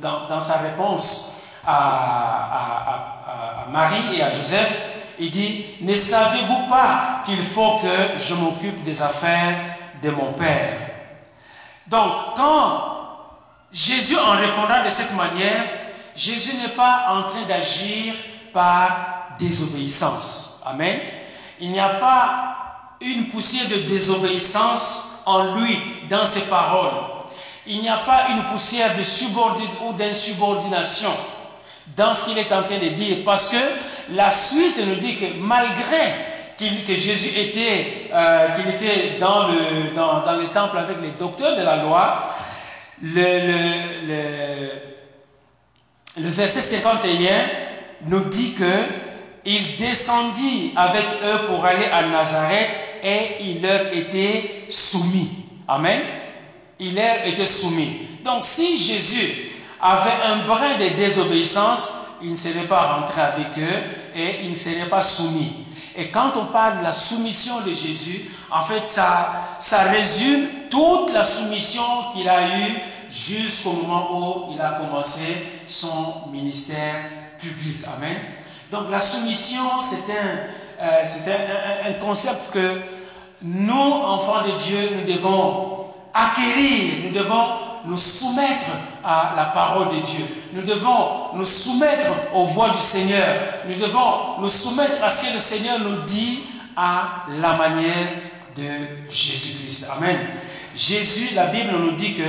dans, 0.00 0.40
sa 0.40 0.58
réponse 0.58 1.42
à, 1.66 3.12
Marie 3.70 4.16
et 4.16 4.22
à 4.22 4.30
Joseph, 4.30 4.82
il 5.18 5.30
dit 5.30 5.64
Ne 5.80 5.94
savez-vous 5.94 6.66
pas 6.68 7.22
qu'il 7.24 7.42
faut 7.42 7.76
que 7.76 8.18
je 8.18 8.34
m'occupe 8.34 8.82
des 8.84 9.02
affaires 9.02 9.56
de 10.02 10.10
mon 10.10 10.32
Père? 10.32 10.78
Donc, 11.88 12.12
quand 12.36 12.96
Jésus 13.72 14.16
en 14.16 14.32
répondant 14.32 14.84
de 14.84 14.90
cette 14.90 15.14
manière, 15.14 15.64
Jésus 16.14 16.56
n'est 16.56 16.74
pas 16.74 17.06
en 17.10 17.24
train 17.24 17.42
d'agir 17.42 18.14
par 18.52 19.34
désobéissance. 19.38 20.62
Amen. 20.64 20.98
Il 21.60 21.72
n'y 21.72 21.80
a 21.80 21.90
pas 21.90 22.56
une 23.00 23.28
poussière 23.28 23.68
de 23.68 23.88
désobéissance 23.88 25.22
en 25.26 25.54
lui, 25.54 25.78
dans 26.08 26.24
ses 26.24 26.42
paroles. 26.42 27.15
Il 27.66 27.80
n'y 27.80 27.88
a 27.88 27.98
pas 27.98 28.26
une 28.30 28.44
poussière 28.44 28.96
de 28.96 29.02
subordination 29.02 29.88
ou 29.88 29.92
d'insubordination 29.92 31.10
dans 31.96 32.14
ce 32.14 32.26
qu'il 32.26 32.38
est 32.38 32.52
en 32.52 32.62
train 32.62 32.78
de 32.78 32.88
dire, 32.88 33.18
parce 33.24 33.48
que 33.48 33.56
la 34.10 34.30
suite 34.30 34.78
nous 34.86 34.96
dit 34.96 35.16
que 35.16 35.26
malgré 35.40 36.14
que 36.58 36.94
Jésus 36.94 37.38
était, 37.38 38.10
euh, 38.12 38.48
dans 39.18 39.48
le, 39.48 40.46
temple 40.52 40.78
avec 40.78 41.02
les 41.02 41.10
docteurs 41.10 41.56
de 41.56 41.62
la 41.62 41.76
loi, 41.76 42.30
le, 43.02 44.68
le 46.18 46.28
verset 46.28 46.62
51 46.62 47.32
nous 48.06 48.24
dit 48.24 48.54
que 48.54 48.64
il 49.44 49.76
descendit 49.76 50.72
avec 50.74 51.04
eux 51.22 51.46
pour 51.46 51.64
aller 51.64 51.86
à 51.92 52.02
Nazareth 52.06 52.68
et 53.02 53.36
il 53.40 53.62
leur 53.62 53.92
était 53.92 54.66
soumis. 54.68 55.30
Amen. 55.68 56.00
Il 56.78 56.98
était 56.98 57.46
soumis. 57.46 58.00
Donc 58.24 58.44
si 58.44 58.76
Jésus 58.76 59.52
avait 59.80 60.22
un 60.24 60.44
brin 60.46 60.76
de 60.76 60.96
désobéissance, 60.96 61.92
il 62.22 62.30
ne 62.30 62.36
serait 62.36 62.66
pas 62.66 62.94
rentré 62.94 63.20
avec 63.20 63.58
eux 63.58 63.82
et 64.14 64.40
il 64.44 64.50
ne 64.50 64.54
serait 64.54 64.88
pas 64.88 65.02
soumis. 65.02 65.66
Et 65.96 66.08
quand 66.08 66.32
on 66.36 66.46
parle 66.46 66.78
de 66.78 66.84
la 66.84 66.92
soumission 66.92 67.60
de 67.60 67.72
Jésus, 67.72 68.30
en 68.50 68.62
fait, 68.62 68.86
ça, 68.86 69.32
ça 69.58 69.78
résume 69.82 70.48
toute 70.70 71.12
la 71.12 71.24
soumission 71.24 71.82
qu'il 72.12 72.28
a 72.28 72.58
eue 72.58 72.74
jusqu'au 73.08 73.72
moment 73.72 74.08
où 74.12 74.52
il 74.52 74.60
a 74.60 74.72
commencé 74.72 75.46
son 75.66 76.28
ministère 76.30 76.96
public. 77.38 77.78
Amen. 77.96 78.16
Donc 78.70 78.90
la 78.90 79.00
soumission, 79.00 79.80
c'est 79.80 80.12
un, 80.12 80.84
euh, 80.84 81.88
un, 81.88 81.92
concept 82.04 82.50
que 82.52 82.80
nous, 83.42 83.72
enfants 83.72 84.42
de 84.46 84.56
Dieu, 84.58 84.90
nous 84.96 85.12
devons 85.12 85.85
acquérir, 86.16 87.04
nous 87.04 87.10
devons 87.10 87.46
nous 87.84 87.96
soumettre 87.96 88.66
à 89.04 89.34
la 89.36 89.44
parole 89.46 89.88
de 89.88 90.00
Dieu. 90.00 90.24
Nous 90.52 90.62
devons 90.62 91.34
nous 91.34 91.44
soumettre 91.44 92.08
aux 92.34 92.46
voix 92.46 92.70
du 92.70 92.78
Seigneur. 92.78 93.36
Nous 93.68 93.76
devons 93.76 94.40
nous 94.40 94.48
soumettre 94.48 95.02
à 95.04 95.10
ce 95.10 95.26
que 95.26 95.34
le 95.34 95.38
Seigneur 95.38 95.78
nous 95.78 96.02
dit 96.02 96.40
à 96.76 97.24
la 97.40 97.52
manière 97.52 98.08
de 98.56 99.10
Jésus-Christ. 99.10 99.88
Amen. 99.96 100.18
Jésus, 100.74 101.34
la 101.34 101.46
Bible 101.46 101.72
nous 101.78 101.92
dit 101.92 102.14
que 102.14 102.22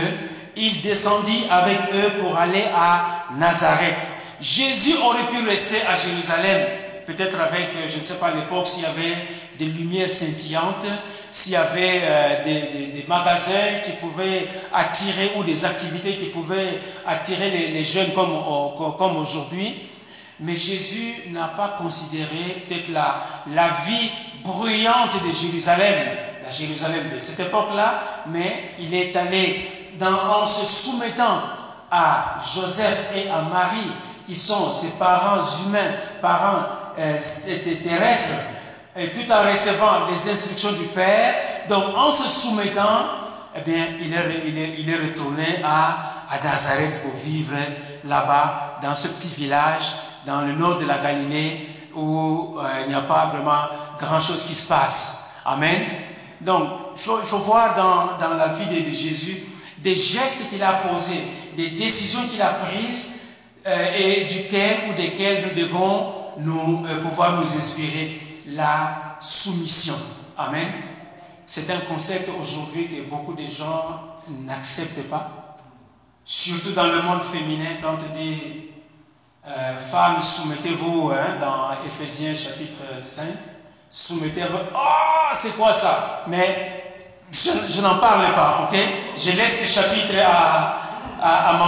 il 0.56 0.82
descendit 0.82 1.46
avec 1.50 1.78
eux 1.94 2.20
pour 2.20 2.38
aller 2.38 2.66
à 2.76 3.26
Nazareth. 3.38 3.96
Jésus 4.42 4.96
aurait 5.04 5.28
pu 5.28 5.48
rester 5.48 5.78
à 5.88 5.96
Jérusalem, 5.96 6.68
peut-être 7.06 7.40
avec, 7.40 7.70
je 7.88 8.00
ne 8.00 8.04
sais 8.04 8.16
pas 8.16 8.28
à 8.28 8.36
l'époque, 8.36 8.68
s'il 8.68 8.84
y 8.84 8.86
avait 8.86 9.28
des 9.58 9.66
lumières 9.66 10.10
scintillantes, 10.10 10.86
s'il 11.32 11.54
y 11.54 11.56
avait 11.56 12.02
euh, 12.04 12.44
des, 12.44 13.06
magasins 13.08 13.80
qui 13.84 13.92
pouvaient 13.94 14.48
attirer 14.74 15.32
ou 15.38 15.44
des 15.44 15.66
activités 15.66 16.18
qui 16.18 16.26
pouvaient 16.26 16.80
attirer 17.06 17.50
les, 17.50 17.84
jeunes 17.84 18.12
comme, 18.14 19.18
aujourd'hui. 19.18 19.76
Mais 20.40 20.56
Jésus 20.56 21.14
n'a 21.32 21.48
pas 21.48 21.78
considéré 21.80 22.66
peut-être 22.68 22.90
la, 22.90 23.24
la 23.54 23.70
vie 23.88 24.10
bruyante 24.44 25.24
de 25.26 25.34
Jérusalem, 25.34 25.96
la 26.44 26.50
Jérusalem 26.50 27.10
de 27.14 27.20
cette 27.20 27.40
époque-là, 27.40 28.04
mais 28.28 28.72
il 28.80 28.94
est 28.94 29.16
allé 29.16 29.68
en 30.06 30.46
se 30.46 30.66
soumettant 30.66 31.42
à 31.90 32.38
Joseph 32.54 33.10
et 33.16 33.30
à 33.30 33.42
Marie, 33.42 33.92
qui 34.26 34.36
sont 34.36 34.74
ses 34.74 34.98
parents 35.00 35.42
humains, 35.66 35.94
parents 36.22 36.64
euh, 37.00 37.18
terrestres, 37.84 38.34
et 38.98 39.10
tout 39.10 39.32
en 39.32 39.50
recevant 39.50 40.08
les 40.10 40.30
instructions 40.30 40.72
du 40.72 40.86
Père, 40.86 41.36
donc 41.70 41.96
en 41.96 42.12
se 42.12 42.28
soumettant, 42.28 43.06
eh 43.56 43.62
bien, 43.62 43.88
il 44.02 44.14
est, 44.14 44.44
il 44.48 44.58
est, 44.58 44.76
il 44.80 44.90
est 44.90 44.96
retourné 44.96 45.62
à, 45.64 46.26
à 46.30 46.44
Nazareth 46.44 47.02
pour 47.04 47.14
vivre 47.24 47.56
là-bas, 48.06 48.80
dans 48.82 48.96
ce 48.96 49.10
petit 49.10 49.34
village, 49.36 49.96
dans 50.26 50.42
le 50.42 50.54
nord 50.54 50.80
de 50.80 50.86
la 50.86 50.98
Galilée, 50.98 51.70
où 51.96 52.58
euh, 52.60 52.64
il 52.84 52.90
n'y 52.90 52.96
a 52.96 53.02
pas 53.02 53.28
vraiment 53.28 53.68
grand-chose 54.00 54.46
qui 54.46 54.56
se 54.56 54.68
passe. 54.68 55.36
Amen. 55.46 55.82
Donc, 56.42 56.70
il 56.96 57.02
faut, 57.02 57.18
faut 57.18 57.40
voir 57.40 57.76
dans, 57.76 58.18
dans 58.18 58.36
la 58.36 58.50
vie 58.50 58.66
de, 58.66 58.92
Jésus 58.92 59.44
des 59.80 59.96
gestes 59.96 60.50
qu'il 60.50 60.64
a 60.64 60.74
posés, 60.74 61.24
des 61.56 61.70
décisions 61.70 62.28
qu'il 62.28 62.42
a 62.42 62.50
prises 62.54 63.20
euh, 63.66 63.96
et 63.98 64.26
duquel 64.26 64.90
ou 64.90 64.94
desquels 64.94 65.46
nous 65.48 65.62
devons 65.62 66.14
nous, 66.40 66.86
euh, 66.88 67.00
pouvoir 67.00 67.34
nous 67.34 67.58
inspirer. 67.58 68.27
La 68.48 69.18
soumission. 69.20 69.96
Amen. 70.38 70.72
C'est 71.46 71.70
un 71.70 71.80
concept 71.80 72.30
aujourd'hui 72.42 72.86
que 72.88 73.10
beaucoup 73.10 73.34
de 73.34 73.46
gens 73.46 74.18
n'acceptent 74.46 75.10
pas. 75.10 75.56
Surtout 76.24 76.72
dans 76.72 76.88
le 76.88 77.02
monde 77.02 77.22
féminin, 77.22 77.78
quand 77.82 77.94
on 77.94 78.14
dit 78.14 78.72
euh, 79.48 79.78
femmes, 79.78 80.20
soumettez-vous 80.20 81.12
hein, 81.14 81.38
dans 81.40 81.72
Ephésiens 81.86 82.36
chapitre 82.36 82.84
5, 83.02 83.26
soumettez-vous. 83.90 84.58
Oh, 84.76 85.30
c'est 85.34 85.56
quoi 85.56 85.72
ça? 85.72 86.24
Mais 86.28 86.78
je, 87.32 87.82
n'en 87.82 87.98
parle 87.98 88.34
pas, 88.34 88.68
ok? 88.70 88.78
Je 89.18 89.32
laisse 89.32 89.66
ce 89.66 89.80
chapitre 89.80 90.16
à, 90.26 90.82
à, 91.22 91.60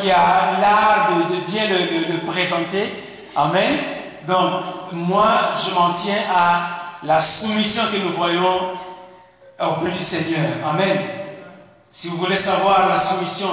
qui 0.00 0.10
a 0.10 0.60
l'art 0.60 1.08
de, 1.28 1.50
bien 1.50 1.66
le, 1.68 2.20
présenter. 2.24 3.02
Amen. 3.34 3.78
Donc, 4.26 4.92
moi, 4.92 5.52
je 5.54 5.74
m'en 5.74 5.92
tiens 5.92 6.22
à 6.34 6.96
la 7.02 7.20
soumission 7.20 7.82
que 7.92 7.98
nous 7.98 8.12
voyons 8.12 8.72
auprès 9.60 9.90
du 9.90 10.02
Seigneur. 10.02 10.66
Amen. 10.66 10.98
Si 11.90 12.08
vous 12.08 12.16
voulez 12.16 12.36
savoir 12.36 12.88
la 12.88 12.98
soumission 12.98 13.48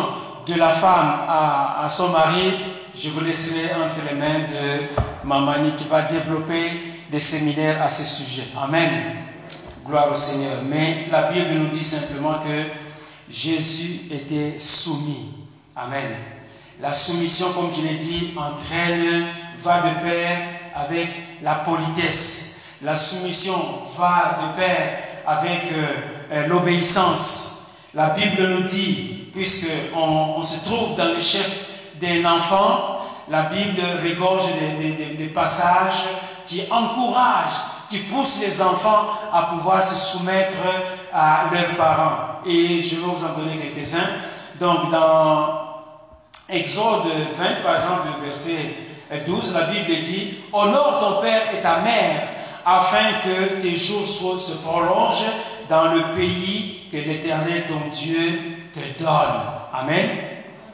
de 0.48 0.56
la 0.56 0.70
femme 0.70 1.26
à, 1.28 1.84
à 1.84 1.90
son 1.90 2.10
mari, 2.10 2.54
je 2.96 3.10
vous 3.10 3.22
laisserai 3.22 3.72
entre 3.76 3.98
les 4.10 4.16
mains 4.18 4.40
de 4.48 4.84
Mamani 5.24 5.72
qui 5.76 5.88
va 5.88 6.04
développer 6.04 6.94
des 7.10 7.20
séminaires 7.20 7.82
à 7.82 7.90
ce 7.90 8.06
sujet. 8.06 8.48
Amen. 8.58 9.16
Gloire 9.86 10.12
au 10.12 10.16
Seigneur. 10.16 10.60
Mais 10.64 11.08
la 11.12 11.24
Bible 11.24 11.52
nous 11.52 11.70
dit 11.70 11.84
simplement 11.84 12.40
que 12.40 12.68
Jésus 13.30 14.02
était 14.12 14.58
soumis. 14.58 15.34
Amen. 15.76 16.16
La 16.82 16.94
soumission, 16.94 17.52
comme 17.54 17.70
je 17.72 17.82
l'ai 17.82 17.96
dit, 17.96 18.34
entraîne, 18.38 19.28
va 19.60 19.82
de 19.82 20.04
pair 20.04 20.38
avec 20.76 21.10
la 21.42 21.56
politesse. 21.56 22.64
La 22.82 22.96
soumission 22.96 23.56
va 23.98 24.40
de 24.42 24.60
pair 24.60 25.00
avec 25.26 25.72
euh, 25.72 25.96
euh, 26.32 26.48
l'obéissance. 26.48 27.74
La 27.94 28.10
Bible 28.10 28.48
nous 28.48 28.64
dit, 28.64 29.28
puisque 29.34 29.70
on, 29.96 30.42
se 30.42 30.66
trouve 30.66 30.96
dans 30.96 31.14
le 31.14 31.20
chef 31.20 31.66
d'un 32.00 32.26
enfant, 32.26 32.98
la 33.30 33.44
Bible 33.44 33.82
regorge 34.04 34.46
des 35.18 35.28
passages 35.28 36.06
qui 36.46 36.64
encouragent 36.72 37.72
qui 37.92 38.00
pousse 38.00 38.40
les 38.42 38.62
enfants 38.62 39.10
à 39.34 39.44
pouvoir 39.44 39.84
se 39.84 39.96
soumettre 39.96 40.58
à 41.14 41.44
leurs 41.52 41.76
parents. 41.76 42.40
Et 42.46 42.82
je 42.82 42.96
vais 42.96 43.02
vous 43.02 43.26
en 43.26 43.38
donner 43.38 43.58
quelques-uns. 43.58 44.08
Donc, 44.60 44.90
dans 44.90 45.62
Exode 46.48 47.04
20, 47.38 47.62
par 47.64 47.76
exemple, 47.76 48.08
verset 48.24 48.76
12, 49.20 49.54
la 49.54 49.64
Bible 49.64 50.02
dit 50.02 50.36
Honore 50.54 51.00
ton 51.00 51.22
père 51.22 51.54
et 51.54 51.62
ta 51.62 51.80
mère, 51.80 52.22
afin 52.66 53.20
que 53.24 53.62
tes 53.62 53.76
jours 53.76 54.06
se 54.06 54.54
prolongent 54.64 55.26
dans 55.70 55.94
le 55.94 56.16
pays 56.16 56.82
que 56.92 56.98
l'Éternel, 56.98 57.66
ton 57.68 57.90
Dieu, 57.90 58.40
te 58.74 59.02
donne. 59.02 59.42
Amen. 59.74 60.10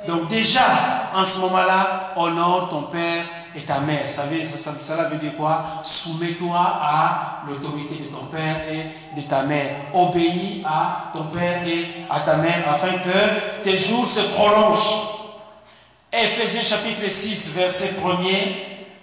Donc, 0.08 0.28
déjà, 0.28 1.10
en 1.14 1.24
ce 1.24 1.42
moment-là, 1.42 2.14
honore 2.16 2.70
ton 2.70 2.84
père 2.84 3.26
et 3.56 3.62
ta 3.62 3.80
mère. 3.80 4.08
Ça 4.08 4.24
veut, 4.24 4.46
ça, 4.46 4.72
cela 4.80 5.04
veut 5.10 5.18
dire 5.18 5.36
quoi? 5.36 5.64
Soumets-toi 5.84 6.58
à 6.58 7.44
l'autorité 7.48 7.96
de 7.96 8.16
ton 8.16 8.26
père 8.26 8.62
et 8.70 9.20
de 9.20 9.28
ta 9.28 9.44
mère. 9.44 9.76
Obéis 9.94 10.64
à 10.66 11.12
ton 11.14 11.24
père 11.24 11.68
et 11.68 11.88
à 12.10 12.20
ta 12.22 12.36
mère 12.36 12.70
afin 12.70 12.94
que 12.94 13.64
tes 13.64 13.78
jours 13.78 14.08
se 14.08 14.22
prolongent. 14.34 15.17
Ephésiens 16.20 16.64
chapitre 16.64 17.08
6, 17.08 17.54
verset 17.56 17.92
1er, 18.04 18.56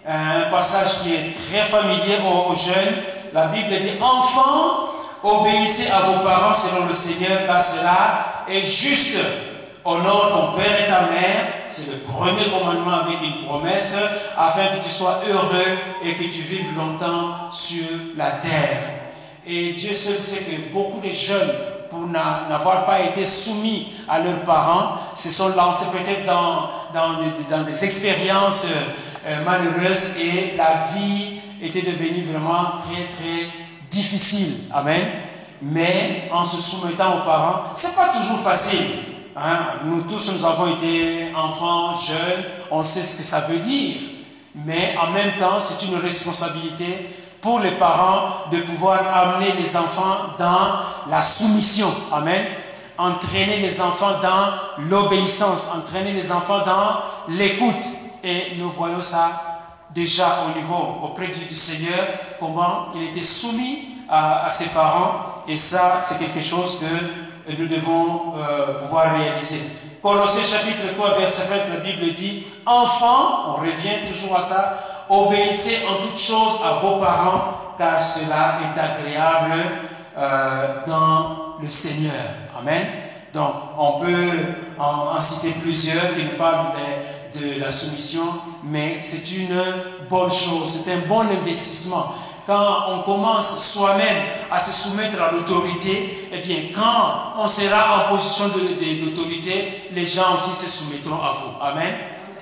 un 0.05 0.51
passage 0.51 0.99
qui 1.01 1.15
est 1.15 1.33
très 1.33 1.63
familier 1.63 2.19
aux, 2.25 2.53
jeunes. 2.55 3.05
La 3.33 3.47
Bible 3.47 3.71
dit, 3.83 4.01
enfants, 4.01 4.89
obéissez 5.23 5.91
à 5.93 6.01
vos 6.01 6.25
parents 6.25 6.55
selon 6.55 6.87
le 6.87 6.93
Seigneur, 6.93 7.47
car 7.47 7.63
cela 7.63 8.45
est 8.49 8.63
juste. 8.63 9.17
Honore 9.85 10.33
ton 10.33 10.59
père 10.59 10.81
et 10.81 10.89
ta 10.89 11.03
mère, 11.03 11.47
c'est 11.69 11.89
le 11.89 11.99
premier 11.99 12.51
commandement 12.51 13.03
avec 13.03 13.19
une 13.23 13.47
promesse, 13.47 13.97
afin 14.37 14.69
que 14.69 14.83
tu 14.83 14.91
sois 14.91 15.21
heureux 15.29 15.79
et 16.03 16.15
que 16.15 16.25
tu 16.25 16.41
vives 16.41 16.75
longtemps 16.77 17.51
sur 17.53 17.87
la 18.17 18.31
terre. 18.31 18.81
Et 19.47 19.73
Dieu 19.73 19.93
seul 19.93 20.17
sait 20.17 20.45
que 20.45 20.73
beaucoup 20.73 21.07
de 21.07 21.13
jeunes, 21.13 21.53
pour 21.95 22.09
n'avoir 22.09 22.85
pas 22.85 23.01
été 23.01 23.25
soumis 23.25 23.93
à 24.09 24.19
leurs 24.19 24.41
parents, 24.41 24.97
se 25.15 25.31
sont 25.31 25.55
lancés 25.57 25.87
peut-être 25.93 26.27
dans, 26.27 26.71
dans, 26.93 27.63
des 27.63 27.85
expériences 27.85 28.67
euh, 29.27 29.45
malheureuses 29.45 30.19
et 30.19 30.57
la 30.57 30.89
vie 30.95 31.37
était 31.63 31.83
devenue 31.83 32.25
vraiment 32.25 32.73
très 32.79 33.05
très 33.07 33.49
difficile. 33.91 34.65
Amen. 34.73 35.07
Mais 35.63 36.29
en 36.33 36.45
se 36.45 36.61
soumettant 36.61 37.19
aux 37.19 37.25
parents, 37.25 37.63
c'est 37.75 37.95
pas 37.95 38.09
toujours 38.09 38.41
facile. 38.41 38.87
Hein, 39.37 39.59
nous 39.85 40.03
tous, 40.03 40.33
nous 40.33 40.45
avons 40.45 40.77
été 40.77 41.29
enfants, 41.35 41.95
jeunes, 41.95 42.45
on 42.71 42.83
sait 42.83 43.03
ce 43.03 43.17
que 43.17 43.23
ça 43.23 43.41
veut 43.41 43.59
dire. 43.59 43.97
Mais 44.55 44.95
en 45.01 45.11
même 45.11 45.33
temps, 45.39 45.59
c'est 45.59 45.87
une 45.87 45.97
responsabilité 45.97 47.09
pour 47.45 47.61
les 47.61 47.73
parents 47.73 48.51
de 48.51 48.61
pouvoir 48.63 49.01
amener 49.15 49.53
les 49.53 49.77
enfants 49.77 50.33
dans 50.39 50.79
la 51.11 51.21
soumission. 51.21 51.89
Amen. 52.11 52.43
Entraîner 52.97 53.59
les 53.59 53.83
enfants 53.83 54.19
dans 54.23 54.85
l'obéissance, 54.89 55.71
entraîner 55.77 56.13
les 56.13 56.33
enfants 56.33 56.65
dans 56.65 57.35
l'écoute. 57.35 57.85
Et 58.25 58.55
nous 58.57 58.71
voyons 58.71 59.03
ça 59.03 59.29
déjà 59.95 60.47
au 60.47 60.59
niveau, 60.59 61.01
auprès 61.05 61.27
du, 61.27 61.55
Seigneur, 61.55 62.07
comment 62.41 62.89
il 62.95 63.11
était 63.11 63.23
soumis 63.23 63.89
à, 64.09 64.49
ses 64.49 64.69
parents. 64.69 65.43
Et 65.47 65.59
ça, 65.59 65.99
c'est 66.01 66.19
quelque 66.19 66.41
chose 66.41 66.81
que 66.81 67.53
nous 67.59 67.69
devons 67.69 68.33
euh, 68.39 68.79
pouvoir 68.79 69.15
réaliser. 69.19 69.61
Colossiens 70.03 70.45
chapitre 70.45 70.95
3, 70.97 71.19
verset 71.19 71.43
20, 71.51 71.75
la 71.75 71.81
Bible 71.81 72.11
dit, 72.15 72.45
Enfants, 72.65 73.49
on 73.49 73.53
revient 73.61 74.07
toujours 74.11 74.35
à 74.35 74.41
ça, 74.41 74.79
obéissez 75.09 75.79
en 75.89 76.07
toutes 76.07 76.19
choses 76.19 76.61
à 76.65 76.75
vos 76.81 76.97
parents, 76.97 77.75
car 77.79 78.03
cela 78.03 78.59
est 78.63 78.79
agréable 78.79 79.61
euh, 80.17 80.87
dans 80.87 81.57
le 81.61 81.69
Seigneur. 81.69 82.13
Amen. 82.59 82.87
Donc, 83.33 83.55
on 83.77 84.01
peut 84.01 84.31
en, 84.79 85.21
citer 85.21 85.51
plusieurs 85.61 86.15
qui 86.15 86.25
nous 86.25 86.39
parlent 86.39 86.73
de, 87.35 87.41
de 87.41 87.61
la 87.61 87.71
soumission, 87.71 88.23
mais 88.63 88.99
c'est 89.01 89.29
une 89.33 89.61
bonne 90.09 90.31
chose, 90.31 90.83
c'est 90.85 90.93
un 90.93 91.09
bon 91.09 91.23
investissement 91.23 92.15
quand 92.47 92.85
on 92.89 93.03
commence 93.03 93.73
soi-même 93.73 94.25
à 94.51 94.61
se 94.61 94.73
soumettre 94.73 95.21
à 95.23 95.33
l'autorité, 95.33 96.29
eh 96.33 96.39
bien, 96.39 96.57
quand 96.75 97.43
on 97.43 97.49
sera 97.49 98.05
en 98.05 98.15
position 98.15 98.49
d'autorité, 98.49 99.89
les 99.93 100.05
gens 100.05 100.35
aussi 100.37 100.55
se 100.55 100.69
soumettront 100.69 101.23
à 101.23 101.33
vous. 101.33 101.53
Amen. 101.61 101.95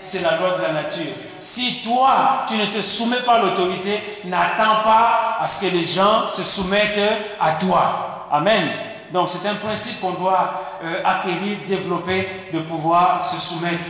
C'est 0.03 0.21
la 0.21 0.37
loi 0.37 0.59
de 0.59 0.63
la 0.63 0.73
nature. 0.73 1.13
Si 1.39 1.81
toi, 1.85 2.45
tu 2.49 2.57
ne 2.57 2.67
te 2.67 2.83
soumets 2.83 3.23
pas 3.25 3.35
à 3.35 3.39
l'autorité, 3.39 4.03
n'attends 4.25 4.83
pas 4.83 5.39
à 5.39 5.47
ce 5.47 5.65
que 5.65 5.71
les 5.73 5.85
gens 5.85 6.27
se 6.27 6.43
soumettent 6.43 6.99
à 7.41 7.53
toi. 7.53 8.27
Amen. 8.33 8.69
Donc, 9.13 9.29
c'est 9.29 9.47
un 9.49 9.55
principe 9.55 10.01
qu'on 10.01 10.15
doit 10.15 10.55
euh, 10.83 11.03
acquérir, 11.05 11.59
développer, 11.69 12.29
de 12.53 12.61
pouvoir 12.61 13.23
se 13.23 13.39
soumettre. 13.39 13.85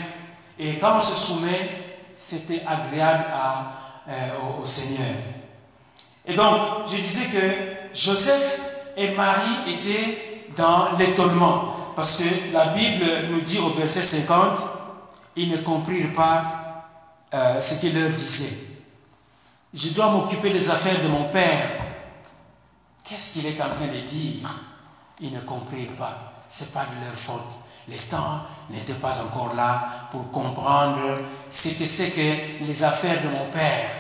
Et 0.59 0.75
quand 0.75 0.97
on 0.99 1.01
se 1.01 1.17
soumet, 1.17 1.71
c'était 2.15 2.63
agréable 2.67 3.25
à, 3.33 4.11
euh, 4.11 4.61
au 4.63 4.67
Seigneur. 4.67 5.15
Et 6.27 6.35
donc, 6.35 6.61
je 6.91 6.97
disais 6.97 7.25
que 7.25 7.97
Joseph 7.99 8.61
et 8.99 9.13
Marie 9.13 9.73
étaient 9.73 10.45
dans 10.59 10.97
l'étonnement. 10.99 11.75
Parce 11.97 12.19
que 12.19 12.53
la 12.53 12.67
Bible 12.67 13.05
nous 13.31 13.41
dit 13.41 13.59
au 13.61 13.71
verset 13.71 14.03
50, 14.03 14.59
ils 15.37 15.51
ne 15.51 15.59
comprirent 15.59 16.13
pas 16.13 16.89
euh, 17.35 17.61
ce 17.61 17.81
qu'il 17.81 17.99
leur 17.99 18.11
disait. 18.11 18.57
Je 19.73 19.91
dois 19.91 20.11
m'occuper 20.11 20.51
des 20.51 20.71
affaires 20.71 21.03
de 21.03 21.09
mon 21.09 21.29
père. 21.31 21.71
Qu'est-ce 23.05 23.35
qu'il 23.35 23.47
est 23.47 23.61
en 23.61 23.71
train 23.71 23.87
de 23.87 24.01
dire? 24.01 24.49
Ils 25.21 25.33
ne 25.33 25.41
comprirent 25.41 25.97
pas. 25.97 26.33
Ce 26.49 26.65
n'est 26.65 26.71
pas 26.71 26.85
de 26.85 27.05
leur 27.05 27.15
faute. 27.15 27.59
Le 27.89 27.97
temps 27.97 28.43
n'était 28.71 28.95
pas 28.95 29.21
encore 29.23 29.55
là 29.55 30.09
pour 30.11 30.31
comprendre 30.31 31.21
ce 31.49 31.71
que 31.71 31.87
c'est 31.87 32.11
que 32.11 32.65
les 32.65 32.85
affaires 32.85 33.23
de 33.23 33.29
mon 33.29 33.51
père. 33.51 33.91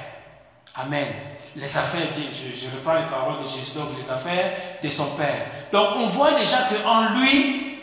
Amen 0.77 1.09
les 1.57 1.77
affaires, 1.77 2.09
je, 2.17 2.59
je 2.59 2.75
reprends 2.75 2.95
les 2.95 3.07
paroles 3.07 3.43
de 3.43 3.47
Jésus, 3.47 3.75
donc 3.75 3.89
les 3.99 4.11
affaires 4.11 4.53
de 4.83 4.89
son 4.89 5.17
Père. 5.17 5.47
Donc 5.73 5.89
on 5.97 6.07
voit 6.07 6.33
déjà 6.33 6.59
qu'en 6.63 7.15
lui, 7.15 7.79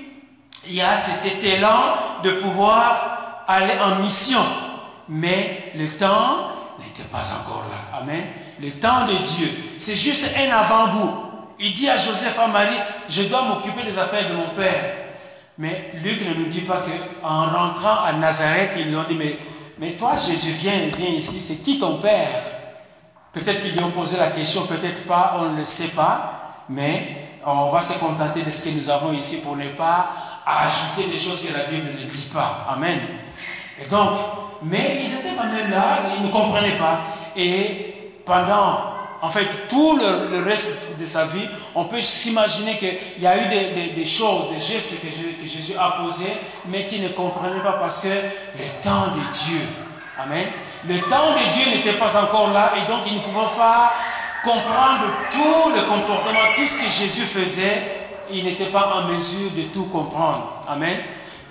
il 0.66 0.76
y 0.76 0.82
a 0.82 0.96
cet 0.96 1.44
élan 1.44 1.94
de 2.24 2.32
pouvoir 2.32 3.19
aller 3.50 3.74
en 3.80 4.02
mission. 4.02 4.42
Mais 5.10 5.72
le 5.76 5.88
temps 5.90 6.52
n'était 6.80 7.08
pas 7.10 7.22
encore 7.42 7.66
là. 7.70 8.00
Amen. 8.00 8.26
Le 8.62 8.72
temps 8.72 9.08
de 9.08 9.14
Dieu, 9.14 9.48
c'est 9.78 9.96
juste 9.96 10.32
un 10.38 10.52
avant-goût. 10.52 11.26
Il 11.60 11.74
dit 11.74 11.90
à 11.90 11.98
Joseph, 11.98 12.38
à 12.40 12.48
Marie, 12.48 12.78
je 13.10 13.24
dois 13.24 13.42
m'occuper 13.42 13.84
des 13.84 13.98
affaires 13.98 14.30
de 14.30 14.36
mon 14.36 14.50
Père. 14.50 14.96
Mais 15.58 15.92
Luc 16.02 16.26
ne 16.26 16.36
nous 16.36 16.48
dit 16.48 16.62
pas 16.62 16.80
qu'en 16.80 17.48
rentrant 17.48 18.04
à 18.06 18.14
Nazareth, 18.14 18.72
ils 18.78 18.86
lui 18.86 18.96
ont 18.96 19.04
dit, 19.10 19.16
mais, 19.16 19.38
mais 19.78 19.92
toi 19.92 20.14
Jésus, 20.16 20.52
viens, 20.52 20.88
viens 20.96 21.10
ici, 21.10 21.42
c'est 21.42 21.58
qui 21.58 21.78
ton 21.80 21.98
Père? 21.98 22.42
Peut-être 23.34 23.62
qu'ils 23.62 23.74
lui 23.74 23.84
ont 23.84 23.92
posé 23.92 24.18
la 24.18 24.28
question, 24.28 24.66
peut-être 24.68 25.06
pas, 25.06 25.36
on 25.38 25.50
ne 25.50 25.58
le 25.58 25.66
sait 25.66 25.90
pas, 25.90 26.64
mais 26.70 27.30
on 27.46 27.70
va 27.70 27.82
se 27.82 27.94
contenter 28.00 28.42
de 28.42 28.52
ce 28.52 28.66
que 28.66 28.70
nous 28.70 28.90
avons 28.90 29.12
ici 29.12 29.42
pour 29.42 29.58
ne 29.58 29.68
pas 29.70 30.12
ajouter 30.46 31.10
des 31.10 31.18
choses 31.18 31.46
que 31.46 31.54
la 31.54 31.66
Bible 31.66 31.90
ne 32.00 32.06
dit 32.06 32.30
pas. 32.34 32.66
Amen. 32.70 33.00
Et 33.82 33.86
donc, 33.90 34.12
mais 34.62 35.02
ils 35.04 35.14
étaient 35.14 35.36
quand 35.38 35.46
même 35.46 35.72
là, 35.72 36.00
ils 36.18 36.26
ne 36.26 36.32
comprenaient 36.32 36.78
pas. 36.78 37.02
Et 37.36 38.14
pendant, 38.26 38.80
en 39.22 39.30
fait, 39.30 39.48
tout 39.70 39.98
le, 39.98 40.44
reste 40.44 41.00
de 41.00 41.06
sa 41.06 41.26
vie, 41.26 41.48
on 41.76 41.86
peut 41.86 42.02
s'imaginer 42.02 42.78
qu'il 42.78 42.98
y 43.22 43.28
a 43.28 43.38
eu 43.38 43.94
des, 43.96 44.06
choses, 44.06 44.50
des 44.52 44.60
gestes 44.60 44.94
que, 45.02 45.48
Jésus 45.48 45.74
a 45.80 46.02
posés, 46.02 46.34
mais 46.68 46.86
qu'ils 46.88 47.04
ne 47.04 47.10
comprenaient 47.10 47.62
pas 47.62 47.74
parce 47.74 48.02
que 48.02 48.08
le 48.08 48.84
temps 48.84 49.08
de 49.08 49.32
Dieu, 49.32 49.68
Amen. 50.22 50.48
Le 50.86 51.00
temps 51.00 51.32
de 51.32 51.54
Dieu 51.54 51.72
n'était 51.72 51.98
pas 51.98 52.22
encore 52.22 52.52
là 52.52 52.74
et 52.76 52.86
donc 52.90 53.00
ils 53.08 53.16
ne 53.16 53.20
pouvaient 53.20 53.56
pas 53.58 53.94
comprendre 54.44 55.06
tout 55.32 55.70
le 55.70 55.82
comportement, 55.84 56.40
tout 56.58 56.66
ce 56.66 56.84
que 56.84 56.90
Jésus 56.90 57.24
faisait. 57.24 57.84
Ils 58.32 58.44
n'étaient 58.44 58.66
pas 58.66 58.96
en 58.96 59.08
mesure 59.08 59.50
de 59.56 59.64
tout 59.74 59.86
comprendre. 59.86 60.62
Amen. 60.68 61.00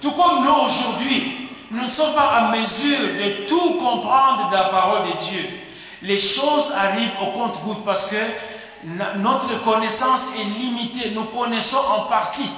Tout 0.01 0.13
comme 0.13 0.45
nous 0.45 0.53
aujourd'hui, 0.53 1.48
nous 1.71 1.83
ne 1.83 1.89
sommes 1.89 2.15
pas 2.15 2.41
en 2.41 2.49
mesure 2.51 2.99
de 2.99 3.47
tout 3.47 3.75
comprendre 3.75 4.49
de 4.51 4.57
la 4.57 4.65
parole 4.65 5.03
de 5.03 5.19
Dieu. 5.19 5.45
Les 6.03 6.17
choses 6.17 6.73
arrivent 6.77 7.17
au 7.21 7.27
compte-goutte 7.39 7.85
parce 7.85 8.07
que 8.07 8.17
notre 9.19 9.63
connaissance 9.65 10.31
est 10.39 10.45
limitée. 10.45 11.13
Nous 11.15 11.25
connaissons 11.25 11.81
en 11.97 12.01
partie. 12.03 12.49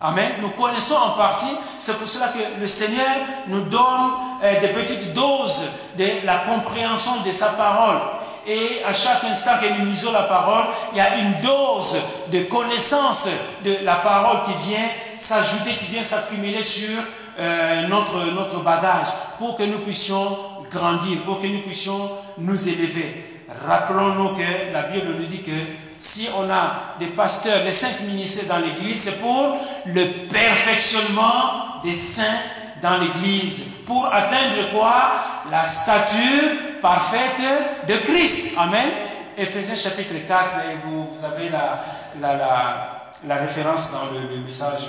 Amen. 0.00 0.32
Nous 0.42 0.50
connaissons 0.50 0.96
en 0.96 1.10
partie. 1.10 1.54
C'est 1.78 1.96
pour 1.96 2.08
cela 2.08 2.28
que 2.28 2.60
le 2.60 2.66
Seigneur 2.66 3.06
nous 3.46 3.62
donne 3.62 4.10
euh, 4.42 4.60
des 4.60 4.68
petites 4.68 5.14
doses 5.14 5.70
de 5.96 6.26
la 6.26 6.38
compréhension 6.38 7.12
de 7.24 7.32
sa 7.32 7.50
parole. 7.50 8.00
Et 8.46 8.82
à 8.84 8.92
chaque 8.92 9.24
instant 9.24 9.52
que 9.62 9.78
nous 9.78 9.86
lisons 9.86 10.12
la 10.12 10.24
parole, 10.24 10.66
il 10.92 10.98
y 10.98 11.00
a 11.00 11.16
une 11.16 11.32
dose 11.40 11.96
de 12.30 12.42
connaissance 12.42 13.28
de 13.64 13.78
la 13.82 13.96
parole 13.96 14.42
qui 14.42 14.68
vient 14.68 14.86
s'ajouter, 15.16 15.70
qui 15.76 15.86
vient 15.86 16.02
s'accumuler 16.02 16.62
sur 16.62 16.90
euh, 17.38 17.86
notre, 17.88 18.32
notre 18.32 18.60
bagage 18.60 19.08
pour 19.38 19.56
que 19.56 19.62
nous 19.64 19.80
puissions 19.80 20.36
grandir, 20.70 21.22
pour 21.22 21.40
que 21.40 21.46
nous 21.46 21.60
puissions 21.60 22.10
nous 22.38 22.68
élever. 22.68 23.44
Rappelons-nous 23.66 24.30
que 24.30 24.72
la 24.72 24.82
Bible 24.82 25.14
nous 25.18 25.26
dit 25.26 25.42
que 25.42 25.52
si 25.96 26.28
on 26.36 26.50
a 26.50 26.96
des 26.98 27.08
pasteurs, 27.08 27.64
les 27.64 27.72
cinq 27.72 28.00
ministères 28.00 28.46
dans 28.48 28.58
l'Église, 28.64 29.02
c'est 29.02 29.20
pour 29.20 29.56
le 29.86 30.28
perfectionnement 30.28 31.80
des 31.82 31.94
saints 31.94 32.40
dans 32.82 32.98
l'Église. 32.98 33.74
Pour 33.86 34.06
atteindre 34.06 34.70
quoi? 34.72 35.12
La 35.50 35.64
stature 35.64 36.80
parfaite 36.80 37.40
de 37.88 37.94
Christ. 37.98 38.54
Amen. 38.58 38.90
Ephésiens 39.36 39.74
chapitre 39.74 40.14
4, 40.26 40.44
et 40.70 40.76
vous, 40.84 41.08
avez 41.24 41.48
la, 41.48 41.82
la, 42.20 43.34
référence 43.36 43.90
dans 43.90 44.12
le, 44.12 44.38
message 44.38 44.86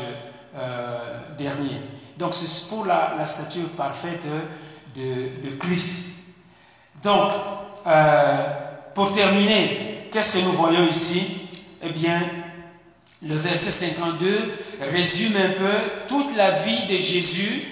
euh, 0.55 0.97
dernier. 1.37 1.81
Donc 2.18 2.34
c'est 2.34 2.70
pour 2.70 2.86
la, 2.86 3.26
stature 3.26 3.70
parfaite 3.78 4.26
de, 4.95 5.55
Christ. 5.59 6.07
Donc, 7.03 7.32
euh, 7.86 8.47
pour 8.93 9.11
terminer, 9.11 10.07
qu'est-ce 10.11 10.38
que 10.38 10.45
nous 10.45 10.53
voyons 10.53 10.88
ici? 10.88 11.47
Eh 11.84 11.91
bien, 11.91 12.22
le 13.22 13.36
verset 13.36 13.72
52 13.72 14.53
résume 14.91 15.36
un 15.38 15.49
peu 15.49 15.74
toute 16.07 16.36
la 16.36 16.51
vie 16.51 16.88
de 16.89 16.97
Jésus 16.97 17.63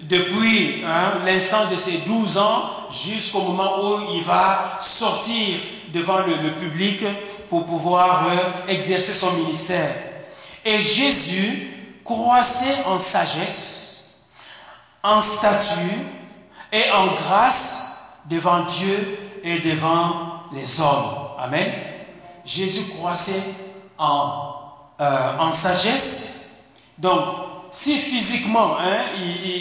depuis 0.00 0.84
hein, 0.86 1.14
l'instant 1.26 1.68
de 1.70 1.76
ses 1.76 1.98
12 2.06 2.38
ans 2.38 2.70
jusqu'au 2.90 3.40
moment 3.40 3.82
où 3.82 4.14
il 4.14 4.22
va 4.22 4.78
sortir 4.80 5.58
devant 5.92 6.18
le, 6.18 6.54
public 6.54 7.02
pour 7.48 7.64
pouvoir 7.64 8.28
euh, 8.28 8.72
exercer 8.72 9.12
son 9.12 9.32
ministère. 9.32 9.94
Et 10.64 10.78
Jésus 10.78 11.77
croissait 12.08 12.84
en 12.86 12.98
sagesse, 12.98 14.22
en 15.02 15.20
statut 15.20 16.06
et 16.72 16.90
en 16.90 17.08
grâce 17.08 18.14
devant 18.30 18.60
Dieu 18.60 19.18
et 19.44 19.58
devant 19.58 20.44
les 20.54 20.80
hommes. 20.80 21.28
Amen. 21.38 21.70
Jésus 22.46 22.94
croissait 22.96 23.42
en, 23.98 24.54
euh, 25.00 25.52
sagesse. 25.52 26.50
Donc, 26.96 27.20
si 27.70 27.98
physiquement 27.98 28.78
hein, 28.78 29.04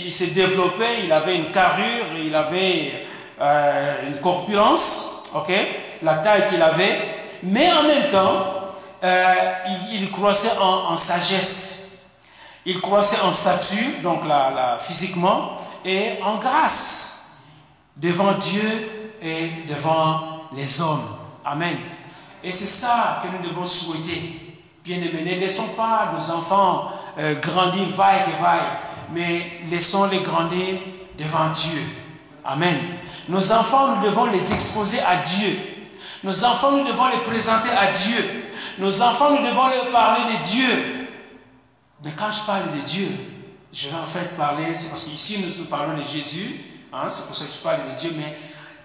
il, 0.06 0.12
s'est 0.14 0.28
développé, 0.28 1.04
il 1.04 1.12
avait 1.12 1.36
une 1.36 1.52
carrure, 1.52 2.06
il 2.18 2.34
avait 2.34 3.06
euh, 3.42 4.08
une 4.08 4.20
corpulence, 4.22 5.24
ok, 5.36 5.52
la 6.02 6.16
taille 6.16 6.48
qu'il 6.48 6.62
avait, 6.62 6.98
mais 7.44 7.70
en 7.74 7.84
même 7.84 8.10
temps, 8.10 8.58
euh, 9.04 9.34
il, 9.92 10.10
croissait 10.12 10.58
en, 10.60 10.96
sagesse. 10.96 11.87
Il 12.70 12.82
croissait 12.82 13.22
en 13.22 13.32
statut, 13.32 14.02
donc 14.04 14.28
là, 14.28 14.78
physiquement, 14.86 15.52
et 15.86 16.22
en 16.22 16.36
grâce 16.36 17.38
devant 17.96 18.34
Dieu 18.34 19.16
et 19.22 19.52
devant 19.70 20.42
les 20.54 20.82
hommes. 20.82 21.16
Amen. 21.46 21.78
Et 22.44 22.52
c'est 22.52 22.66
ça 22.66 23.24
que 23.24 23.30
nous 23.30 23.50
devons 23.50 23.64
souhaiter. 23.64 24.60
Bien-aimés, 24.84 25.24
ne 25.24 25.40
laissons 25.40 25.70
pas 25.78 26.12
nos 26.14 26.32
enfants 26.32 26.92
euh, 27.18 27.36
grandir 27.36 27.88
vaille 27.96 28.24
et 28.28 28.42
vaille, 28.42 28.68
mais 29.14 29.62
laissons-les 29.70 30.20
grandir 30.20 30.80
devant 31.18 31.50
Dieu. 31.52 31.82
Amen. 32.44 32.80
Nos 33.30 33.54
enfants, 33.54 33.96
nous 33.96 34.10
devons 34.10 34.26
les 34.26 34.54
exposer 34.54 35.00
à 35.00 35.16
Dieu. 35.16 35.58
Nos 36.22 36.44
enfants, 36.44 36.74
nous 36.74 36.84
devons 36.84 37.08
les 37.08 37.20
présenter 37.20 37.70
à 37.70 37.94
Dieu. 37.94 38.50
Nos 38.78 39.02
enfants, 39.02 39.32
nous 39.32 39.48
devons 39.48 39.68
leur 39.70 39.90
parler 39.92 40.38
de 40.38 40.44
Dieu. 40.44 40.97
Mais 42.04 42.12
quand 42.12 42.32
je 42.32 42.46
parle 42.46 42.72
de 42.78 42.82
Dieu, 42.82 43.08
je 43.74 43.90
vais 43.90 43.96
en 43.96 44.06
fait 44.06 44.36
parler, 44.38 44.74
c'est 44.74 44.90
parce 44.90 45.04
qu'ici 45.04 45.44
nous 45.44 45.66
parlons 45.66 45.98
de 45.98 46.04
Jésus, 46.04 46.62
hein, 46.94 47.10
c'est 47.10 47.26
pour 47.26 47.36
ça 47.36 47.46
que 47.46 47.52
je 47.52 47.60
parle 47.60 47.80
de 47.92 48.00
Dieu, 48.00 48.14
mais 48.16 48.38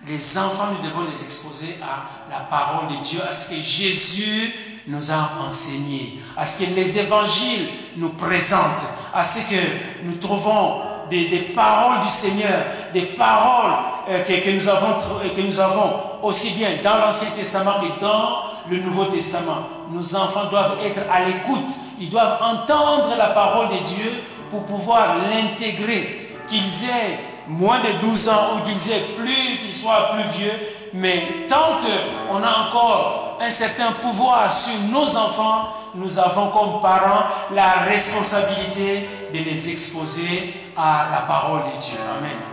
les 0.07 0.39
enfants, 0.39 0.69
nous 0.73 0.89
devons 0.89 1.05
les 1.05 1.23
exposer 1.23 1.77
à 1.83 2.31
la 2.31 2.41
parole 2.41 2.89
de 2.89 3.03
Dieu, 3.03 3.21
à 3.23 3.33
ce 3.33 3.51
que 3.51 3.61
Jésus 3.61 4.53
nous 4.89 5.13
a 5.13 5.31
enseigné, 5.47 6.21
à 6.37 6.45
ce 6.45 6.65
que 6.65 6.71
les 6.75 6.99
évangiles 6.99 7.69
nous 7.97 8.11
présentent, 8.11 8.89
à 9.15 9.23
ce 9.23 9.41
que 9.41 10.05
nous 10.05 10.17
trouvons 10.17 10.81
des, 11.11 11.53
paroles 11.55 12.01
du 12.01 12.09
Seigneur, 12.09 12.65
des 12.95 13.03
paroles 13.03 13.75
euh, 14.09 14.25
que, 14.25 14.51
nous 14.51 14.69
avons, 14.69 14.95
que 15.37 15.41
nous 15.43 15.61
avons 15.61 15.93
aussi 16.23 16.51
bien 16.53 16.71
dans 16.83 16.97
l'Ancien 16.97 17.29
Testament 17.37 17.75
que 17.81 18.01
dans 18.01 18.43
le 18.71 18.79
Nouveau 18.79 19.07
Testament. 19.07 19.67
Nos 19.91 20.17
enfants 20.17 20.47
doivent 20.51 20.79
être 20.85 21.01
à 21.11 21.25
l'écoute, 21.25 21.73
ils 22.01 22.09
doivent 22.09 22.39
entendre 22.43 23.15
la 23.17 23.29
parole 23.29 23.69
de 23.69 23.85
Dieu 23.85 24.23
pour 24.51 24.65
pouvoir 24.65 25.17
l'intégrer, 25.31 26.31
qu'ils 26.49 26.85
aient 26.85 27.19
moins 27.49 27.81
de 27.81 28.01
12 28.01 28.29
ans 28.29 28.57
ou 28.57 28.69
qu'ils 28.69 28.93
aient 28.93 29.15
plus, 29.17 29.59
qu'ils 29.59 29.73
soient 29.73 30.11
plus 30.13 30.39
vieux, 30.39 30.53
mais 30.95 31.47
tant 31.49 31.79
qu'on 31.81 32.43
a 32.43 32.69
encore 32.69 33.39
un 33.41 33.51
certain 33.51 33.93
pouvoir 33.93 34.53
sur 34.53 34.79
nos 34.91 35.17
enfants, 35.17 35.69
nous 35.95 36.19
avons 36.19 36.49
comme 36.51 36.81
parents 36.81 37.25
la 37.53 37.85
responsabilité 37.87 39.09
de 39.33 39.39
les 39.39 39.71
exposer 39.71 40.55
à 40.77 41.09
la 41.11 41.21
parole 41.23 41.63
de 41.63 41.79
Dieu. 41.79 41.99
Amen. 42.19 42.52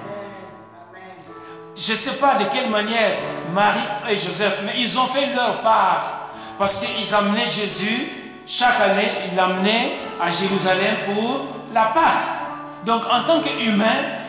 Je 1.80 1.94
ne 1.94 1.98
sais 1.98 2.16
pas 2.16 2.36
de 2.36 2.44
quelle 2.46 2.70
manière 2.70 3.14
Marie 3.54 3.80
et 4.10 4.18
Joseph, 4.18 4.64
mais 4.66 4.74
ils 4.78 5.00
ont 5.00 5.06
fait 5.06 5.34
leur 5.34 5.62
part. 5.62 6.28
Parce 6.58 6.76
qu'ils 6.82 7.16
amenaient 7.16 7.46
Jésus, 7.46 8.12
chaque 8.46 8.82
année, 8.82 9.10
ils 9.32 9.36
l'amenaient 9.38 9.98
à 10.22 10.30
Jérusalem 10.30 10.96
pour 11.06 11.46
la 11.72 11.86
Pâque. 11.86 12.84
Donc 12.86 13.04
en 13.10 13.24
tant 13.24 13.40
qu'humain, 13.40 13.86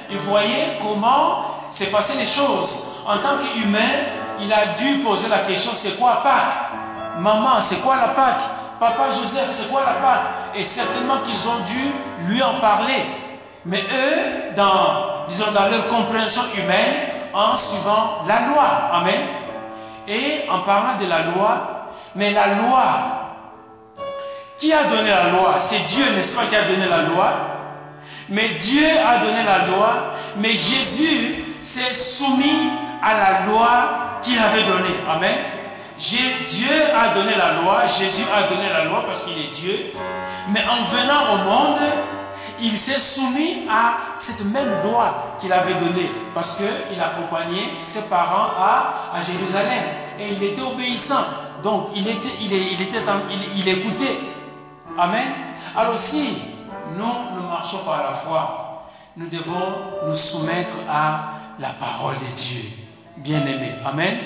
il 0.09 0.19
voyait 0.19 0.79
comment 0.81 1.45
s'est 1.69 1.87
passé 1.87 2.15
les 2.19 2.25
choses. 2.25 2.93
En 3.05 3.19
tant 3.19 3.39
qu'humain, 3.39 3.79
il 4.41 4.53
a 4.53 4.67
dû 4.75 4.99
poser 4.99 5.29
la 5.29 5.39
question, 5.39 5.73
c'est 5.75 5.99
quoi 5.99 6.23
Pâque? 6.23 7.19
Maman, 7.19 7.61
c'est 7.61 7.83
quoi 7.83 7.97
la 7.97 8.09
Pâque? 8.09 8.43
Papa 8.79 9.09
Joseph, 9.11 9.49
c'est 9.53 9.71
quoi 9.71 9.83
la 9.85 9.95
Pâque? 9.95 10.31
Et 10.55 10.63
certainement 10.63 11.19
qu'ils 11.25 11.49
ont 11.49 11.65
dû 11.67 11.93
lui 12.29 12.41
en 12.45 12.61
parler. 12.61 13.03
Mais 13.65 13.83
eux, 13.83 14.55
dans, 14.55 15.27
disons, 15.29 15.51
dans 15.53 15.69
leur 15.69 15.89
compréhension 15.89 16.43
humaine, 16.57 17.09
en 17.33 17.57
suivant 17.57 18.23
la 18.27 18.49
loi. 18.49 18.67
Amen. 18.93 19.21
Et 20.09 20.49
en 20.51 20.61
parlant 20.61 20.97
de 21.01 21.07
la 21.07 21.23
loi, 21.23 21.89
mais 22.15 22.33
la 22.33 22.55
loi, 22.55 22.83
qui 24.59 24.73
a 24.73 24.85
donné 24.85 25.09
la 25.09 25.31
loi 25.31 25.55
C'est 25.59 25.87
Dieu, 25.87 26.05
n'est-ce 26.15 26.37
pas, 26.37 26.45
qui 26.45 26.57
a 26.57 26.65
donné 26.65 26.87
la 26.87 27.03
loi? 27.03 27.33
Mais 28.29 28.49
Dieu 28.51 28.87
a 29.07 29.19
donné 29.19 29.43
la 29.45 29.67
loi, 29.67 30.15
mais 30.37 30.51
Jésus 30.51 31.45
s'est 31.61 31.93
soumis 31.93 32.71
à 33.03 33.15
la 33.15 33.47
loi 33.47 33.69
qu'il 34.23 34.39
avait 34.39 34.63
donnée. 34.63 34.97
Amen. 35.09 35.37
Dieu 35.97 36.69
a 36.97 37.15
donné 37.15 37.35
la 37.37 37.61
loi, 37.61 37.85
Jésus 37.87 38.25
a 38.35 38.43
donné 38.49 38.69
la 38.73 38.85
loi 38.85 39.05
parce 39.05 39.25
qu'il 39.25 39.39
est 39.39 39.51
Dieu. 39.53 39.93
Mais 40.49 40.63
en 40.65 40.83
venant 40.85 41.35
au 41.35 41.37
monde, 41.39 41.79
il 42.63 42.79
s'est 42.79 42.99
soumis 42.99 43.67
à 43.71 43.95
cette 44.17 44.45
même 44.47 44.83
loi 44.83 45.37
qu'il 45.41 45.53
avait 45.53 45.75
donnée 45.75 46.11
parce 46.35 46.57
qu'il 46.57 47.01
accompagnait 47.01 47.75
ses 47.79 48.09
parents 48.09 48.51
à, 48.59 49.21
Jérusalem 49.21 49.85
et 50.19 50.29
il 50.33 50.43
était 50.43 50.63
obéissant. 50.63 51.25
Donc 51.63 51.89
il, 51.95 52.09
était, 52.09 52.29
il, 52.41 53.69
écoutait. 53.69 54.19
Amen. 54.99 55.29
Alors 55.77 55.97
si 55.97 56.43
nous, 56.97 57.15
nous 57.35 57.49
marchons 57.49 57.79
par 57.79 58.03
la 58.03 58.11
foi, 58.11 58.87
nous 59.17 59.29
devons 59.29 60.07
nous 60.07 60.15
soumettre 60.15 60.75
à 60.89 61.31
la 61.59 61.69
parole 61.69 62.17
de 62.17 62.37
Dieu. 62.37 62.63
Bien-aimé. 63.17 63.73
Amen. 63.85 64.19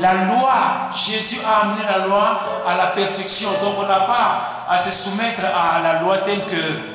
La 0.00 0.24
loi, 0.24 0.90
Jésus 0.92 1.38
a 1.46 1.66
amené 1.66 1.82
la 1.84 2.04
loi 2.04 2.40
à 2.66 2.76
la 2.76 2.88
perfection. 2.88 3.48
Donc 3.62 3.74
on 3.78 3.86
n'a 3.86 4.00
pas 4.00 4.66
à 4.68 4.78
se 4.78 4.90
soumettre 4.90 5.42
à 5.44 5.80
la 5.80 6.00
loi 6.00 6.18
telle 6.18 6.44
que 6.46 6.93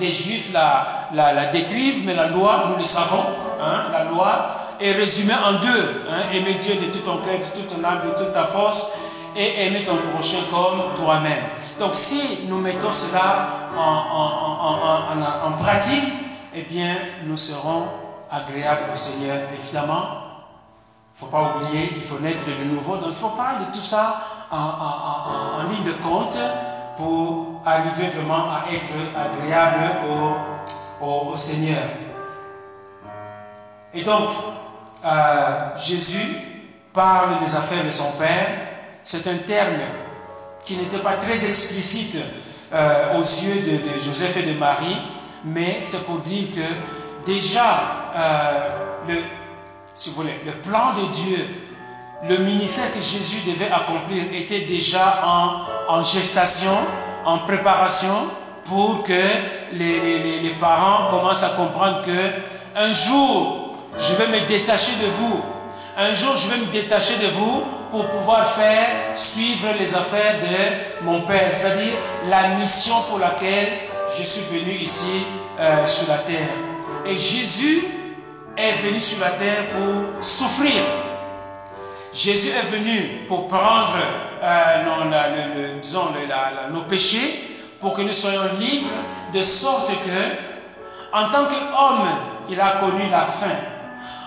les 0.00 0.12
Juifs 0.12 0.52
la, 0.52 1.08
la, 1.12 1.46
décrivent, 1.46 2.04
mais 2.04 2.14
la 2.14 2.26
loi, 2.26 2.64
nous 2.70 2.76
le 2.76 2.84
savons, 2.84 3.24
hein, 3.60 3.84
la 3.92 4.04
loi 4.04 4.50
est 4.80 4.92
résumée 4.92 5.34
en 5.34 5.60
deux. 5.60 6.04
Hein, 6.10 6.34
aimer 6.34 6.54
Dieu 6.54 6.74
de 6.74 6.86
tout 6.90 7.00
ton 7.00 7.18
cœur, 7.18 7.38
de 7.38 7.60
toute 7.60 7.68
ton 7.68 7.84
âme, 7.84 8.00
de 8.04 8.18
toute 8.18 8.32
ta 8.32 8.44
force, 8.44 8.98
et 9.36 9.66
aimer 9.66 9.84
ton 9.84 9.96
prochain 10.12 10.38
comme 10.50 10.94
toi-même. 10.94 11.44
Donc 11.78 11.94
si 11.94 12.40
nous 12.48 12.58
mettons 12.58 12.92
cela 12.92 13.48
en, 13.76 15.52
pratique, 15.52 16.12
eh 16.54 16.62
bien, 16.62 16.96
nous 17.24 17.36
serons 17.36 17.84
agréables 18.30 18.90
au 18.90 18.94
Seigneur. 18.94 19.36
Évidemment, 19.52 20.04
il 21.20 21.24
ne 21.24 21.30
faut 21.30 21.36
pas 21.36 21.54
oublier, 21.56 21.92
il 21.96 22.02
faut 22.02 22.18
naître 22.18 22.44
de 22.46 22.64
nouveau. 22.64 22.96
Donc 22.96 23.10
il 23.10 23.16
faut 23.16 23.28
pas 23.30 23.54
de 23.60 23.74
tout 23.74 23.82
ça 23.82 24.20
en, 24.50 25.62
ligne 25.70 25.84
de 25.84 25.92
compte 26.02 26.38
pour 27.00 27.62
arriver 27.64 28.08
vraiment 28.08 28.50
à 28.50 28.64
être 28.70 28.92
agréable 29.16 30.06
au, 31.02 31.34
Seigneur. 31.34 31.82
Et 33.94 34.02
donc, 34.02 34.28
euh, 35.02 35.76
Jésus 35.76 36.36
parle 36.92 37.40
des 37.42 37.56
affaires 37.56 37.84
de 37.84 37.90
son 37.90 38.12
Père. 38.18 38.48
C'est 39.02 39.26
un 39.28 39.38
terme 39.38 39.80
qui 40.66 40.76
n'était 40.76 40.98
pas 40.98 41.14
très 41.14 41.48
explicite 41.48 42.18
euh, 42.74 43.14
aux 43.14 43.22
yeux 43.22 43.62
de, 43.62 43.98
Joseph 43.98 44.36
et 44.36 44.42
de 44.42 44.58
Marie, 44.58 44.98
mais 45.44 45.78
c'est 45.80 46.04
pour 46.04 46.18
dire 46.18 46.48
que 46.54 47.26
déjà, 47.26 48.10
euh, 48.14 49.14
si 49.94 50.10
vous 50.10 50.16
voulez, 50.16 50.38
le 50.44 50.52
plan 50.60 50.92
de 50.92 51.10
Dieu, 51.10 51.69
le 52.28 52.36
ministère 52.38 52.92
que 52.92 53.00
Jésus 53.00 53.38
devait 53.46 53.70
accomplir 53.70 54.24
était 54.32 54.60
déjà 54.60 55.22
en, 55.88 56.02
gestation 56.02 56.76
en 57.24 57.38
préparation 57.38 58.28
pour 58.64 59.02
que 59.02 59.22
les, 59.72 60.40
les, 60.40 60.54
parents 60.60 61.08
commencent 61.10 61.42
à 61.42 61.50
comprendre 61.50 62.02
que 62.02 62.30
un 62.76 62.92
jour, 62.92 63.74
je 63.98 64.14
vais 64.14 64.28
me 64.28 64.46
détacher 64.46 64.92
de 65.02 65.10
vous. 65.10 65.40
Un 65.96 66.14
jour, 66.14 66.36
je 66.36 66.48
vais 66.48 66.58
me 66.58 66.66
détacher 66.66 67.16
de 67.16 67.26
vous 67.28 67.62
pour 67.90 68.08
pouvoir 68.08 68.46
faire 68.46 68.86
suivre 69.14 69.68
les 69.78 69.94
affaires 69.94 70.38
de 70.40 71.04
mon 71.04 71.22
Père, 71.22 71.52
c'est-à-dire 71.52 71.94
la 72.28 72.48
mission 72.56 72.94
pour 73.08 73.18
laquelle 73.18 73.68
je 74.16 74.22
suis 74.22 74.56
venu 74.56 74.72
ici 74.72 75.24
euh, 75.58 75.84
sur 75.86 76.08
la 76.08 76.18
terre. 76.18 76.48
Et 77.06 77.16
Jésus 77.16 77.84
est 78.56 78.86
venu 78.86 79.00
sur 79.00 79.18
la 79.20 79.30
terre 79.30 79.66
pour 79.68 80.22
souffrir. 80.22 81.09
Jésus 82.12 82.50
est 82.50 82.76
venu 82.76 83.24
pour 83.28 83.46
prendre 83.46 83.94
euh, 84.42 85.78
disons, 85.80 86.08
nos 86.72 86.82
péchés, 86.82 87.58
pour 87.78 87.94
que 87.94 88.02
nous 88.02 88.12
soyons 88.12 88.42
libres, 88.58 88.90
de 89.32 89.42
sorte 89.42 89.90
que, 89.90 91.16
en 91.16 91.28
tant 91.30 91.44
qu'homme, 91.44 92.08
il 92.48 92.60
a 92.60 92.72
connu 92.80 93.08
la 93.10 93.20
faim. 93.20 93.56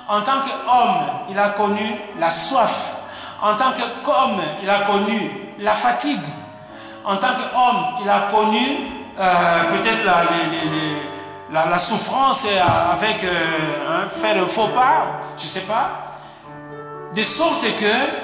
En 0.07 0.21
tant 0.21 0.41
qu'homme, 0.41 0.95
il 1.29 1.37
a 1.37 1.49
connu 1.49 1.95
la 2.19 2.31
soif. 2.31 2.95
En 3.41 3.55
tant 3.55 3.73
qu'homme, 3.73 4.41
il 4.61 4.69
a 4.69 4.79
connu 4.81 5.53
la 5.59 5.73
fatigue. 5.73 6.23
En 7.03 7.17
tant 7.17 7.33
qu'homme, 7.33 7.85
il 8.01 8.09
a 8.09 8.29
connu 8.31 8.77
euh, 9.19 9.63
peut-être 9.71 10.05
la, 11.51 11.79
souffrance 11.79 12.47
avec 12.93 13.23
euh, 13.25 13.27
hein, 13.89 14.07
faire 14.21 14.41
un 14.41 14.47
faux 14.47 14.69
pas, 14.69 15.19
je 15.37 15.43
ne 15.43 15.47
sais 15.49 15.61
pas 15.61 16.12
de 17.15 17.23
sorte 17.23 17.65
que 17.79 18.23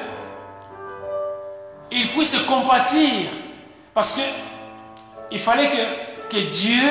il 1.92 2.10
puisse 2.10 2.38
compatir. 2.44 3.28
Parce 3.94 4.14
que 4.16 4.22
il 5.32 5.40
fallait 5.40 5.70
que, 5.70 6.36
que 6.36 6.50
Dieu, 6.50 6.90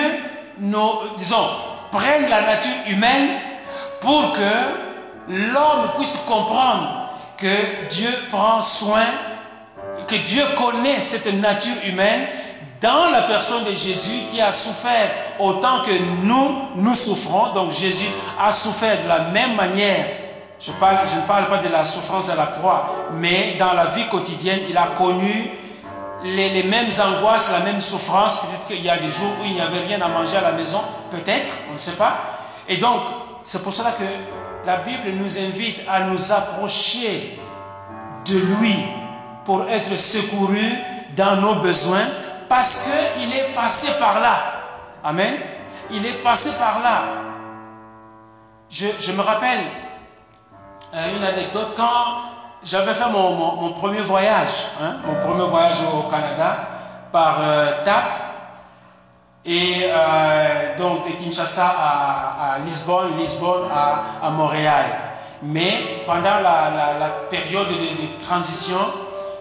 nous, 0.58 0.90
disons, 1.16 1.48
prenne 1.90 2.28
la 2.28 2.42
nature 2.42 2.72
humaine 2.88 3.40
pour 4.00 4.32
que 4.32 5.28
l'homme 5.28 5.92
puisse 5.96 6.16
comprendre 6.28 7.10
que 7.36 7.86
Dieu 7.88 8.10
prend 8.30 8.60
soin, 8.60 9.06
que 10.06 10.16
Dieu 10.16 10.42
connaît 10.56 11.00
cette 11.00 11.32
nature 11.34 11.74
humaine 11.86 12.26
dans 12.80 13.10
la 13.10 13.22
personne 13.22 13.64
de 13.64 13.74
Jésus 13.74 14.26
qui 14.30 14.40
a 14.40 14.52
souffert 14.52 15.10
autant 15.38 15.82
que 15.82 15.98
nous, 16.22 16.54
nous 16.76 16.94
souffrons. 16.94 17.52
Donc 17.52 17.72
Jésus 17.72 18.08
a 18.40 18.50
souffert 18.50 19.02
de 19.02 19.08
la 19.08 19.20
même 19.20 19.54
manière 19.56 20.06
Je, 20.60 20.72
ne 20.72 21.26
parle 21.26 21.48
pas 21.48 21.58
de 21.58 21.68
la 21.68 21.84
souffrance 21.84 22.30
à 22.30 22.34
la 22.34 22.46
croix, 22.46 23.08
mais 23.12 23.56
dans 23.58 23.72
la 23.72 23.86
vie 23.86 24.08
quotidienne, 24.08 24.60
il 24.68 24.76
a 24.76 24.88
connu 24.88 25.50
les, 26.24 26.50
les 26.50 26.64
mêmes 26.64 26.88
angoisses, 27.00 27.52
la 27.52 27.64
même 27.64 27.80
souffrance. 27.80 28.40
Peut-être 28.40 28.66
qu'il 28.66 28.84
y 28.84 28.90
a 28.90 28.98
des 28.98 29.08
jours 29.08 29.30
où 29.40 29.44
il 29.44 29.54
n'y 29.54 29.60
avait 29.60 29.86
rien 29.86 30.00
à 30.00 30.08
manger 30.08 30.36
à 30.36 30.40
la 30.40 30.52
maison, 30.52 30.80
peut-être, 31.10 31.52
on 31.70 31.74
ne 31.74 31.78
sait 31.78 31.96
pas. 31.96 32.16
Et 32.68 32.76
donc, 32.76 33.00
c'est 33.44 33.62
pour 33.62 33.72
cela 33.72 33.92
que 33.92 34.04
la 34.66 34.78
Bible 34.78 35.10
nous 35.14 35.38
invite 35.38 35.80
à 35.88 36.00
nous 36.00 36.32
approcher 36.32 37.38
de 38.26 38.38
lui 38.38 38.76
pour 39.44 39.66
être 39.68 39.96
secourus 39.96 40.74
dans 41.16 41.36
nos 41.36 41.54
besoins 41.56 42.06
parce 42.48 42.86
qu'il 42.86 43.32
est 43.32 43.54
passé 43.54 43.88
par 43.98 44.20
là. 44.20 44.42
Amen. 45.02 45.34
Il 45.90 46.04
est 46.04 46.22
passé 46.22 46.50
par 46.58 46.82
là. 46.82 47.02
Je, 48.70 49.12
me 49.12 49.22
rappelle 49.22 49.60
euh, 50.94 51.16
une 51.18 51.22
anecdote 51.22 51.74
quand 51.76 52.22
j'avais 52.64 52.94
fait 52.94 53.10
mon, 53.10 53.72
premier 53.72 54.00
voyage, 54.00 54.68
hein, 54.82 54.96
mon 55.06 55.14
premier 55.20 55.46
voyage 55.46 55.76
au 55.82 56.08
Canada 56.08 56.56
par 57.12 57.38
euh, 57.42 57.84
TAP 57.84 58.04
et 59.44 59.82
euh, 59.84 60.78
donc 60.78 61.06
de 61.06 61.12
Kinshasa 61.12 61.66
à, 61.66 62.58
Lisbonne, 62.64 63.18
Lisbonne 63.18 63.68
à, 63.70 64.30
Montréal. 64.30 64.86
Mais 65.42 66.02
pendant 66.06 66.40
la, 66.40 67.26
période 67.30 67.68
de 67.68 68.24
transition, 68.24 68.78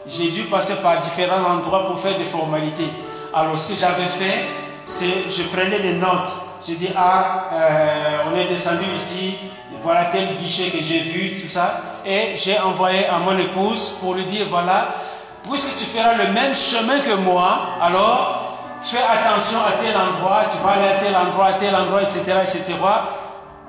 j'ai 0.06 0.30
dû 0.30 0.44
passer 0.44 0.76
par 0.82 1.00
différents 1.00 1.44
endroits 1.50 1.86
pour 1.86 1.98
faire 1.98 2.18
des 2.18 2.26
formalités. 2.26 2.92
Alors 3.34 3.58
ce 3.58 3.70
que 3.70 3.76
j'avais 3.76 4.06
fait, 4.06 4.48
c'est 4.84 5.30
je 5.30 5.44
prenais 5.44 5.80
les 5.80 5.94
notes. 5.94 6.30
J'ai 6.66 6.76
dit, 6.76 6.90
ah, 6.96 7.46
on 8.28 8.36
est 8.36 8.48
descendu 8.48 8.86
ici, 8.96 9.38
voilà 9.82 10.06
tel 10.06 10.36
guichet 10.38 10.70
que 10.70 10.84
j'ai 10.84 11.00
vu, 11.00 11.30
tout 11.30 11.48
ça. 11.48 11.82
Et 12.06 12.36
j'ai 12.36 12.60
envoyé 12.60 13.06
à 13.08 13.20
mon 13.20 13.38
épouse 13.38 13.98
pour 14.02 14.14
lui 14.14 14.26
dire, 14.26 14.48
voilà, 14.50 14.90
puisque 15.50 15.76
tu 15.76 15.86
feras 15.86 16.14
le 16.14 16.32
même 16.32 16.54
chemin 16.54 17.00
que 17.00 17.16
moi, 17.16 17.60
alors 17.82 18.44
fais 18.82 18.98
attention 19.00 19.60
à 19.60 19.72
tel 19.82 19.96
endroit, 19.96 20.44
tu 20.52 20.58
vas 20.64 20.72
aller 20.74 20.88
à 20.88 20.98
tel 21.00 21.16
endroit, 21.16 21.48
à 21.48 21.54
tel 21.54 21.76
endroit, 21.76 22.02
etc., 22.02 22.22
etc. 22.42 22.64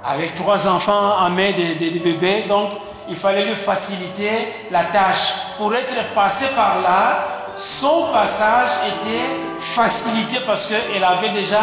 Avec 0.05 0.35
trois 0.35 0.69
enfants 0.69 1.17
en 1.19 1.31
main 1.31 1.53
des, 1.53 1.75
des 1.75 1.99
bébés, 1.99 2.45
donc 2.49 2.71
il 3.09 3.17
fallait 3.17 3.45
lui 3.45 3.55
faciliter 3.55 4.53
la 4.71 4.85
tâche. 4.85 5.35
Pour 5.57 5.75
être 5.75 6.15
passé 6.15 6.47
par 6.55 6.81
là, 6.83 7.25
son 7.57 8.13
passage 8.13 8.71
était 8.87 9.41
facilité 9.59 10.39
parce 10.47 10.69
qu'elle 10.69 11.03
avait 11.03 11.31
déjà 11.31 11.59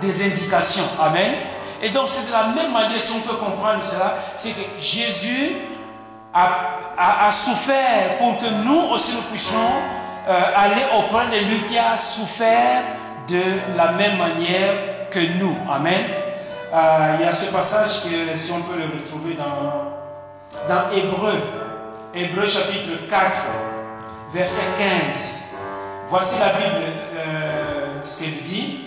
des 0.00 0.24
indications. 0.24 0.84
Amen. 1.00 1.32
Et 1.82 1.90
donc 1.90 2.08
c'est 2.08 2.28
de 2.28 2.32
la 2.32 2.48
même 2.48 2.72
manière, 2.72 3.00
si 3.00 3.12
on 3.12 3.28
peut 3.28 3.36
comprendre 3.36 3.82
cela, 3.82 4.16
c'est 4.36 4.50
que 4.50 4.62
Jésus 4.78 5.56
a, 6.32 7.30
souffert 7.30 8.18
pour 8.18 8.38
que 8.38 8.46
nous 8.64 8.92
aussi 8.92 9.16
nous 9.16 9.22
puissions 9.22 9.58
euh, 10.28 10.40
aller 10.54 10.82
auprès 10.96 11.26
de 11.26 11.44
lui 11.44 11.62
qui 11.62 11.76
a 11.76 11.96
souffert 11.96 12.82
de 13.28 13.76
la 13.76 13.92
même 13.92 14.16
manière 14.16 15.08
que 15.10 15.18
nous. 15.38 15.56
Amen. 15.70 16.04
Euh, 16.72 17.16
il 17.18 17.24
y 17.24 17.28
a 17.28 17.32
ce 17.32 17.52
passage 17.52 18.04
que 18.04 18.36
si 18.36 18.52
on 18.52 18.62
peut 18.62 18.78
le 18.78 18.98
retrouver 18.98 19.34
dans 19.34 19.92
dans 20.68 20.90
Hébreu, 20.94 21.40
Hébreu 22.14 22.46
chapitre 22.46 23.08
4, 23.08 23.42
verset 24.32 24.62
15. 24.78 25.54
Voici 26.08 26.38
la 26.38 26.52
Bible, 26.52 26.84
euh, 27.16 28.02
ce 28.02 28.20
qu'elle 28.20 28.42
dit. 28.42 28.81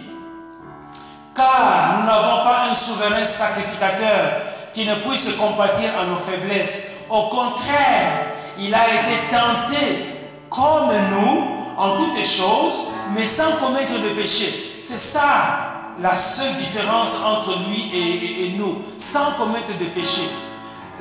Car 1.36 1.97
nous 1.97 2.05
n'avons 2.05 2.43
pas 2.43 2.67
un 2.69 2.73
souverain 2.73 3.23
sacrificateur 3.23 4.41
qui 4.73 4.86
ne 4.86 4.95
puisse 4.95 5.36
compatir 5.36 5.89
à 5.99 6.05
nos 6.05 6.17
faiblesses. 6.17 6.91
Au 7.09 7.23
contraire, 7.23 8.27
il 8.57 8.73
a 8.73 8.88
été 8.88 9.29
tenté 9.29 10.05
comme 10.49 10.91
nous 11.11 11.47
en 11.77 11.97
toutes 11.97 12.25
choses, 12.25 12.91
mais 13.13 13.27
sans 13.27 13.57
commettre 13.57 13.99
de 14.01 14.09
péché. 14.09 14.79
C'est 14.81 14.97
ça 14.97 15.93
la 15.99 16.15
seule 16.15 16.53
différence 16.55 17.21
entre 17.23 17.57
lui 17.67 17.91
et 17.93 18.55
nous, 18.57 18.81
sans 18.97 19.31
commettre 19.38 19.77
de 19.77 19.86
péché. 19.86 20.23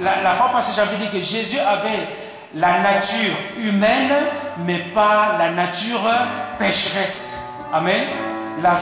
La, 0.00 0.32
fois 0.32 0.50
passée, 0.50 0.72
j'avais 0.74 0.96
dit 0.96 1.08
que 1.08 1.20
Jésus 1.20 1.58
avait 1.58 2.08
la 2.54 2.80
nature 2.80 3.34
humaine, 3.56 4.12
mais 4.58 4.78
pas 4.92 5.36
la 5.38 5.50
nature 5.50 6.00
pécheresse. 6.58 7.52
Amen. 7.72 8.02
La, 8.62 8.74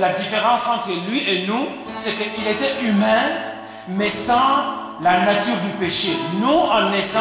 la 0.00 0.08
différence 0.10 0.66
entre 0.68 0.90
lui 1.08 1.28
et 1.28 1.46
nous, 1.46 1.68
c'est 1.94 2.12
qu'il 2.12 2.46
était 2.46 2.82
humain, 2.82 3.22
mais 3.88 4.08
sans 4.08 4.36
la 5.00 5.20
nature 5.20 5.54
du 5.64 5.70
péché. 5.78 6.12
Nous, 6.40 6.48
en 6.48 6.90
naissant, 6.90 7.20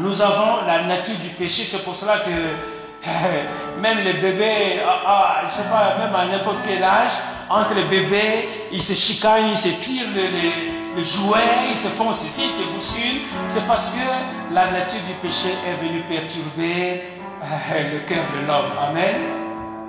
nous 0.00 0.22
avons 0.22 0.64
la 0.66 0.82
nature 0.82 1.16
du 1.16 1.28
péché. 1.30 1.64
C'est 1.64 1.84
pour 1.84 1.94
cela 1.94 2.18
que 2.18 3.00
même 3.80 3.98
les 4.04 4.14
bébés, 4.14 4.80
ah, 4.86 5.00
ah, 5.06 5.40
je 5.46 5.52
sais 5.54 5.68
pas, 5.68 5.96
même 5.98 6.14
à 6.14 6.26
n'importe 6.26 6.58
quel 6.66 6.82
âge, 6.82 7.12
entre 7.48 7.74
les 7.74 7.84
bébés, 7.84 8.48
ils 8.72 8.82
se 8.82 8.94
chicanent, 8.94 9.48
ils 9.50 9.58
se 9.58 9.68
tirent 9.68 10.08
les, 10.14 10.30
les 10.96 11.04
jouets, 11.04 11.70
ils 11.70 11.76
se 11.76 11.88
font 11.88 12.12
ceci, 12.12 12.42
ils 12.44 12.50
se 12.50 12.62
bousculent. 12.64 13.22
C'est 13.48 13.66
parce 13.66 13.90
que 13.90 14.54
la 14.54 14.70
nature 14.70 15.00
du 15.06 15.14
péché 15.14 15.48
est 15.66 15.84
venue 15.84 16.02
perturber 16.02 17.02
le 17.92 17.98
cœur 18.00 18.24
de 18.34 18.46
l'homme. 18.46 18.72
Amen. 18.88 19.39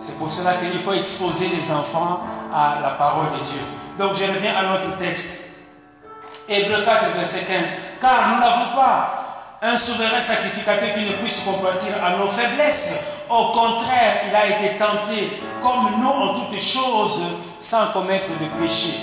C'est 0.01 0.17
pour 0.17 0.31
cela 0.31 0.55
qu'il 0.55 0.79
faut 0.79 0.93
exposer 0.93 1.49
les 1.49 1.71
enfants 1.71 2.21
à 2.51 2.79
la 2.81 2.89
parole 2.89 3.37
de 3.37 3.43
Dieu. 3.43 3.59
Donc 3.99 4.13
je 4.15 4.23
reviens 4.23 4.55
à 4.57 4.63
notre 4.63 4.97
texte. 4.97 5.51
Hébreu 6.49 6.83
4, 6.83 7.11
verset 7.15 7.41
15. 7.41 7.69
Car 8.01 8.29
nous 8.29 8.39
n'avons 8.39 8.75
pas 8.75 9.59
un 9.61 9.77
souverain 9.77 10.19
sacrificateur 10.19 10.95
qui 10.95 11.05
ne 11.05 11.17
puisse 11.17 11.41
compatir 11.41 12.03
à 12.03 12.17
nos 12.17 12.27
faiblesses. 12.27 13.11
Au 13.29 13.51
contraire, 13.51 14.23
il 14.27 14.35
a 14.35 14.47
été 14.47 14.75
tenté 14.75 15.39
comme 15.61 16.01
nous 16.01 16.09
en 16.09 16.33
toutes 16.33 16.59
choses 16.59 17.21
sans 17.59 17.91
commettre 17.93 18.29
de 18.29 18.59
péché. 18.59 19.01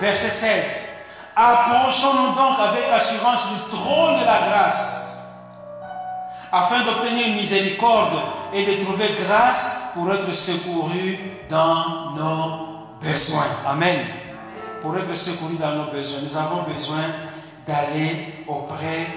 Verset 0.00 0.30
16. 0.30 0.88
Approchons-nous 1.36 2.32
donc 2.32 2.58
avec 2.58 2.90
assurance 2.92 3.48
du 3.48 3.76
trône 3.76 4.18
de 4.18 4.24
la 4.24 4.40
grâce, 4.48 5.09
afin 6.52 6.84
d'obtenir 6.84 7.34
miséricorde 7.36 8.18
et 8.52 8.64
de 8.64 8.82
trouver 8.82 9.14
grâce 9.24 9.90
pour 9.94 10.12
être 10.12 10.32
secourus 10.32 11.18
dans 11.48 12.12
nos 12.16 12.98
besoins. 13.00 13.46
Amen. 13.66 14.00
Pour 14.80 14.96
être 14.96 15.14
secourus 15.14 15.56
dans 15.56 15.72
nos 15.72 15.90
besoins, 15.90 16.20
nous 16.22 16.36
avons 16.36 16.62
besoin 16.62 17.02
d'aller 17.66 18.44
auprès 18.48 19.08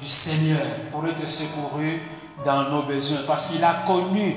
du 0.00 0.08
Seigneur 0.08 0.60
pour 0.90 1.06
être 1.06 1.26
secourus 1.28 2.02
dans 2.44 2.64
nos 2.64 2.82
besoins, 2.82 3.20
parce 3.26 3.46
qu'il 3.46 3.62
a 3.62 3.84
connu 3.86 4.36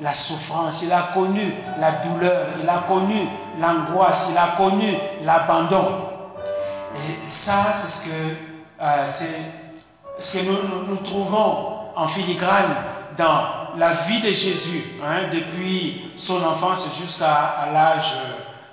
la 0.00 0.14
souffrance, 0.14 0.82
il 0.82 0.92
a 0.92 1.08
connu 1.14 1.54
la 1.78 1.92
douleur, 1.92 2.48
il 2.62 2.68
a 2.68 2.84
connu 2.86 3.28
l'angoisse, 3.58 4.28
il 4.30 4.38
a 4.38 4.54
connu 4.56 4.94
l'abandon. 5.24 6.06
Et 6.96 7.28
ça, 7.28 7.72
c'est 7.72 7.88
ce 7.88 8.08
que, 8.08 8.16
euh, 8.82 9.06
c'est 9.06 9.40
ce 10.18 10.38
que 10.38 10.44
nous, 10.44 10.86
nous, 10.86 10.96
trouvons 10.96 11.85
en 11.96 12.06
filigrane 12.06 12.76
dans 13.16 13.76
la 13.78 13.92
vie 13.92 14.20
de 14.20 14.32
Jésus, 14.32 14.84
hein, 15.04 15.28
depuis 15.32 16.12
son 16.16 16.44
enfance 16.44 16.88
jusqu'à 16.98 17.66
l'âge 17.72 18.14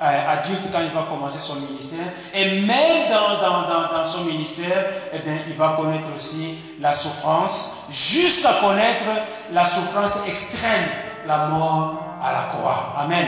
euh, 0.02 0.32
adulte 0.32 0.70
quand 0.72 0.82
il 0.82 0.90
va 0.90 1.04
commencer 1.04 1.40
son 1.40 1.62
ministère. 1.62 2.06
Et 2.34 2.62
même 2.62 3.10
dans, 3.10 3.40
dans, 3.42 3.98
dans, 3.98 4.04
son 4.04 4.26
ministère, 4.26 4.86
eh 5.14 5.20
bien, 5.20 5.40
il 5.48 5.54
va 5.54 5.76
connaître 5.78 6.10
aussi 6.14 6.58
la 6.82 6.92
souffrance, 6.92 7.86
jusqu'à 7.90 8.54
connaître 8.62 9.06
la 9.52 9.64
souffrance 9.64 10.20
extrême, 10.28 10.84
la 11.26 11.46
mort 11.48 12.04
à 12.22 12.34
la 12.34 12.44
croix. 12.44 12.96
Amen. 13.00 13.28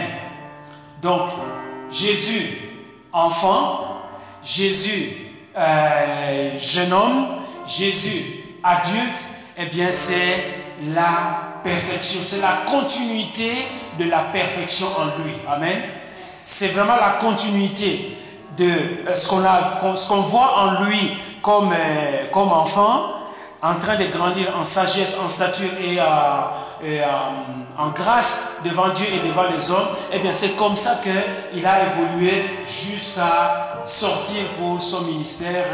Donc, 1.01 1.29
Jésus, 1.89 2.57
enfant, 3.13 4.01
Jésus 4.43 5.25
euh, 5.57 6.51
jeune 6.57 6.91
homme, 6.91 7.27
Jésus 7.65 8.43
adulte, 8.61 9.19
eh 9.57 9.65
bien 9.65 9.91
c'est 9.91 10.43
la 10.93 11.61
perfection, 11.63 12.19
c'est 12.23 12.41
la 12.41 12.63
continuité 12.69 13.51
de 13.97 14.09
la 14.09 14.19
perfection 14.19 14.87
en 14.97 15.23
lui. 15.23 15.33
Amen. 15.49 15.81
C'est 16.43 16.67
vraiment 16.69 16.95
la 16.95 17.17
continuité 17.19 18.17
de 18.57 18.69
euh, 19.07 19.15
ce 19.15 20.07
qu'on 20.07 20.21
voit 20.21 20.57
en 20.59 20.83
lui 20.83 21.17
comme, 21.41 21.73
euh, 21.73 22.25
comme 22.31 22.49
enfant, 22.51 23.13
en 23.61 23.75
train 23.75 23.95
de 23.95 24.05
grandir 24.05 24.55
en 24.57 24.63
sagesse, 24.63 25.17
en 25.23 25.27
stature 25.27 25.71
et, 25.81 25.99
en 26.01 27.89
grâce 27.89 28.57
devant 28.63 28.89
Dieu 28.89 29.07
et 29.07 29.27
devant 29.27 29.49
les 29.51 29.71
hommes, 29.71 29.87
eh 30.13 30.19
bien 30.19 30.33
c'est 30.33 30.55
comme 30.55 30.75
ça 30.75 30.99
qu'il 31.01 31.65
a 31.65 31.87
évolué 31.87 32.45
jusqu'à 32.63 33.81
sortir 33.85 34.41
pour 34.59 34.79
son 34.79 35.01
ministère 35.01 35.65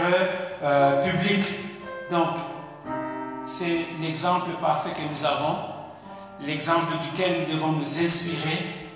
euh, 0.64 1.02
public. 1.04 1.44
C'est 3.46 3.86
l'exemple 4.02 4.52
parfait 4.62 4.92
que 4.92 5.02
nous 5.10 5.26
avons, 5.26 5.58
l'exemple 6.46 6.94
duquel 7.02 7.46
nous 7.48 7.56
devons 7.56 7.72
nous 7.74 7.82
inspirer. 7.82 8.90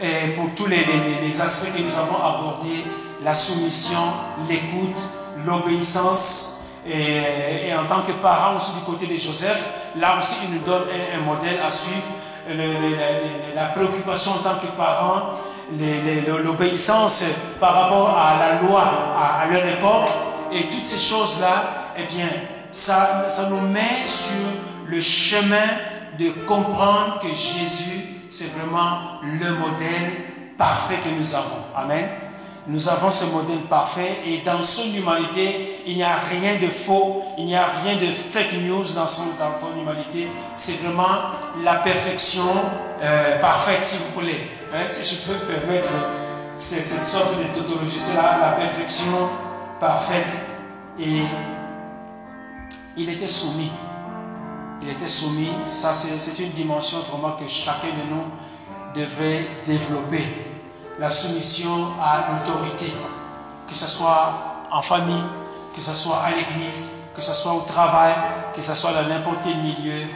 Et 0.00 0.30
pour 0.30 0.50
tous 0.56 0.66
les, 0.66 1.40
aspects 1.40 1.76
que 1.76 1.82
nous 1.82 1.96
avons 1.96 2.16
abordés, 2.16 2.84
la 3.22 3.34
soumission, 3.34 4.00
l'écoute, 4.48 5.00
l'obéissance, 5.46 6.58
Et, 6.84 7.72
en 7.72 7.86
tant 7.86 8.02
que 8.02 8.12
parent 8.12 8.56
aussi 8.56 8.72
du 8.72 8.80
côté 8.80 9.06
de 9.06 9.16
Joseph, 9.16 9.70
là 10.00 10.18
aussi 10.18 10.36
il 10.44 10.54
nous 10.54 10.64
donne 10.64 10.82
un, 11.14 11.20
modèle 11.20 11.60
à 11.64 11.70
suivre. 11.70 12.10
la 13.54 13.66
préoccupation 13.66 14.32
en 14.32 14.42
tant 14.42 14.58
que 14.58 14.66
parent, 14.76 15.34
l'obéissance 16.42 17.24
par 17.60 17.74
rapport 17.74 18.18
à 18.18 18.36
la 18.36 18.60
loi 18.60 18.82
à, 19.16 19.46
leur 19.46 19.64
époque 19.64 20.10
et 20.50 20.68
toutes 20.68 20.86
ces 20.86 20.98
choses-là, 20.98 21.92
eh 21.96 22.04
bien, 22.04 22.28
ça, 22.72 23.26
ça 23.28 23.48
nous 23.50 23.60
met 23.60 24.06
sur 24.06 24.34
le 24.88 25.00
chemin 25.00 25.68
de 26.18 26.30
comprendre 26.46 27.18
que 27.20 27.28
Jésus, 27.28 28.00
c'est 28.28 28.50
vraiment 28.56 29.20
le 29.22 29.54
modèle 29.54 30.12
parfait 30.58 30.96
que 31.04 31.10
nous 31.10 31.34
avons. 31.34 31.64
Amen. 31.76 32.08
Nous 32.66 32.88
avons 32.88 33.10
ce 33.10 33.24
modèle 33.26 33.62
parfait 33.68 34.18
et 34.24 34.38
dans 34.38 34.62
son 34.62 34.94
humanité, 34.94 35.82
il 35.86 35.96
n'y 35.96 36.02
a 36.04 36.14
rien 36.30 36.60
de 36.62 36.70
faux, 36.70 37.24
il 37.36 37.46
n'y 37.46 37.56
a 37.56 37.66
rien 37.82 37.96
de 37.96 38.06
fake 38.06 38.52
news 38.62 38.84
dans 38.94 39.06
son, 39.06 39.24
dans 39.38 39.80
humanité. 39.80 40.28
C'est 40.54 40.80
vraiment 40.82 41.32
la 41.64 41.76
perfection 41.76 42.44
euh, 43.02 43.40
parfaite, 43.40 43.84
si 43.84 43.98
vous 43.98 44.20
voulez. 44.20 44.48
Hein, 44.72 44.82
si 44.84 45.16
je 45.16 45.22
peux 45.22 45.32
me 45.32 45.58
permettre 45.58 45.90
cette 46.56 47.04
sorte 47.04 47.36
de 47.38 47.58
tautologie, 47.58 47.98
c'est 47.98 48.16
la, 48.16 48.38
la 48.40 48.52
perfection 48.52 49.28
parfaite. 49.80 50.38
Et 51.00 51.22
il 52.96 53.08
était 53.08 53.26
soumis. 53.26 53.70
Il 54.82 54.88
était 54.88 55.06
soumis. 55.06 55.52
Ça, 55.64 55.92
c'est 55.94 56.38
une 56.38 56.52
dimension 56.52 56.98
vraiment 57.00 57.32
que 57.32 57.46
chacun 57.46 57.88
de 57.88 58.14
nous 58.14 58.24
devrait 58.94 59.46
développer 59.64 60.22
la 60.98 61.10
soumission 61.10 61.88
à 62.02 62.30
l'autorité, 62.30 62.92
que 63.68 63.74
ce 63.74 63.86
soit 63.86 64.32
en 64.70 64.82
famille, 64.82 65.24
que 65.74 65.80
ce 65.80 65.94
soit 65.94 66.18
à 66.18 66.30
l'église, 66.30 66.90
que 67.14 67.22
ce 67.22 67.32
soit 67.32 67.54
au 67.54 67.60
travail, 67.60 68.14
que 68.54 68.60
ce 68.60 68.74
soit 68.74 68.92
dans 68.92 69.08
n'importe 69.08 69.38
quel 69.44 69.56
milieu, 69.56 70.06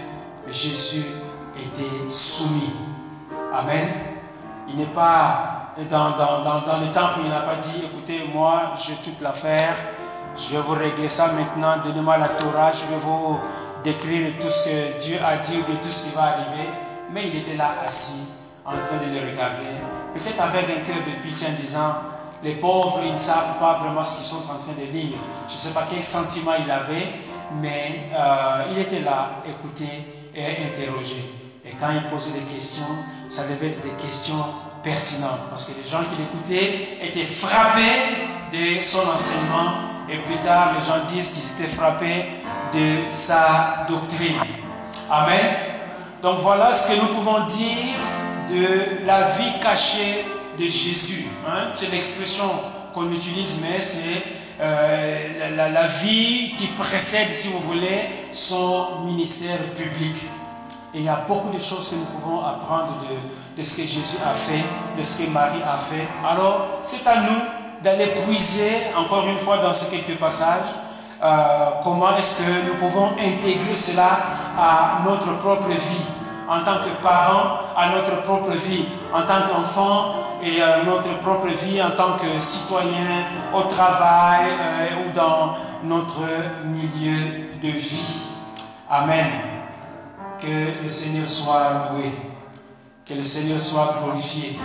Jésus 0.48 1.04
était 1.56 2.10
soumis. 2.10 2.72
Amen. 3.54 3.88
Il 4.68 4.76
n'est 4.76 4.86
pas 4.86 5.72
dans, 5.88 6.10
dans, 6.10 6.40
dans, 6.40 6.78
le 6.78 6.90
temple, 6.92 7.20
il 7.22 7.28
n'a 7.28 7.40
pas 7.40 7.56
dit, 7.56 7.82
écoutez, 7.84 8.24
moi, 8.32 8.72
j'ai 8.76 8.94
toute 8.94 9.20
l'affaire, 9.20 9.76
je 10.38 10.56
vais 10.56 10.62
vous 10.62 10.74
régler 10.74 11.08
ça 11.08 11.32
maintenant, 11.32 11.76
donnez-moi 11.84 12.18
la 12.18 12.28
Torah, 12.30 12.70
je 12.72 12.86
vais 12.86 13.00
vous 13.02 13.38
décrire 13.82 14.34
tout 14.40 14.50
ce 14.50 14.64
que 14.64 15.00
Dieu 15.00 15.18
a 15.24 15.36
dit 15.36 15.56
de 15.56 15.76
tout 15.82 15.88
ce 15.88 16.04
qui 16.04 16.14
va 16.14 16.22
arriver. 16.22 16.68
Mais 17.12 17.28
il 17.28 17.36
était 17.36 17.56
là 17.56 17.76
assis 17.84 18.32
en 18.64 18.72
train 18.72 18.96
de 18.96 19.12
les 19.12 19.20
regarder, 19.20 19.62
peut-être 20.12 20.42
avec 20.42 20.64
un 20.64 20.80
cœur 20.80 20.96
de 21.06 21.22
pitié 21.22 21.46
en 21.48 21.62
disant, 21.62 21.94
les 22.42 22.56
pauvres, 22.56 23.00
ils 23.04 23.12
ne 23.12 23.16
savent 23.16 23.58
pas 23.60 23.74
vraiment 23.74 24.02
ce 24.02 24.16
qu'ils 24.16 24.26
sont 24.26 24.50
en 24.50 24.58
train 24.58 24.72
de 24.72 24.92
lire. 24.92 25.18
Je 25.48 25.54
ne 25.54 25.58
sais 25.58 25.70
pas 25.70 25.86
quel 25.88 26.02
sentiment 26.02 26.52
il 26.58 26.70
avait, 26.70 27.14
mais 27.60 28.10
euh, 28.12 28.64
il 28.72 28.78
était 28.78 29.00
là, 29.00 29.42
écouter 29.46 30.12
et 30.34 30.66
interroger. 30.66 31.32
Et 31.64 31.70
quand 31.80 31.90
il 31.92 32.02
posait 32.10 32.32
des 32.32 32.44
questions, 32.52 32.84
ça 33.28 33.44
devait 33.44 33.68
être 33.68 33.82
des 33.82 34.02
questions 34.04 34.44
pertinentes, 34.82 35.48
parce 35.48 35.66
que 35.66 35.80
les 35.80 35.88
gens 35.88 36.04
qui 36.10 36.16
l'écoutaient 36.16 36.98
étaient 37.02 37.24
frappés 37.24 38.26
de 38.52 38.82
son 38.82 39.08
enseignement, 39.08 39.95
et 40.08 40.18
plus 40.18 40.36
tard, 40.36 40.72
les 40.74 40.84
gens 40.84 41.04
disent 41.12 41.32
qu'ils 41.32 41.64
étaient 41.64 41.74
frappés 41.74 42.26
de 42.72 43.10
sa 43.10 43.86
doctrine. 43.88 44.36
Amen. 45.10 45.56
Donc 46.22 46.38
voilà 46.40 46.72
ce 46.72 46.88
que 46.92 47.00
nous 47.00 47.08
pouvons 47.08 47.44
dire 47.46 47.96
de 48.48 49.04
la 49.06 49.22
vie 49.22 49.58
cachée 49.60 50.24
de 50.56 50.64
Jésus. 50.64 51.26
Hein. 51.48 51.68
C'est 51.74 51.90
l'expression 51.90 52.48
qu'on 52.94 53.10
utilise, 53.10 53.58
mais 53.62 53.80
c'est 53.80 54.22
euh, 54.60 55.56
la, 55.56 55.86
vie 55.86 56.54
qui 56.56 56.68
précède, 56.68 57.30
si 57.30 57.48
vous 57.48 57.58
voulez, 57.60 58.08
son 58.30 59.00
ministère 59.04 59.58
public. 59.74 60.16
Et 60.94 61.00
il 61.00 61.02
y 61.02 61.08
a 61.08 61.24
beaucoup 61.28 61.50
de 61.50 61.60
choses 61.60 61.90
que 61.90 61.96
nous 61.96 62.06
pouvons 62.06 62.40
apprendre 62.42 62.96
de, 63.02 63.58
de 63.60 63.62
ce 63.62 63.76
que 63.76 63.82
Jésus 63.82 64.16
a 64.24 64.32
fait, 64.32 64.64
de 64.96 65.02
ce 65.02 65.18
que 65.18 65.30
Marie 65.30 65.62
a 65.62 65.76
fait. 65.76 66.06
Alors, 66.24 66.78
c'est 66.82 67.06
à 67.06 67.20
nous 67.20 67.65
d'aller 67.82 68.08
puiser, 68.08 68.88
encore 68.96 69.26
une 69.26 69.38
fois, 69.38 69.58
dans 69.58 69.72
ces 69.72 69.96
quelques 69.96 70.18
passages, 70.18 70.74
euh, 71.22 71.70
comment 71.82 72.14
est-ce 72.16 72.42
que 72.42 72.66
nous 72.68 72.74
pouvons 72.74 73.12
intégrer 73.12 73.74
cela 73.74 74.18
à 74.58 75.02
notre 75.04 75.38
propre 75.38 75.68
vie 75.68 76.06
en 76.48 76.60
tant 76.60 76.76
que 76.84 77.02
parents, 77.02 77.58
à 77.76 77.90
notre 77.90 78.22
propre 78.22 78.50
vie, 78.50 78.84
en 79.12 79.22
tant 79.22 79.48
qu'enfants 79.48 80.14
et 80.42 80.62
à 80.62 80.82
notre 80.84 81.18
propre 81.18 81.48
vie 81.48 81.82
en 81.82 81.90
tant 81.90 82.16
que 82.16 82.38
citoyens 82.38 83.24
au 83.54 83.62
travail 83.62 84.46
euh, 84.60 85.08
ou 85.08 85.12
dans 85.12 85.54
notre 85.84 86.20
milieu 86.64 87.48
de 87.62 87.68
vie. 87.68 88.22
Amen. 88.90 89.26
Que 90.40 90.82
le 90.82 90.88
Seigneur 90.88 91.26
soit 91.26 91.90
loué, 91.92 92.12
que 93.06 93.14
le 93.14 93.22
Seigneur 93.22 93.58
soit 93.58 93.96
glorifié. 94.02 94.58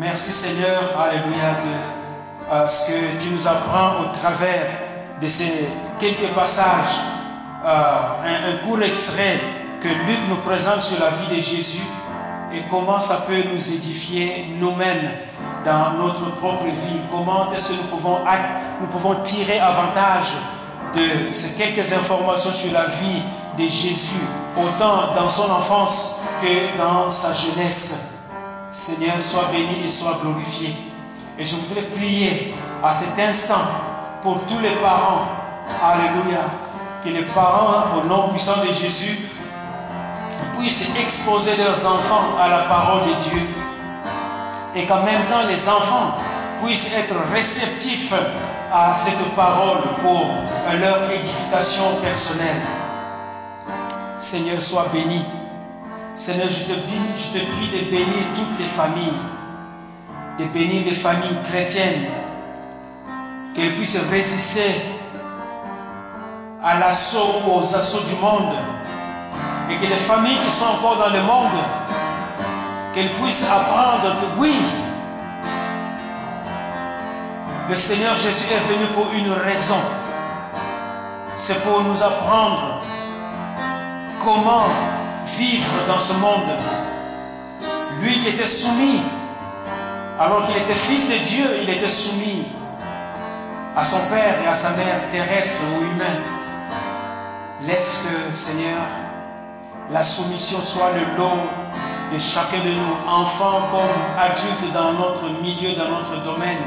Merci 0.00 0.32
Seigneur, 0.32 0.98
Alléluia, 0.98 1.60
de 1.62 2.54
euh, 2.54 2.66
ce 2.66 2.90
que 2.90 3.22
tu 3.22 3.28
nous 3.28 3.46
apprends 3.46 4.00
au 4.00 4.06
travers 4.06 4.66
de 5.20 5.28
ces 5.28 5.68
quelques 5.98 6.32
passages, 6.34 7.00
euh, 7.66 8.54
un 8.54 8.66
court 8.66 8.82
extrait 8.82 9.38
que 9.78 9.88
Luc 9.88 10.20
nous 10.30 10.38
présente 10.38 10.80
sur 10.80 10.98
la 11.00 11.10
vie 11.10 11.36
de 11.36 11.42
Jésus 11.42 11.84
et 12.50 12.62
comment 12.70 12.98
ça 12.98 13.26
peut 13.28 13.42
nous 13.52 13.72
édifier 13.74 14.46
nous-mêmes 14.58 15.10
dans 15.66 15.90
notre 16.02 16.32
propre 16.36 16.64
vie. 16.64 17.02
Comment 17.10 17.52
est-ce 17.52 17.68
que 17.68 17.82
nous 17.82 17.88
pouvons, 17.88 18.20
nous 18.80 18.86
pouvons 18.86 19.16
tirer 19.16 19.58
avantage 19.58 20.32
de 20.94 21.30
ces 21.30 21.58
quelques 21.58 21.92
informations 21.92 22.52
sur 22.52 22.72
la 22.72 22.86
vie 22.86 23.22
de 23.58 23.64
Jésus, 23.64 24.24
autant 24.56 25.14
dans 25.14 25.28
son 25.28 25.50
enfance 25.50 26.22
que 26.40 26.74
dans 26.78 27.10
sa 27.10 27.34
jeunesse. 27.34 28.09
Seigneur, 28.70 29.20
sois 29.20 29.48
béni 29.52 29.84
et 29.84 29.90
sois 29.90 30.18
glorifié. 30.22 30.76
Et 31.38 31.44
je 31.44 31.56
voudrais 31.56 31.82
prier 31.82 32.54
à 32.82 32.92
cet 32.92 33.18
instant 33.18 33.66
pour 34.22 34.40
tous 34.46 34.60
les 34.60 34.76
parents. 34.76 35.26
Alléluia. 35.82 36.44
Que 37.04 37.08
les 37.08 37.24
parents, 37.24 37.98
au 37.98 38.06
nom 38.06 38.28
puissant 38.28 38.60
de 38.60 38.72
Jésus, 38.72 39.18
puissent 40.58 40.90
exposer 41.00 41.56
leurs 41.56 41.86
enfants 41.86 42.36
à 42.38 42.48
la 42.48 42.60
parole 42.62 43.08
de 43.08 43.14
Dieu 43.14 43.40
et 44.74 44.86
qu'en 44.86 45.02
même 45.02 45.24
temps 45.26 45.46
les 45.48 45.68
enfants 45.68 46.14
puissent 46.62 46.94
être 46.94 47.14
réceptifs 47.32 48.12
à 48.72 48.92
cette 48.94 49.34
parole 49.34 49.80
pour 50.02 50.26
leur 50.78 51.10
édification 51.10 51.96
personnelle. 52.02 52.60
Seigneur, 54.18 54.60
sois 54.60 54.86
béni. 54.92 55.24
Seigneur, 56.14 56.48
je 56.48 56.64
te, 56.64 56.72
je 56.72 57.38
te 57.38 57.44
prie 57.44 57.68
de 57.68 57.90
bénir 57.90 58.24
toutes 58.34 58.58
les 58.58 58.66
familles, 58.66 59.12
de 60.38 60.44
bénir 60.46 60.84
les 60.84 60.94
familles 60.94 61.38
chrétiennes, 61.44 62.06
qu'elles 63.54 63.74
puissent 63.74 64.10
résister 64.10 64.82
à 66.62 66.78
l'assaut 66.78 67.42
ou 67.46 67.58
aux 67.58 67.76
assauts 67.76 68.06
du 68.08 68.20
monde 68.20 68.52
et 69.70 69.76
que 69.76 69.86
les 69.86 69.96
familles 69.96 70.38
qui 70.44 70.50
sont 70.50 70.66
encore 70.66 70.96
dans 70.98 71.14
le 71.14 71.22
monde, 71.22 71.58
qu'elles 72.92 73.12
puissent 73.12 73.48
apprendre 73.48 74.16
que 74.20 74.40
oui, 74.40 74.54
le 77.68 77.74
Seigneur 77.76 78.16
Jésus 78.16 78.46
est 78.52 78.72
venu 78.72 78.86
pour 78.88 79.12
une 79.12 79.30
raison. 79.32 79.78
C'est 81.36 81.62
pour 81.62 81.82
nous 81.82 82.02
apprendre 82.02 82.82
comment 84.18 84.64
vivre 85.38 85.72
dans 85.86 85.98
ce 85.98 86.12
monde. 86.14 86.50
Lui 88.00 88.18
qui 88.18 88.28
était 88.28 88.46
soumis, 88.46 89.02
alors 90.18 90.46
qu'il 90.46 90.56
était 90.56 90.74
fils 90.74 91.08
de 91.08 91.24
Dieu, 91.24 91.44
il 91.62 91.70
était 91.70 91.88
soumis 91.88 92.46
à 93.76 93.82
son 93.82 94.00
père 94.08 94.34
et 94.44 94.48
à 94.48 94.54
sa 94.54 94.70
mère 94.70 95.08
terrestre 95.10 95.62
ou 95.72 95.82
humain. 95.82 96.20
Laisse 97.66 98.04
que, 98.04 98.32
Seigneur, 98.32 98.86
la 99.90 100.02
soumission 100.02 100.60
soit 100.60 100.92
le 100.92 101.18
lot 101.18 101.48
de 102.12 102.18
chacun 102.18 102.64
de 102.64 102.70
nous, 102.70 102.96
enfants 103.06 103.68
comme 103.70 104.18
adultes 104.18 104.72
dans 104.72 104.92
notre 104.92 105.28
milieu, 105.42 105.74
dans 105.74 105.90
notre 105.90 106.22
domaine. 106.22 106.62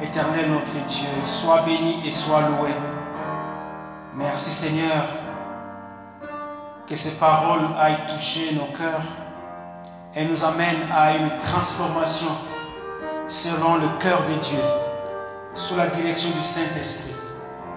Éternel 0.00 0.50
notre 0.50 0.72
Dieu, 0.86 1.08
sois 1.24 1.62
béni 1.62 2.02
et 2.06 2.10
sois 2.10 2.40
loué. 2.40 2.70
Merci 4.16 4.50
Seigneur, 4.50 5.04
que 6.86 6.94
ces 6.96 7.18
paroles 7.18 7.66
aillent 7.78 8.06
toucher 8.06 8.54
nos 8.54 8.76
cœurs 8.76 9.02
et 10.14 10.24
nous 10.24 10.44
amènent 10.44 10.90
à 10.92 11.16
une 11.16 11.38
transformation 11.38 12.28
selon 13.26 13.76
le 13.76 13.88
cœur 13.98 14.20
de 14.26 14.34
Dieu, 14.34 14.60
sous 15.54 15.76
la 15.76 15.86
direction 15.88 16.30
du 16.30 16.42
Saint-Esprit. 16.42 17.14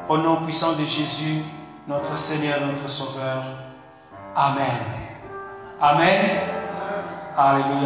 Au 0.10 0.18
nom 0.18 0.42
puissant 0.44 0.74
de 0.74 0.84
Jésus, 0.84 1.42
notre 1.88 2.16
Seigneur, 2.16 2.60
notre 2.62 2.88
Sauveur. 2.88 3.44
Amen. 4.36 4.66
Amen. 5.82 6.40
Alléluia. 7.38 7.78